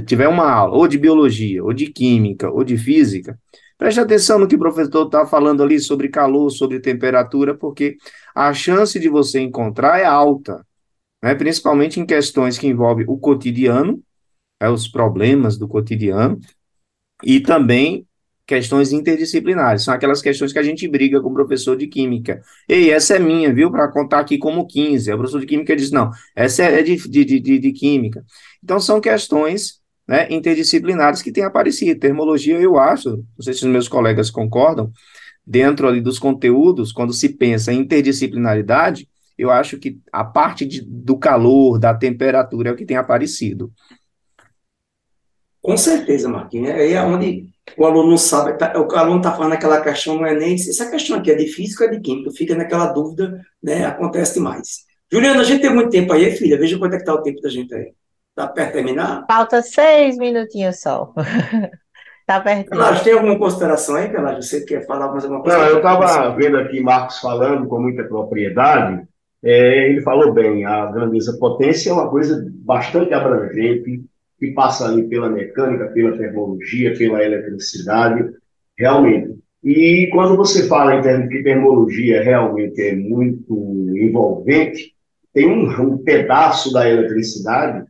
tiver 0.06 0.28
uma 0.28 0.50
aula, 0.50 0.78
ou 0.78 0.88
de 0.88 0.98
biologia, 0.98 1.64
ou 1.64 1.74
de 1.74 1.88
química, 1.88 2.50
ou 2.50 2.64
de 2.64 2.78
física, 2.78 3.38
preste 3.78 4.00
atenção 4.00 4.40
no 4.40 4.48
que 4.48 4.56
o 4.56 4.60
professor 4.60 5.06
está 5.06 5.26
falando 5.26 5.62
ali 5.62 5.80
sobre 5.80 6.10
calor, 6.10 6.50
sobre 6.50 6.80
temperatura, 6.80 7.56
porque 7.56 7.98
a 8.34 8.54
chance 8.54 9.00
de 9.00 9.10
você 9.10 9.40
encontrar 9.42 10.00
é 10.00 10.06
alta, 10.06 10.66
né, 11.22 11.36
principalmente 11.36 12.00
em 12.00 12.06
questões 12.06 12.58
que 12.58 12.68
envolvem 12.68 13.06
o 13.08 13.18
cotidiano, 13.18 14.02
é, 14.60 14.70
os 14.70 14.88
problemas 14.88 15.58
do 15.58 15.68
cotidiano, 15.68 16.40
e 17.24 17.40
também 17.40 18.07
questões 18.48 18.94
interdisciplinares, 18.94 19.84
são 19.84 19.94
aquelas 19.94 20.22
questões 20.22 20.54
que 20.54 20.60
a 20.60 20.64
gente 20.64 20.88
briga 20.88 21.22
com 21.22 21.30
o 21.30 21.34
professor 21.34 21.76
de 21.76 21.86
química. 21.86 22.42
Ei, 22.68 22.90
essa 22.90 23.18
é 23.18 23.20
minha, 23.20 23.54
viu, 23.54 23.70
para 23.70 23.90
contar 23.90 24.20
aqui 24.20 24.38
como 24.38 24.66
15. 24.66 25.12
O 25.12 25.18
professor 25.18 25.42
de 25.42 25.46
química 25.46 25.76
diz, 25.76 25.92
não, 25.92 26.10
essa 26.34 26.64
é 26.64 26.82
de, 26.82 26.96
de, 26.96 27.26
de, 27.26 27.60
de 27.60 27.72
química. 27.74 28.24
Então, 28.64 28.80
são 28.80 29.02
questões 29.02 29.82
né, 30.08 30.28
interdisciplinares 30.32 31.22
que 31.22 31.32
têm 31.32 31.44
aparecido. 31.44 32.00
Termologia, 32.00 32.58
eu 32.58 32.80
acho, 32.80 33.18
não 33.18 33.42
sei 33.42 33.54
se 33.54 33.66
os 33.66 33.72
meus 33.72 33.90
colegas 33.90 34.32
concordam, 34.32 34.92
dentro 35.46 35.86
ali 35.86 36.00
dos 36.00 36.18
conteúdos, 36.18 36.94
quando 36.94 37.12
se 37.12 37.30
pensa 37.30 37.74
em 37.74 37.80
interdisciplinaridade, 37.80 39.10
eu 39.38 39.52
acho 39.52 39.78
que 39.78 40.00
a 40.12 40.24
parte 40.24 40.66
de, 40.66 40.82
do 40.82 41.18
calor, 41.18 41.78
da 41.78 41.94
temperatura 41.94 42.70
é 42.70 42.72
o 42.72 42.76
que 42.76 42.86
tem 42.86 42.98
aparecido. 42.98 43.72
Com 45.68 45.76
certeza, 45.76 46.30
Marquinhos. 46.30 46.72
Aí 46.72 46.94
é 46.94 47.02
onde 47.04 47.50
o 47.78 47.86
aluno 47.86 48.12
não 48.12 48.18
sabe, 48.18 48.58
tá, 48.58 48.72
o 48.80 48.90
aluno 48.96 49.18
está 49.18 49.34
falando 49.34 49.52
aquela 49.52 49.82
questão, 49.82 50.16
não 50.16 50.26
é 50.26 50.34
nem 50.34 50.56
essa 50.56 50.90
questão 50.90 51.18
aqui 51.18 51.30
é 51.30 51.36
de 51.36 51.46
física 51.48 51.84
ou 51.84 51.90
é 51.90 51.94
de 51.94 52.00
química, 52.00 52.32
fica 52.32 52.56
naquela 52.56 52.86
dúvida, 52.86 53.42
né? 53.62 53.86
Acontece 53.86 54.36
demais. 54.36 54.86
Juliana, 55.12 55.42
a 55.42 55.44
gente 55.44 55.64
tem 55.64 55.74
muito 55.74 55.90
tempo 55.90 56.14
aí, 56.14 56.32
filha, 56.32 56.58
veja 56.58 56.80
quanto 56.80 56.94
é 56.94 56.96
que 56.96 57.02
está 57.02 57.14
o 57.14 57.22
tempo 57.22 57.42
da 57.42 57.50
gente 57.50 57.76
aí. 57.76 57.92
Está 58.30 58.48
perto 58.48 58.68
de 58.68 58.74
terminar? 58.76 59.26
Falta 59.28 59.62
seis 59.62 60.18
minutinhos 60.18 60.80
só. 60.80 61.14
Está 62.22 62.40
perto. 62.40 62.70
Pelágio, 62.70 63.04
tem 63.04 63.14
alguma 63.14 63.38
consideração 63.38 63.96
aí, 63.96 64.08
Pelágio? 64.08 64.44
Você 64.44 64.64
quer 64.64 64.86
falar 64.86 65.12
mais 65.12 65.26
alguma 65.26 65.42
coisa? 65.44 65.58
Não, 65.58 65.66
eu 65.66 65.78
estava 65.78 66.34
vendo 66.34 66.60
aqui 66.60 66.80
Marcos 66.80 67.20
falando 67.20 67.68
com 67.68 67.78
muita 67.82 68.06
propriedade. 68.06 69.06
É, 69.44 69.90
ele 69.90 70.02
falou 70.02 70.32
bem, 70.32 70.66
a 70.66 70.86
grandeza 70.86 71.38
potência 71.38 71.90
é 71.90 71.94
uma 71.94 72.10
coisa 72.10 72.46
bastante 72.50 73.14
abrangente, 73.14 74.06
que 74.40 74.52
passa 74.52 74.86
ali 74.86 75.08
pela 75.08 75.30
mecânica, 75.30 75.88
pela 75.88 76.18
termologia, 76.18 76.96
pela 76.98 77.24
eletricidade, 77.24 78.30
realmente. 78.78 79.38
E 79.64 80.10
quando 80.12 80.38
você 80.38 80.68
fala 80.68 80.96
em 80.96 81.02
termos 81.02 81.30
de 81.30 81.44
termologia 81.44 82.24
realmente 82.24 82.82
é 82.82 82.96
muito 82.96 83.54
envolvente, 83.96 84.94
tem 85.34 85.48
um, 85.48 85.94
um 85.94 85.98
pedaço 85.98 86.72
da 86.72 86.90
eletricidade, 86.90 87.86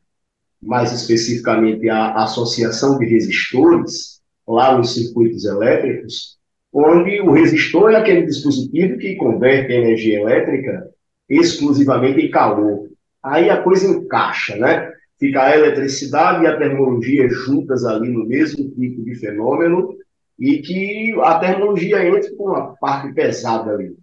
mais 0.61 0.91
especificamente 0.91 1.89
a 1.89 2.13
associação 2.23 2.97
de 2.97 3.05
resistores, 3.05 4.21
lá 4.47 4.77
nos 4.77 4.93
circuitos 4.93 5.45
elétricos, 5.45 6.37
onde 6.73 7.21
o 7.21 7.31
resistor 7.31 7.91
é 7.91 7.97
aquele 7.97 8.25
dispositivo 8.25 8.97
que 8.97 9.15
converte 9.15 9.73
energia 9.73 10.21
elétrica 10.21 10.89
exclusivamente 11.29 12.21
em 12.21 12.31
calor. 12.31 12.89
Aí 13.21 13.49
a 13.49 13.61
coisa 13.61 13.87
encaixa, 13.87 14.55
né? 14.55 14.91
Fica 15.19 15.43
a 15.43 15.57
eletricidade 15.57 16.43
e 16.43 16.47
a 16.47 16.57
termologia 16.57 17.27
juntas 17.29 17.83
ali 17.85 18.09
no 18.09 18.25
mesmo 18.25 18.69
tipo 18.71 19.03
de 19.03 19.15
fenômeno 19.15 19.95
e 20.39 20.59
que 20.59 21.15
a 21.21 21.39
termologia 21.39 22.05
entra 22.05 22.29
com 22.35 22.45
uma 22.45 22.75
parte 22.77 23.11
pesada 23.13 23.71
ali. 23.71 23.95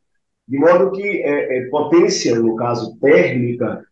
De 0.46 0.58
modo 0.58 0.92
que 0.92 1.02
é, 1.02 1.58
é, 1.58 1.68
potência, 1.68 2.38
no 2.38 2.56
caso 2.56 2.98
térmica, 3.00 3.82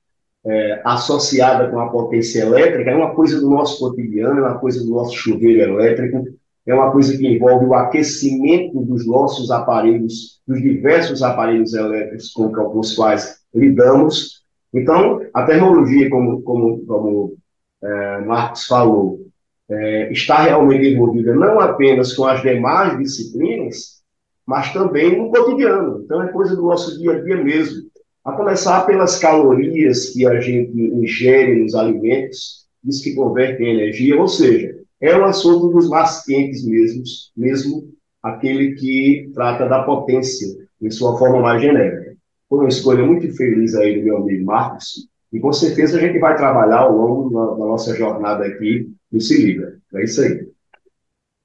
é, 0.45 0.83
associada 0.85 1.71
com 1.71 1.79
a 1.79 1.89
potência 1.89 2.43
elétrica, 2.43 2.91
é 2.91 2.97
uma 2.97 3.15
coisa 3.15 3.41
do 3.41 3.49
nosso 3.49 3.79
cotidiano, 3.79 4.41
é 4.41 4.43
uma 4.43 4.59
coisa 4.59 4.85
do 4.85 4.91
nosso 4.91 5.15
chuveiro 5.15 5.81
elétrico, 5.81 6.27
é 6.67 6.75
uma 6.75 6.91
coisa 6.91 7.17
que 7.17 7.27
envolve 7.27 7.67
o 7.67 7.75
aquecimento 7.75 8.81
dos 8.81 9.07
nossos 9.07 9.51
aparelhos, 9.51 10.41
dos 10.47 10.61
diversos 10.61 11.23
aparelhos 11.23 11.75
elétricos 11.75 12.31
com, 12.33 12.79
os 12.79 12.95
quais 12.95 13.41
lidamos. 13.55 14.42
Então, 14.73 15.21
a 15.35 15.45
tecnologia, 15.45 16.09
como, 16.09 16.43
como, 16.43 16.85
como 16.87 17.37
é, 17.83 18.21
Marcos 18.21 18.67
falou, 18.67 19.21
é, 19.69 20.13
está 20.13 20.43
realmente 20.43 20.87
envolvida 20.87 21.35
não 21.35 21.61
apenas 21.61 22.15
com 22.15 22.25
as 22.25 22.43
demais 22.43 22.99
disciplinas, 22.99 24.03
mas 24.47 24.73
também 24.73 25.17
no 25.19 25.31
cotidiano. 25.31 26.03
Então, 26.05 26.23
é 26.23 26.29
coisa 26.29 26.57
do 26.57 26.63
nosso 26.63 26.99
dia 26.99 27.13
a 27.13 27.21
dia 27.21 27.43
mesmo. 27.43 27.91
A 28.25 28.33
começar 28.33 28.87
pelas 28.87 29.19
calorias 29.19 30.11
que 30.11 30.27
a 30.27 30.41
gente 30.41 30.73
ingere 30.79 31.63
nos 31.63 31.75
alimentos, 31.75 32.67
diz 32.83 33.03
que 33.03 33.15
converte 33.15 33.63
em 33.63 33.75
energia, 33.75 34.21
ou 34.21 34.29
seja, 34.29 34.77
é 35.01 35.17
um 35.17 35.25
assunto 35.25 35.69
dos 35.69 35.89
mais 35.89 36.25
quentes 36.25 36.65
mesmo, 36.65 37.03
mesmo 37.37 37.93
aquele 38.23 38.75
que 38.75 39.31
trata 39.35 39.69
da 39.69 39.83
potência 39.83 40.47
em 40.81 40.91
sua 40.91 41.19
forma 41.19 41.41
mais 41.41 41.61
genérica. 41.61 42.12
Foi 42.53 42.59
uma 42.59 42.69
escolha 42.69 43.03
muito 43.03 43.35
feliz 43.35 43.75
aí 43.75 43.99
do 43.99 44.05
meu 44.05 44.19
amigo 44.19 44.45
Marcos, 44.45 45.09
e 45.33 45.41
com 45.41 45.51
certeza 45.55 45.97
a 45.97 46.01
gente 46.03 46.19
vai 46.19 46.37
trabalhar 46.37 46.81
ao 46.81 46.95
longo 46.95 47.31
da, 47.31 47.47
da 47.53 47.65
nossa 47.65 47.97
jornada 47.97 48.45
aqui 48.45 48.93
no 49.11 49.19
Se 49.23 49.43
Liga. 49.43 49.81
É 49.95 50.05
isso 50.05 50.21
aí. 50.21 50.47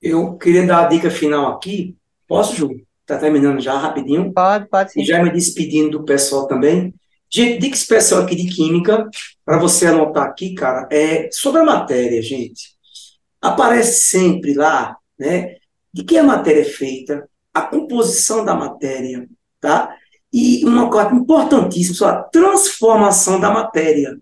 Eu 0.01 0.33
queria 0.33 0.67
dar 0.67 0.83
a 0.83 0.89
dica 0.89 1.09
final 1.09 1.53
aqui. 1.53 1.95
Posso, 2.27 2.57
Ju? 2.57 2.81
Está 3.03 3.17
terminando 3.17 3.61
já 3.61 3.77
rapidinho? 3.77 4.33
Pode, 4.33 4.67
pode 4.67 4.91
sim. 4.91 5.01
E 5.01 5.05
já 5.05 5.23
me 5.23 5.31
despedindo 5.31 5.91
do 5.91 6.03
pessoal 6.03 6.45
também. 6.45 6.93
Gente, 7.29 7.61
dica 7.61 7.75
especial 7.77 8.23
aqui 8.23 8.35
de 8.35 8.53
Química, 8.53 9.09
para 9.45 9.59
você 9.59 9.85
anotar 9.85 10.25
aqui, 10.25 10.55
cara, 10.55 10.89
é 10.91 11.29
sobre 11.31 11.61
a 11.61 11.63
matéria, 11.63 12.21
gente. 12.21 12.75
Aparece 13.41 14.09
sempre 14.09 14.53
lá, 14.55 14.97
né, 15.17 15.55
de 15.93 16.03
que 16.03 16.17
a 16.17 16.23
matéria 16.23 16.59
é 16.59 16.65
feita, 16.65 17.29
a 17.53 17.61
composição 17.61 18.43
da 18.43 18.53
matéria, 18.53 19.25
tá? 19.61 19.96
E 20.31 20.65
uma 20.65 20.89
coisa 20.89 21.13
importantíssima, 21.13 22.09
a 22.09 22.23
transformação 22.23 23.39
da 23.39 23.49
matéria. 23.49 24.19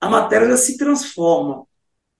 A 0.00 0.08
matéria 0.08 0.48
já 0.48 0.56
se 0.56 0.76
transforma. 0.76 1.64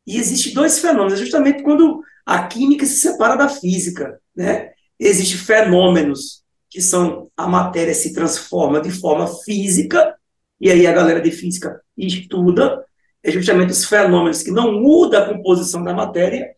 E 0.07 0.17
existem 0.19 0.53
dois 0.53 0.79
fenômenos, 0.79 1.15
é 1.15 1.17
justamente 1.17 1.63
quando 1.63 2.03
a 2.25 2.47
química 2.47 2.87
se 2.87 2.97
separa 2.97 3.37
da 3.37 3.49
física, 3.49 4.21
né? 4.37 4.71
Existem 4.99 5.39
fenômenos 5.39 6.43
que 6.71 6.81
são 6.81 7.31
a 7.37 7.47
matéria 7.47 7.95
se 7.95 8.13
transforma 8.13 8.81
de 8.81 8.91
forma 8.91 9.27
física, 9.45 10.17
e 10.61 10.71
aí 10.71 10.87
a 10.87 10.93
galera 10.93 11.21
de 11.21 11.31
física 11.31 11.81
estuda 11.97 12.85
é 13.23 13.31
justamente 13.31 13.71
os 13.71 13.85
fenômenos 13.85 14.43
que 14.43 14.51
não 14.51 14.73
mudam 14.73 15.23
a 15.23 15.29
composição 15.29 15.83
da 15.83 15.95
matéria, 15.95 16.51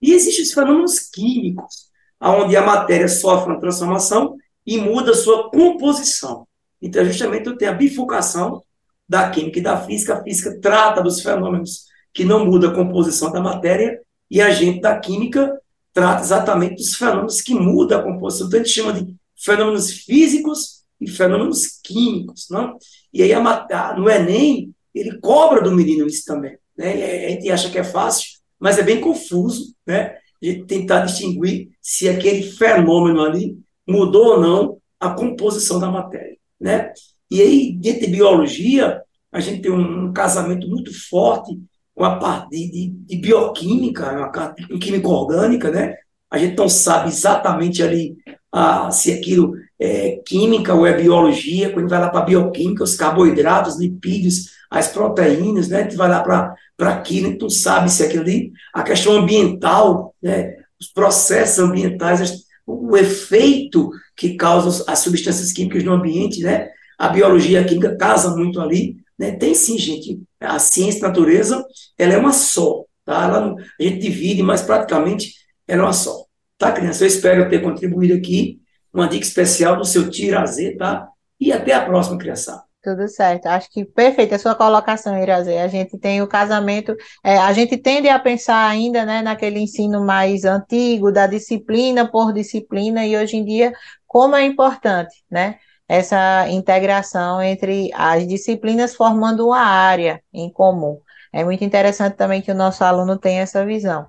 e 0.00 0.12
existem 0.12 0.44
os 0.44 0.52
fenômenos 0.52 1.00
químicos, 1.00 1.90
onde 2.20 2.56
a 2.56 2.64
matéria 2.64 3.08
sofre 3.08 3.50
uma 3.50 3.60
transformação 3.60 4.36
e 4.66 4.78
muda 4.78 5.14
sua 5.14 5.50
composição. 5.50 6.46
Então, 6.82 7.04
justamente, 7.04 7.46
eu 7.46 7.56
tenho 7.56 7.70
a 7.70 7.74
bifurcação 7.74 8.62
da 9.08 9.30
química 9.30 9.58
e 9.58 9.62
da 9.62 9.80
física. 9.80 10.14
A 10.14 10.22
física 10.22 10.58
trata 10.60 11.02
dos 11.02 11.22
fenômenos 11.22 11.86
que 12.12 12.24
não 12.24 12.44
mudam 12.44 12.70
a 12.70 12.74
composição 12.74 13.30
da 13.30 13.40
matéria, 13.40 14.00
e 14.30 14.40
a 14.40 14.50
gente 14.50 14.80
da 14.80 14.98
química 14.98 15.56
trata 15.92 16.22
exatamente 16.22 16.76
dos 16.76 16.96
fenômenos 16.96 17.40
que 17.40 17.54
mudam 17.54 18.00
a 18.00 18.02
composição. 18.02 18.48
Então, 18.48 18.60
a 18.60 18.62
gente 18.62 18.74
chama 18.74 18.92
de 18.92 19.14
fenômenos 19.36 19.90
físicos 19.90 20.82
e 21.00 21.08
fenômenos 21.08 21.78
químicos. 21.82 22.48
Não? 22.50 22.76
E 23.12 23.22
aí, 23.22 23.32
a, 23.32 23.94
no 23.96 24.10
Enem, 24.10 24.74
ele 24.94 25.18
cobra 25.20 25.60
do 25.60 25.72
menino 25.72 26.06
isso 26.06 26.24
também. 26.24 26.58
Né? 26.76 27.26
A 27.26 27.30
gente 27.30 27.50
acha 27.50 27.70
que 27.70 27.78
é 27.78 27.84
fácil, 27.84 28.38
mas 28.58 28.78
é 28.78 28.82
bem 28.82 29.00
confuso 29.00 29.74
né? 29.86 30.16
a 30.42 30.46
gente 30.46 30.64
tentar 30.64 31.00
distinguir 31.04 31.70
se 31.80 32.08
aquele 32.08 32.42
fenômeno 32.42 33.22
ali 33.22 33.58
mudou 33.86 34.34
ou 34.34 34.40
não 34.40 34.78
a 34.98 35.10
composição 35.10 35.78
da 35.78 35.90
matéria. 35.90 36.36
Né? 36.60 36.92
E 37.30 37.40
aí, 37.40 37.72
dentro 37.72 38.06
de 38.06 38.12
biologia, 38.12 39.02
a 39.32 39.40
gente 39.40 39.62
tem 39.62 39.70
um, 39.70 40.12
casamento 40.12 40.68
muito 40.68 40.92
forte 41.08 41.58
com 41.94 42.04
a 42.04 42.16
parte 42.16 42.50
de, 42.50 42.70
de, 42.70 42.90
de 42.90 43.16
bioquímica, 43.16 44.12
uma 44.12 44.78
química 44.78 45.08
orgânica, 45.08 45.70
né? 45.70 45.94
A 46.30 46.38
gente 46.38 46.56
não 46.56 46.68
sabe 46.68 47.08
exatamente 47.08 47.82
ali 47.82 48.16
ah, 48.52 48.90
se 48.90 49.12
aquilo 49.12 49.54
é 49.78 50.20
química 50.26 50.74
ou 50.74 50.86
é 50.86 50.96
biologia, 50.96 51.72
quando 51.72 51.88
vai 51.88 52.00
lá 52.00 52.08
para 52.08 52.20
a 52.20 52.24
bioquímica, 52.24 52.84
os 52.84 52.96
carboidratos, 52.96 53.78
lipídios, 53.78 54.50
as 54.70 54.88
proteínas, 54.88 55.68
né? 55.68 55.80
A 55.80 55.82
gente 55.82 55.96
vai 55.96 56.08
lá 56.08 56.22
para 56.22 56.90
aquilo, 56.90 57.28
a 57.28 57.30
gente 57.30 57.42
não 57.42 57.50
sabe 57.50 57.90
se 57.90 58.02
aquilo 58.02 58.22
ali, 58.22 58.52
a 58.72 58.82
questão 58.82 59.12
ambiental, 59.12 60.14
né? 60.22 60.56
Os 60.80 60.88
processos 60.88 61.58
ambientais, 61.58 62.45
o 62.66 62.96
efeito 62.96 63.90
que 64.16 64.34
causam 64.34 64.84
as 64.88 64.98
substâncias 64.98 65.52
químicas 65.52 65.84
no 65.84 65.92
ambiente, 65.92 66.40
né? 66.42 66.68
A 66.98 67.08
biologia 67.08 67.60
a 67.60 67.64
química 67.64 67.96
casa 67.96 68.34
muito 68.34 68.60
ali, 68.60 68.96
né? 69.18 69.32
Tem 69.32 69.54
sim, 69.54 69.78
gente. 69.78 70.20
A 70.40 70.58
ciência 70.58 71.02
da 71.02 71.08
natureza, 71.08 71.64
ela 71.96 72.14
é 72.14 72.18
uma 72.18 72.32
só, 72.32 72.84
tá? 73.04 73.24
Ela 73.24 73.54
a 73.78 73.82
gente 73.82 73.98
divide, 74.00 74.42
mas 74.42 74.62
praticamente 74.62 75.34
ela 75.68 75.82
é 75.82 75.84
uma 75.84 75.92
só. 75.92 76.24
Tá, 76.58 76.72
criança? 76.72 77.04
Eu 77.04 77.08
espero 77.08 77.48
ter 77.48 77.62
contribuído 77.62 78.14
aqui. 78.14 78.60
Uma 78.92 79.06
dica 79.06 79.24
especial 79.24 79.76
do 79.76 79.84
seu 79.84 80.10
Tirazê, 80.10 80.74
tá? 80.74 81.06
E 81.38 81.52
até 81.52 81.74
a 81.74 81.84
próxima, 81.84 82.18
criança. 82.18 82.65
Tudo 82.86 83.08
certo. 83.08 83.46
Acho 83.46 83.68
que 83.68 83.84
perfeita 83.84 84.36
a 84.36 84.38
sua 84.38 84.54
colocação, 84.54 85.20
Irazê. 85.20 85.58
A 85.58 85.66
gente 85.66 85.98
tem 85.98 86.22
o 86.22 86.28
casamento, 86.28 86.94
é, 87.24 87.36
a 87.36 87.52
gente 87.52 87.76
tende 87.76 88.08
a 88.08 88.16
pensar 88.16 88.64
ainda 88.68 89.04
né, 89.04 89.22
naquele 89.22 89.58
ensino 89.58 90.06
mais 90.06 90.44
antigo, 90.44 91.10
da 91.10 91.26
disciplina 91.26 92.08
por 92.08 92.32
disciplina, 92.32 93.04
e 93.04 93.16
hoje 93.16 93.38
em 93.38 93.44
dia, 93.44 93.72
como 94.06 94.36
é 94.36 94.44
importante, 94.44 95.16
né? 95.28 95.58
essa 95.88 96.48
integração 96.48 97.42
entre 97.42 97.90
as 97.92 98.24
disciplinas 98.26 98.94
formando 98.94 99.48
uma 99.48 99.58
área 99.58 100.22
em 100.32 100.48
comum. 100.48 101.00
É 101.32 101.44
muito 101.44 101.64
interessante 101.64 102.14
também 102.14 102.40
que 102.40 102.52
o 102.52 102.54
nosso 102.54 102.84
aluno 102.84 103.18
tenha 103.18 103.42
essa 103.42 103.66
visão. 103.66 104.06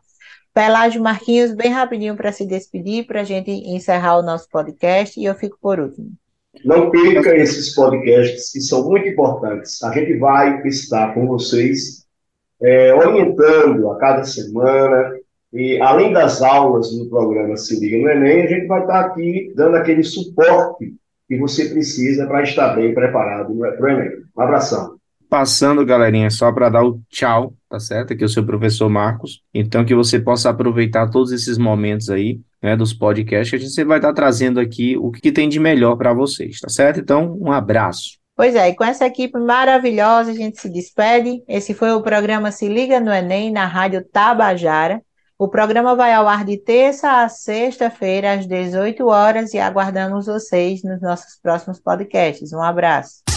Pelágio 0.53 1.01
Marquinhos, 1.01 1.51
bem 1.55 1.71
rapidinho 1.71 2.15
para 2.15 2.31
se 2.31 2.45
despedir, 2.45 3.07
para 3.07 3.21
a 3.21 3.23
gente 3.23 3.49
encerrar 3.49 4.17
o 4.19 4.23
nosso 4.23 4.47
podcast, 4.49 5.19
e 5.19 5.25
eu 5.25 5.33
fico 5.33 5.57
por 5.59 5.79
último. 5.79 6.11
Não 6.65 6.89
perca 6.89 7.35
esses 7.35 7.73
podcasts 7.73 8.51
que 8.51 8.61
são 8.61 8.87
muito 8.89 9.07
importantes. 9.07 9.81
A 9.83 9.91
gente 9.91 10.17
vai 10.17 10.61
estar 10.67 11.13
com 11.13 11.27
vocês 11.27 12.05
é, 12.61 12.93
orientando 12.93 13.91
a 13.91 13.97
cada 13.97 14.23
semana, 14.23 15.13
e 15.53 15.79
além 15.81 16.11
das 16.11 16.41
aulas 16.41 16.95
no 16.97 17.09
programa 17.09 17.55
Se 17.55 17.79
Liga 17.79 17.97
no 17.97 18.09
Enem, 18.09 18.43
a 18.43 18.47
gente 18.47 18.67
vai 18.67 18.81
estar 18.81 18.99
aqui 18.99 19.53
dando 19.55 19.77
aquele 19.77 20.03
suporte 20.03 20.93
que 21.27 21.37
você 21.37 21.69
precisa 21.69 22.25
para 22.25 22.43
estar 22.43 22.75
bem 22.75 22.93
preparado 22.93 23.55
para 23.57 23.81
o 23.81 23.87
Enem. 23.89 24.11
Um 24.35 24.41
abração. 24.41 24.96
Passando, 25.29 25.85
galerinha, 25.85 26.29
só 26.29 26.51
para 26.51 26.69
dar 26.69 26.85
o 26.85 27.01
tchau, 27.09 27.53
tá 27.69 27.79
certo? 27.79 28.13
Aqui 28.13 28.23
é 28.23 28.25
o 28.25 28.29
seu 28.29 28.45
professor 28.45 28.89
Marcos. 28.89 29.41
Então, 29.53 29.83
que 29.83 29.93
você 29.93 30.19
possa 30.19 30.49
aproveitar 30.49 31.09
todos 31.09 31.31
esses 31.31 31.57
momentos 31.57 32.09
aí, 32.09 32.39
né, 32.63 32.77
dos 32.77 32.93
podcasts, 32.93 33.49
que 33.49 33.55
a 33.57 33.59
gente 33.59 33.83
vai 33.83 33.97
estar 33.97 34.13
trazendo 34.13 34.59
aqui 34.59 34.97
o 34.97 35.11
que 35.11 35.31
tem 35.31 35.49
de 35.49 35.59
melhor 35.59 35.97
para 35.97 36.13
vocês, 36.13 36.59
tá 36.59 36.69
certo? 36.69 37.01
Então, 37.01 37.37
um 37.41 37.51
abraço. 37.51 38.17
Pois 38.37 38.55
é, 38.55 38.69
e 38.69 38.75
com 38.75 38.83
essa 38.83 39.05
equipe 39.05 39.37
maravilhosa 39.39 40.31
a 40.31 40.35
gente 40.35 40.61
se 40.61 40.69
despede. 40.69 41.43
Esse 41.47 41.73
foi 41.73 41.91
o 41.91 42.03
programa 42.03 42.51
Se 42.51 42.69
Liga 42.69 42.99
no 42.99 43.11
Enem, 43.11 43.51
na 43.51 43.65
Rádio 43.65 44.05
Tabajara. 44.05 45.01
O 45.39 45.47
programa 45.47 45.95
vai 45.95 46.13
ao 46.13 46.27
ar 46.27 46.45
de 46.45 46.57
terça 46.57 47.23
a 47.23 47.29
sexta-feira, 47.29 48.33
às 48.33 48.47
18 48.47 49.05
horas, 49.07 49.53
e 49.53 49.59
aguardamos 49.59 50.25
vocês 50.25 50.83
nos 50.83 51.01
nossos 51.01 51.39
próximos 51.41 51.79
podcasts. 51.79 52.53
Um 52.53 52.61
abraço. 52.61 53.36